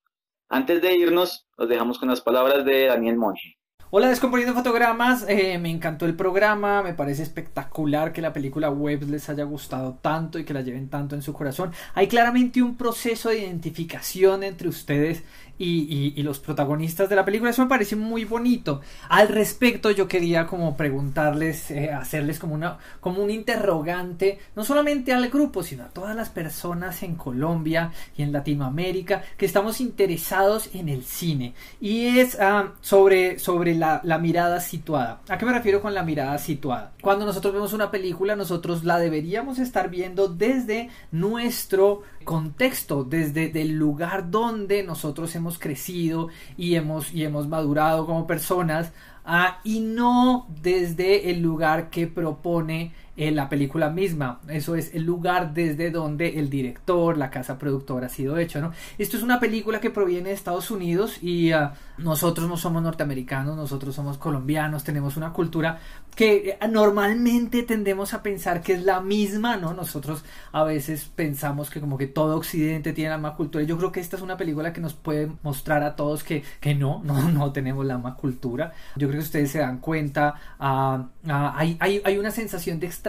Antes 0.48 0.82
de 0.82 0.96
irnos, 0.96 1.48
los 1.58 1.70
dejamos 1.70 2.00
con 2.00 2.10
las 2.10 2.22
palabras 2.22 2.66
de 2.66 2.88
Daniel 2.88 3.18
Monge. 3.18 3.58
Hola 3.92 4.10
Descomponiendo 4.10 4.54
Fotogramas, 4.54 5.26
eh, 5.28 5.58
me 5.58 5.72
encantó 5.72 6.06
el 6.06 6.16
programa, 6.16 6.84
me 6.84 6.94
parece 6.94 7.24
espectacular 7.24 8.14
que 8.14 8.22
la 8.22 8.34
película 8.34 8.70
Webs 8.70 9.10
les 9.10 9.30
haya 9.30 9.44
gustado 9.46 9.98
tanto 10.02 10.38
y 10.38 10.46
que 10.46 10.54
la 10.54 10.62
lleven 10.62 10.90
tanto 10.90 11.16
en 11.16 11.24
su 11.24 11.34
corazón. 11.34 11.72
Hay 11.96 12.08
claramente 12.08 12.62
un 12.62 12.78
proceso 12.78 13.30
de 13.30 13.40
identificación 13.40 14.44
entre 14.44 14.70
ustedes 14.70 15.24
y, 15.60 16.24
los 16.24 16.40
protagonistas 16.40 17.10
de 17.10 17.16
la 17.16 17.26
película. 17.26 17.52
Eso 17.52 17.64
me 17.64 17.70
parece 17.70 17.96
muy 17.96 18.24
bonito. 18.26 18.82
Al 19.10 19.28
respecto, 19.28 19.92
yo 19.92 20.08
quería 20.08 20.48
como 20.48 20.78
preguntarles, 20.78 21.72
eh, 21.72 21.92
hacerles 21.92 22.40
como, 22.40 22.56
una, 22.56 22.78
como 23.00 23.22
un 23.22 23.30
interrogante, 23.30 24.40
no 24.56 24.64
solamente 24.64 25.14
al 25.14 25.30
grupo, 25.30 25.62
sino 25.64 25.84
a 25.84 25.90
todas 25.90 26.16
las 26.16 26.30
personas 26.30 27.04
en 27.04 27.16
Colombia 27.16 27.92
y 28.16 28.24
en 28.24 28.32
Latinoamérica 28.32 29.24
que 29.38 29.46
estamos 29.46 29.82
interesados 29.82 30.70
en 30.74 30.88
el 30.90 31.04
cine. 31.04 31.54
Y 31.82 32.20
es 32.20 32.40
ah, 32.40 32.74
sobre, 32.82 33.40
sobre 33.40 33.76
la, 33.76 34.02
la 34.04 34.18
mirada 34.18 34.62
situada. 34.62 35.22
¿A 35.28 35.38
qué 35.38 35.46
me 35.46 35.54
refiero 35.54 35.82
con 35.82 35.94
la 35.94 36.04
mirada 36.04 36.38
situada? 36.38 36.94
Cuando 37.02 37.26
nosotros 37.26 37.54
vemos 37.54 37.74
una 37.74 37.92
película, 37.92 38.36
nosotros 38.36 38.84
la 38.84 39.00
deberíamos 39.00 39.60
estar 39.60 39.90
viendo 39.90 40.28
desde 40.28 40.90
nuestro 41.12 42.04
contexto, 42.24 43.04
desde 43.04 43.52
el 43.60 43.74
lugar 43.74 44.30
donde 44.30 44.84
nosotros 44.84 45.34
hemos 45.36 45.49
crecido 45.58 46.28
y 46.58 46.76
hemos, 46.76 47.14
y 47.14 47.24
hemos 47.24 47.48
madurado 47.48 48.06
como 48.06 48.28
personas, 48.28 48.92
ah, 49.26 49.60
y 49.64 49.80
no 49.80 50.48
desde 50.62 51.32
el 51.32 51.42
lugar 51.42 51.90
que 51.90 52.08
propone 52.08 52.94
la 53.20 53.50
película 53.50 53.90
misma. 53.90 54.40
Eso 54.48 54.76
es 54.76 54.96
el 54.96 55.04
lugar 55.04 55.54
desde 55.54 55.92
donde 55.92 56.40
el 56.40 56.50
director, 56.50 57.18
la 57.18 57.30
casa 57.30 57.58
productora 57.58 58.06
ha 58.06 58.10
sido 58.10 58.38
hecho, 58.38 58.62
¿no? 58.62 58.72
Esto 58.98 59.18
es 59.18 59.24
una 59.24 59.42
película 59.42 59.82
que 59.82 59.90
proviene 59.90 60.30
de 60.30 60.36
Estados 60.36 60.72
Unidos 60.72 61.22
y 61.22 61.52
ah, 61.52 61.74
nosotros 61.98 62.48
no 62.48 62.56
somos 62.56 62.82
norteamericanos, 62.82 63.58
nosotros 63.58 63.94
somos 63.94 64.18
colombianos, 64.18 64.86
tenemos 64.86 65.18
una 65.18 65.34
cultura 65.34 65.80
que 66.16 66.58
eh, 66.62 66.68
normalmente 66.70 67.64
tendemos 67.64 68.14
a 68.14 68.24
pensar 68.24 68.62
que 68.62 68.74
es 68.74 68.84
la 68.84 69.02
misma, 69.02 69.58
¿no? 69.58 69.74
Nosotros 69.74 70.24
a 70.54 70.64
veces 70.64 71.04
pensamos 71.14 71.70
que 71.70 71.82
como 71.82 71.98
que 71.98 72.08
todo 72.08 72.38
Occidente 72.38 72.94
tiene 72.94 73.10
la 73.10 73.18
misma 73.18 73.36
cultura. 73.36 73.66
Yo 73.66 73.78
creo 73.78 73.92
que 73.92 74.00
esta 74.00 74.16
es 74.16 74.22
una 74.22 74.38
película 74.38 74.72
que 74.72 74.80
nos 74.80 74.94
puede 74.94 75.30
mostrar 75.44 75.84
a 75.84 75.98
todos 75.98 76.24
que, 76.24 76.42
que 76.62 76.74
no, 76.74 77.02
no, 77.04 77.30
no 77.30 77.52
tenemos 77.52 77.86
la 77.86 77.96
misma 77.96 78.16
cultura. 78.16 78.72
Yo 78.96 79.10
creo 79.10 79.20
que 79.20 79.26
ustedes 79.26 79.52
se 79.52 79.60
dan 79.60 79.80
cuenta, 79.80 80.36
ah, 80.58 81.06
ah, 81.28 81.54
hay, 81.58 81.76
hay, 81.82 82.02
hay 82.06 82.18
una 82.18 82.32
sensación 82.32 82.80
de 82.80 82.88
extrañeza 82.88 83.09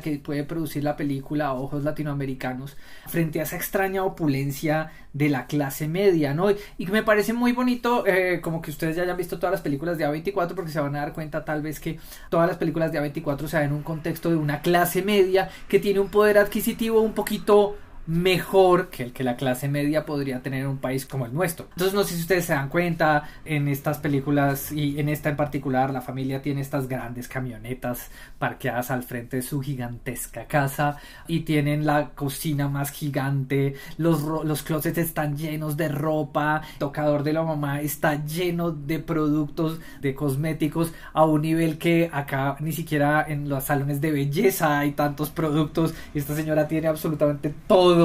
que 0.00 0.18
puede 0.18 0.44
producir 0.44 0.84
la 0.84 0.96
película 0.96 1.46
a 1.46 1.54
ojos 1.54 1.84
latinoamericanos 1.84 2.76
frente 3.06 3.40
a 3.40 3.44
esa 3.44 3.56
extraña 3.56 4.04
opulencia 4.04 4.90
de 5.12 5.28
la 5.28 5.46
clase 5.46 5.88
media, 5.88 6.34
¿no? 6.34 6.50
Y 6.50 6.86
que 6.86 6.92
me 6.92 7.02
parece 7.02 7.32
muy 7.32 7.52
bonito, 7.52 8.06
eh, 8.06 8.40
como 8.42 8.60
que 8.60 8.70
ustedes 8.70 8.96
ya 8.96 9.02
hayan 9.02 9.16
visto 9.16 9.38
todas 9.38 9.52
las 9.52 9.62
películas 9.62 9.96
de 9.96 10.06
A24, 10.06 10.54
porque 10.54 10.70
se 10.70 10.80
van 10.80 10.94
a 10.96 11.00
dar 11.00 11.12
cuenta 11.12 11.44
tal 11.44 11.62
vez 11.62 11.80
que 11.80 11.98
todas 12.28 12.46
las 12.46 12.58
películas 12.58 12.92
de 12.92 13.00
A24 13.00 13.46
se 13.46 13.56
dan 13.56 13.66
en 13.66 13.72
un 13.72 13.82
contexto 13.82 14.30
de 14.30 14.36
una 14.36 14.60
clase 14.60 15.02
media 15.02 15.48
que 15.68 15.78
tiene 15.78 16.00
un 16.00 16.10
poder 16.10 16.38
adquisitivo 16.38 17.00
un 17.00 17.14
poquito 17.14 17.76
mejor 18.08 18.88
que 18.88 19.02
el 19.02 19.12
que 19.12 19.22
la 19.22 19.36
clase 19.36 19.68
media 19.68 20.06
podría 20.06 20.40
tener 20.40 20.62
en 20.62 20.68
un 20.68 20.78
país 20.78 21.04
como 21.04 21.26
el 21.26 21.34
nuestro. 21.34 21.66
Entonces 21.72 21.92
no 21.92 22.04
sé 22.04 22.14
si 22.14 22.22
ustedes 22.22 22.46
se 22.46 22.54
dan 22.54 22.70
cuenta 22.70 23.28
en 23.44 23.68
estas 23.68 23.98
películas 23.98 24.72
y 24.72 24.98
en 24.98 25.10
esta 25.10 25.28
en 25.28 25.36
particular 25.36 25.92
la 25.92 26.00
familia 26.00 26.40
tiene 26.40 26.62
estas 26.62 26.88
grandes 26.88 27.28
camionetas 27.28 28.10
parqueadas 28.38 28.90
al 28.90 29.02
frente 29.02 29.36
de 29.36 29.42
su 29.42 29.60
gigantesca 29.60 30.46
casa 30.46 30.96
y 31.26 31.40
tienen 31.40 31.84
la 31.84 32.10
cocina 32.14 32.68
más 32.68 32.92
gigante, 32.92 33.74
los, 33.98 34.22
los 34.22 34.62
closets 34.62 34.96
están 34.96 35.36
llenos 35.36 35.76
de 35.76 35.88
ropa, 35.88 36.62
el 36.72 36.78
tocador 36.78 37.22
de 37.22 37.34
la 37.34 37.42
mamá 37.42 37.82
está 37.82 38.24
lleno 38.24 38.70
de 38.70 39.00
productos 39.00 39.80
de 40.00 40.14
cosméticos 40.14 40.94
a 41.12 41.26
un 41.26 41.42
nivel 41.42 41.76
que 41.76 42.08
acá 42.10 42.56
ni 42.60 42.72
siquiera 42.72 43.26
en 43.28 43.50
los 43.50 43.64
salones 43.64 44.00
de 44.00 44.12
belleza 44.12 44.78
hay 44.78 44.92
tantos 44.92 45.28
productos 45.28 45.92
esta 46.14 46.34
señora 46.34 46.66
tiene 46.66 46.88
absolutamente 46.88 47.52
todo 47.66 47.97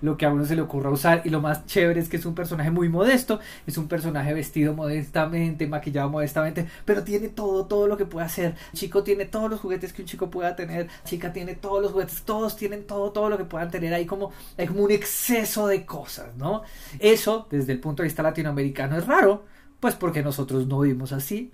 lo 0.00 0.16
que 0.16 0.26
a 0.26 0.30
uno 0.30 0.44
se 0.44 0.56
le 0.56 0.62
ocurra 0.62 0.90
usar 0.90 1.22
y 1.24 1.30
lo 1.30 1.40
más 1.40 1.66
chévere 1.66 2.00
es 2.00 2.08
que 2.08 2.16
es 2.16 2.26
un 2.26 2.34
personaje 2.34 2.70
muy 2.70 2.88
modesto, 2.88 3.40
es 3.66 3.78
un 3.78 3.88
personaje 3.88 4.34
vestido 4.34 4.74
modestamente, 4.74 5.66
maquillado 5.66 6.10
modestamente, 6.10 6.66
pero 6.84 7.02
tiene 7.04 7.28
todo, 7.28 7.66
todo 7.66 7.86
lo 7.86 7.96
que 7.96 8.04
puede 8.04 8.26
hacer. 8.26 8.54
chico 8.74 9.02
tiene 9.02 9.24
todos 9.26 9.50
los 9.50 9.60
juguetes 9.60 9.92
que 9.92 10.02
un 10.02 10.08
chico 10.08 10.30
pueda 10.30 10.56
tener, 10.56 10.88
chica 11.04 11.32
tiene 11.32 11.54
todos 11.54 11.82
los 11.82 11.92
juguetes, 11.92 12.22
todos 12.22 12.56
tienen 12.56 12.86
todo, 12.86 13.12
todo 13.12 13.30
lo 13.30 13.38
que 13.38 13.44
puedan 13.44 13.70
tener 13.70 13.94
ahí 13.94 14.06
como, 14.06 14.32
hay 14.58 14.66
como 14.66 14.82
un 14.82 14.90
exceso 14.90 15.66
de 15.66 15.84
cosas, 15.86 16.36
¿no? 16.36 16.62
Eso, 16.98 17.46
desde 17.50 17.72
el 17.72 17.80
punto 17.80 18.02
de 18.02 18.08
vista 18.08 18.22
latinoamericano, 18.22 18.96
es 18.98 19.06
raro, 19.06 19.44
pues 19.80 19.94
porque 19.94 20.22
nosotros 20.22 20.66
no 20.66 20.80
vivimos 20.80 21.12
así, 21.12 21.52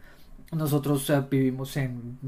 nosotros 0.53 1.09
eh, 1.11 1.23
vivimos 1.31 1.77
en 1.77 2.19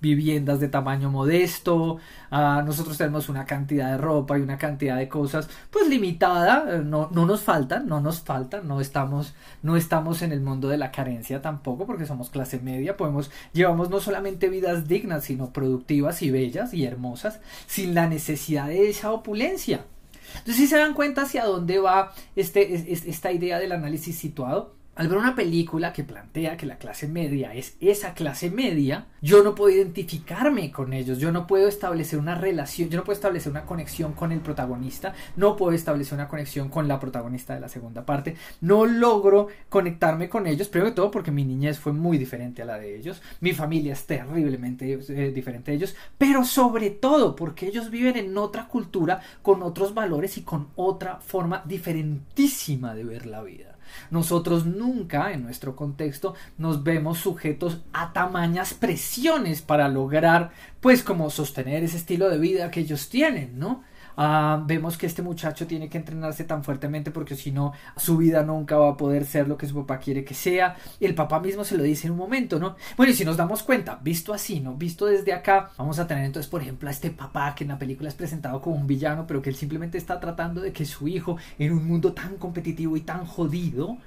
viviendas 0.00 0.60
de 0.60 0.68
tamaño 0.68 1.10
modesto, 1.10 1.98
ah, 2.30 2.62
nosotros 2.64 2.96
tenemos 2.96 3.28
una 3.28 3.44
cantidad 3.44 3.90
de 3.90 3.98
ropa 3.98 4.38
y 4.38 4.42
una 4.42 4.58
cantidad 4.58 4.96
de 4.96 5.08
cosas 5.08 5.48
pues 5.70 5.88
limitada, 5.88 6.76
eh, 6.76 6.82
no, 6.84 7.08
no 7.12 7.26
nos 7.26 7.42
faltan, 7.42 7.88
no 7.88 8.00
nos 8.00 8.20
faltan, 8.20 8.68
no 8.68 8.80
estamos, 8.80 9.34
no 9.62 9.76
estamos 9.76 10.22
en 10.22 10.32
el 10.32 10.40
mundo 10.40 10.68
de 10.68 10.78
la 10.78 10.92
carencia 10.92 11.42
tampoco 11.42 11.86
porque 11.86 12.06
somos 12.06 12.30
clase 12.30 12.60
media, 12.60 12.96
podemos, 12.96 13.30
llevamos 13.52 13.90
no 13.90 14.00
solamente 14.00 14.48
vidas 14.48 14.86
dignas, 14.88 15.24
sino 15.24 15.52
productivas 15.52 16.22
y 16.22 16.30
bellas 16.30 16.74
y 16.74 16.84
hermosas, 16.84 17.40
sin 17.66 17.94
la 17.94 18.06
necesidad 18.08 18.68
de 18.68 18.88
esa 18.88 19.12
opulencia. 19.12 19.84
Entonces, 20.30 20.56
si 20.56 20.66
se 20.66 20.76
dan 20.76 20.94
cuenta 20.94 21.22
hacia 21.22 21.44
dónde 21.44 21.78
va 21.78 22.12
este, 22.36 22.92
esta 22.92 23.32
idea 23.32 23.58
del 23.58 23.72
análisis 23.72 24.16
situado, 24.16 24.77
al 24.98 25.06
ver 25.06 25.18
una 25.18 25.36
película 25.36 25.92
que 25.92 26.02
plantea 26.02 26.56
que 26.56 26.66
la 26.66 26.76
clase 26.76 27.06
media 27.06 27.54
es 27.54 27.76
esa 27.80 28.14
clase 28.14 28.50
media, 28.50 29.06
yo 29.22 29.44
no 29.44 29.54
puedo 29.54 29.72
identificarme 29.72 30.72
con 30.72 30.92
ellos, 30.92 31.18
yo 31.18 31.30
no 31.30 31.46
puedo 31.46 31.68
establecer 31.68 32.18
una 32.18 32.34
relación, 32.34 32.88
yo 32.88 32.98
no 32.98 33.04
puedo 33.04 33.14
establecer 33.14 33.52
una 33.52 33.64
conexión 33.64 34.12
con 34.14 34.32
el 34.32 34.40
protagonista, 34.40 35.14
no 35.36 35.54
puedo 35.54 35.72
establecer 35.72 36.14
una 36.14 36.26
conexión 36.26 36.68
con 36.68 36.88
la 36.88 36.98
protagonista 36.98 37.54
de 37.54 37.60
la 37.60 37.68
segunda 37.68 38.04
parte, 38.04 38.34
no 38.60 38.86
logro 38.86 39.46
conectarme 39.68 40.28
con 40.28 40.48
ellos, 40.48 40.66
primero 40.66 40.90
de 40.90 40.96
todo 40.96 41.12
porque 41.12 41.30
mi 41.30 41.44
niñez 41.44 41.78
fue 41.78 41.92
muy 41.92 42.18
diferente 42.18 42.62
a 42.62 42.64
la 42.64 42.76
de 42.76 42.96
ellos, 42.96 43.22
mi 43.38 43.52
familia 43.52 43.92
es 43.92 44.04
terriblemente 44.04 44.98
eh, 45.10 45.30
diferente 45.30 45.70
a 45.70 45.74
ellos, 45.74 45.94
pero 46.18 46.44
sobre 46.44 46.90
todo 46.90 47.36
porque 47.36 47.68
ellos 47.68 47.90
viven 47.90 48.16
en 48.16 48.36
otra 48.36 48.66
cultura, 48.66 49.20
con 49.42 49.62
otros 49.62 49.94
valores 49.94 50.36
y 50.38 50.42
con 50.42 50.70
otra 50.74 51.20
forma 51.20 51.62
diferentísima 51.64 52.96
de 52.96 53.04
ver 53.04 53.26
la 53.26 53.44
vida. 53.44 53.77
Nosotros 54.10 54.66
nunca 54.66 55.32
en 55.32 55.42
nuestro 55.42 55.76
contexto 55.76 56.34
nos 56.56 56.82
vemos 56.82 57.18
sujetos 57.18 57.80
a 57.92 58.12
tamañas 58.12 58.74
presiones 58.74 59.62
para 59.62 59.88
lograr 59.88 60.50
pues 60.80 61.02
como 61.02 61.30
sostener 61.30 61.84
ese 61.84 61.96
estilo 61.96 62.28
de 62.28 62.38
vida 62.38 62.70
que 62.70 62.80
ellos 62.80 63.08
tienen, 63.08 63.58
¿no? 63.58 63.82
Ah, 64.20 64.60
vemos 64.66 64.98
que 64.98 65.06
este 65.06 65.22
muchacho 65.22 65.68
tiene 65.68 65.88
que 65.88 65.96
entrenarse 65.96 66.42
tan 66.42 66.64
fuertemente 66.64 67.12
porque 67.12 67.36
si 67.36 67.52
no 67.52 67.72
su 67.96 68.16
vida 68.16 68.42
nunca 68.42 68.76
va 68.76 68.90
a 68.90 68.96
poder 68.96 69.24
ser 69.24 69.46
lo 69.46 69.56
que 69.56 69.68
su 69.68 69.76
papá 69.76 70.00
quiere 70.00 70.24
que 70.24 70.34
sea. 70.34 70.74
Y 70.98 71.04
el 71.04 71.14
papá 71.14 71.38
mismo 71.38 71.62
se 71.62 71.76
lo 71.76 71.84
dice 71.84 72.08
en 72.08 72.14
un 72.14 72.18
momento, 72.18 72.58
¿no? 72.58 72.74
Bueno, 72.96 73.12
y 73.12 73.14
si 73.14 73.24
nos 73.24 73.36
damos 73.36 73.62
cuenta, 73.62 74.00
visto 74.02 74.34
así, 74.34 74.58
¿no? 74.58 74.74
Visto 74.74 75.06
desde 75.06 75.32
acá, 75.32 75.70
vamos 75.78 76.00
a 76.00 76.08
tener 76.08 76.24
entonces, 76.24 76.50
por 76.50 76.62
ejemplo, 76.62 76.88
a 76.88 76.92
este 76.92 77.12
papá 77.12 77.54
que 77.54 77.62
en 77.62 77.68
la 77.68 77.78
película 77.78 78.08
es 78.08 78.16
presentado 78.16 78.60
como 78.60 78.74
un 78.74 78.88
villano, 78.88 79.24
pero 79.24 79.40
que 79.40 79.50
él 79.50 79.56
simplemente 79.56 79.98
está 79.98 80.18
tratando 80.18 80.62
de 80.62 80.72
que 80.72 80.84
su 80.84 81.06
hijo, 81.06 81.36
en 81.56 81.70
un 81.72 81.86
mundo 81.86 82.12
tan 82.12 82.38
competitivo 82.38 82.96
y 82.96 83.02
tan 83.02 83.24
jodido, 83.24 83.98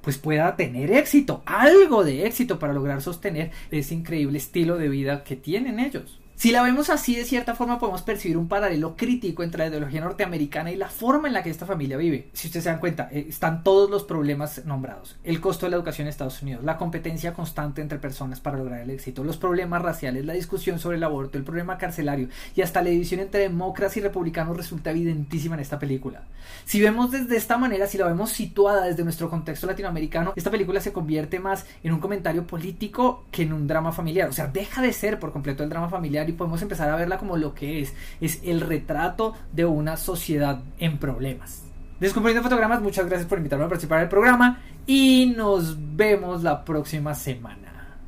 pues 0.00 0.16
pueda 0.16 0.56
tener 0.56 0.90
éxito, 0.92 1.42
algo 1.44 2.04
de 2.04 2.26
éxito 2.26 2.58
para 2.58 2.72
lograr 2.72 3.02
sostener 3.02 3.50
ese 3.70 3.94
increíble 3.94 4.38
estilo 4.38 4.78
de 4.78 4.88
vida 4.88 5.24
que 5.24 5.36
tienen 5.36 5.78
ellos. 5.78 6.18
Si 6.38 6.52
la 6.52 6.62
vemos 6.62 6.88
así, 6.88 7.16
de 7.16 7.24
cierta 7.24 7.56
forma 7.56 7.80
podemos 7.80 8.02
percibir 8.02 8.38
un 8.38 8.46
paralelo 8.46 8.94
crítico 8.96 9.42
entre 9.42 9.58
la 9.58 9.66
ideología 9.70 10.02
norteamericana 10.02 10.70
y 10.70 10.76
la 10.76 10.88
forma 10.88 11.26
en 11.26 11.34
la 11.34 11.42
que 11.42 11.50
esta 11.50 11.66
familia 11.66 11.96
vive. 11.96 12.28
Si 12.32 12.46
ustedes 12.46 12.62
se 12.62 12.70
dan 12.70 12.78
cuenta, 12.78 13.08
eh, 13.10 13.26
están 13.28 13.64
todos 13.64 13.90
los 13.90 14.04
problemas 14.04 14.64
nombrados. 14.64 15.16
El 15.24 15.40
costo 15.40 15.66
de 15.66 15.70
la 15.70 15.76
educación 15.78 16.06
en 16.06 16.10
Estados 16.10 16.40
Unidos, 16.40 16.62
la 16.62 16.76
competencia 16.76 17.32
constante 17.32 17.82
entre 17.82 17.98
personas 17.98 18.38
para 18.38 18.56
lograr 18.56 18.78
el 18.82 18.90
éxito, 18.90 19.24
los 19.24 19.36
problemas 19.36 19.82
raciales, 19.82 20.24
la 20.24 20.34
discusión 20.34 20.78
sobre 20.78 20.98
el 20.98 21.02
aborto, 21.02 21.38
el 21.38 21.42
problema 21.42 21.76
carcelario 21.76 22.28
y 22.54 22.62
hasta 22.62 22.82
la 22.82 22.90
división 22.90 23.18
entre 23.18 23.40
demócratas 23.40 23.96
y 23.96 24.00
republicanos 24.00 24.56
resulta 24.56 24.92
evidentísima 24.92 25.56
en 25.56 25.62
esta 25.62 25.80
película. 25.80 26.22
Si 26.64 26.80
vemos 26.80 27.10
desde 27.10 27.36
esta 27.36 27.58
manera, 27.58 27.88
si 27.88 27.98
la 27.98 28.06
vemos 28.06 28.30
situada 28.30 28.84
desde 28.84 29.02
nuestro 29.02 29.28
contexto 29.28 29.66
latinoamericano, 29.66 30.34
esta 30.36 30.52
película 30.52 30.80
se 30.80 30.92
convierte 30.92 31.40
más 31.40 31.66
en 31.82 31.92
un 31.92 31.98
comentario 31.98 32.46
político 32.46 33.24
que 33.32 33.42
en 33.42 33.52
un 33.52 33.66
drama 33.66 33.90
familiar. 33.90 34.28
O 34.28 34.32
sea, 34.32 34.46
deja 34.46 34.82
de 34.82 34.92
ser 34.92 35.18
por 35.18 35.32
completo 35.32 35.64
el 35.64 35.68
drama 35.68 35.88
familiar 35.88 36.27
y 36.28 36.32
podemos 36.32 36.62
empezar 36.62 36.88
a 36.90 36.96
verla 36.96 37.18
como 37.18 37.36
lo 37.36 37.54
que 37.54 37.80
es, 37.80 37.94
es 38.20 38.40
el 38.44 38.60
retrato 38.60 39.34
de 39.52 39.64
una 39.64 39.96
sociedad 39.96 40.62
en 40.78 40.98
problemas. 40.98 41.64
Descomponiendo 42.00 42.42
fotogramas, 42.42 42.80
muchas 42.80 43.06
gracias 43.06 43.28
por 43.28 43.38
invitarme 43.38 43.64
a 43.64 43.68
participar 43.68 44.00
del 44.00 44.08
programa 44.08 44.60
y 44.86 45.32
nos 45.36 45.76
vemos 45.96 46.42
la 46.42 46.64
próxima 46.64 47.14
semana. 47.14 47.98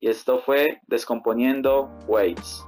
Y 0.00 0.08
esto 0.08 0.40
fue 0.40 0.80
Descomponiendo 0.86 1.90
Waves. 2.06 2.64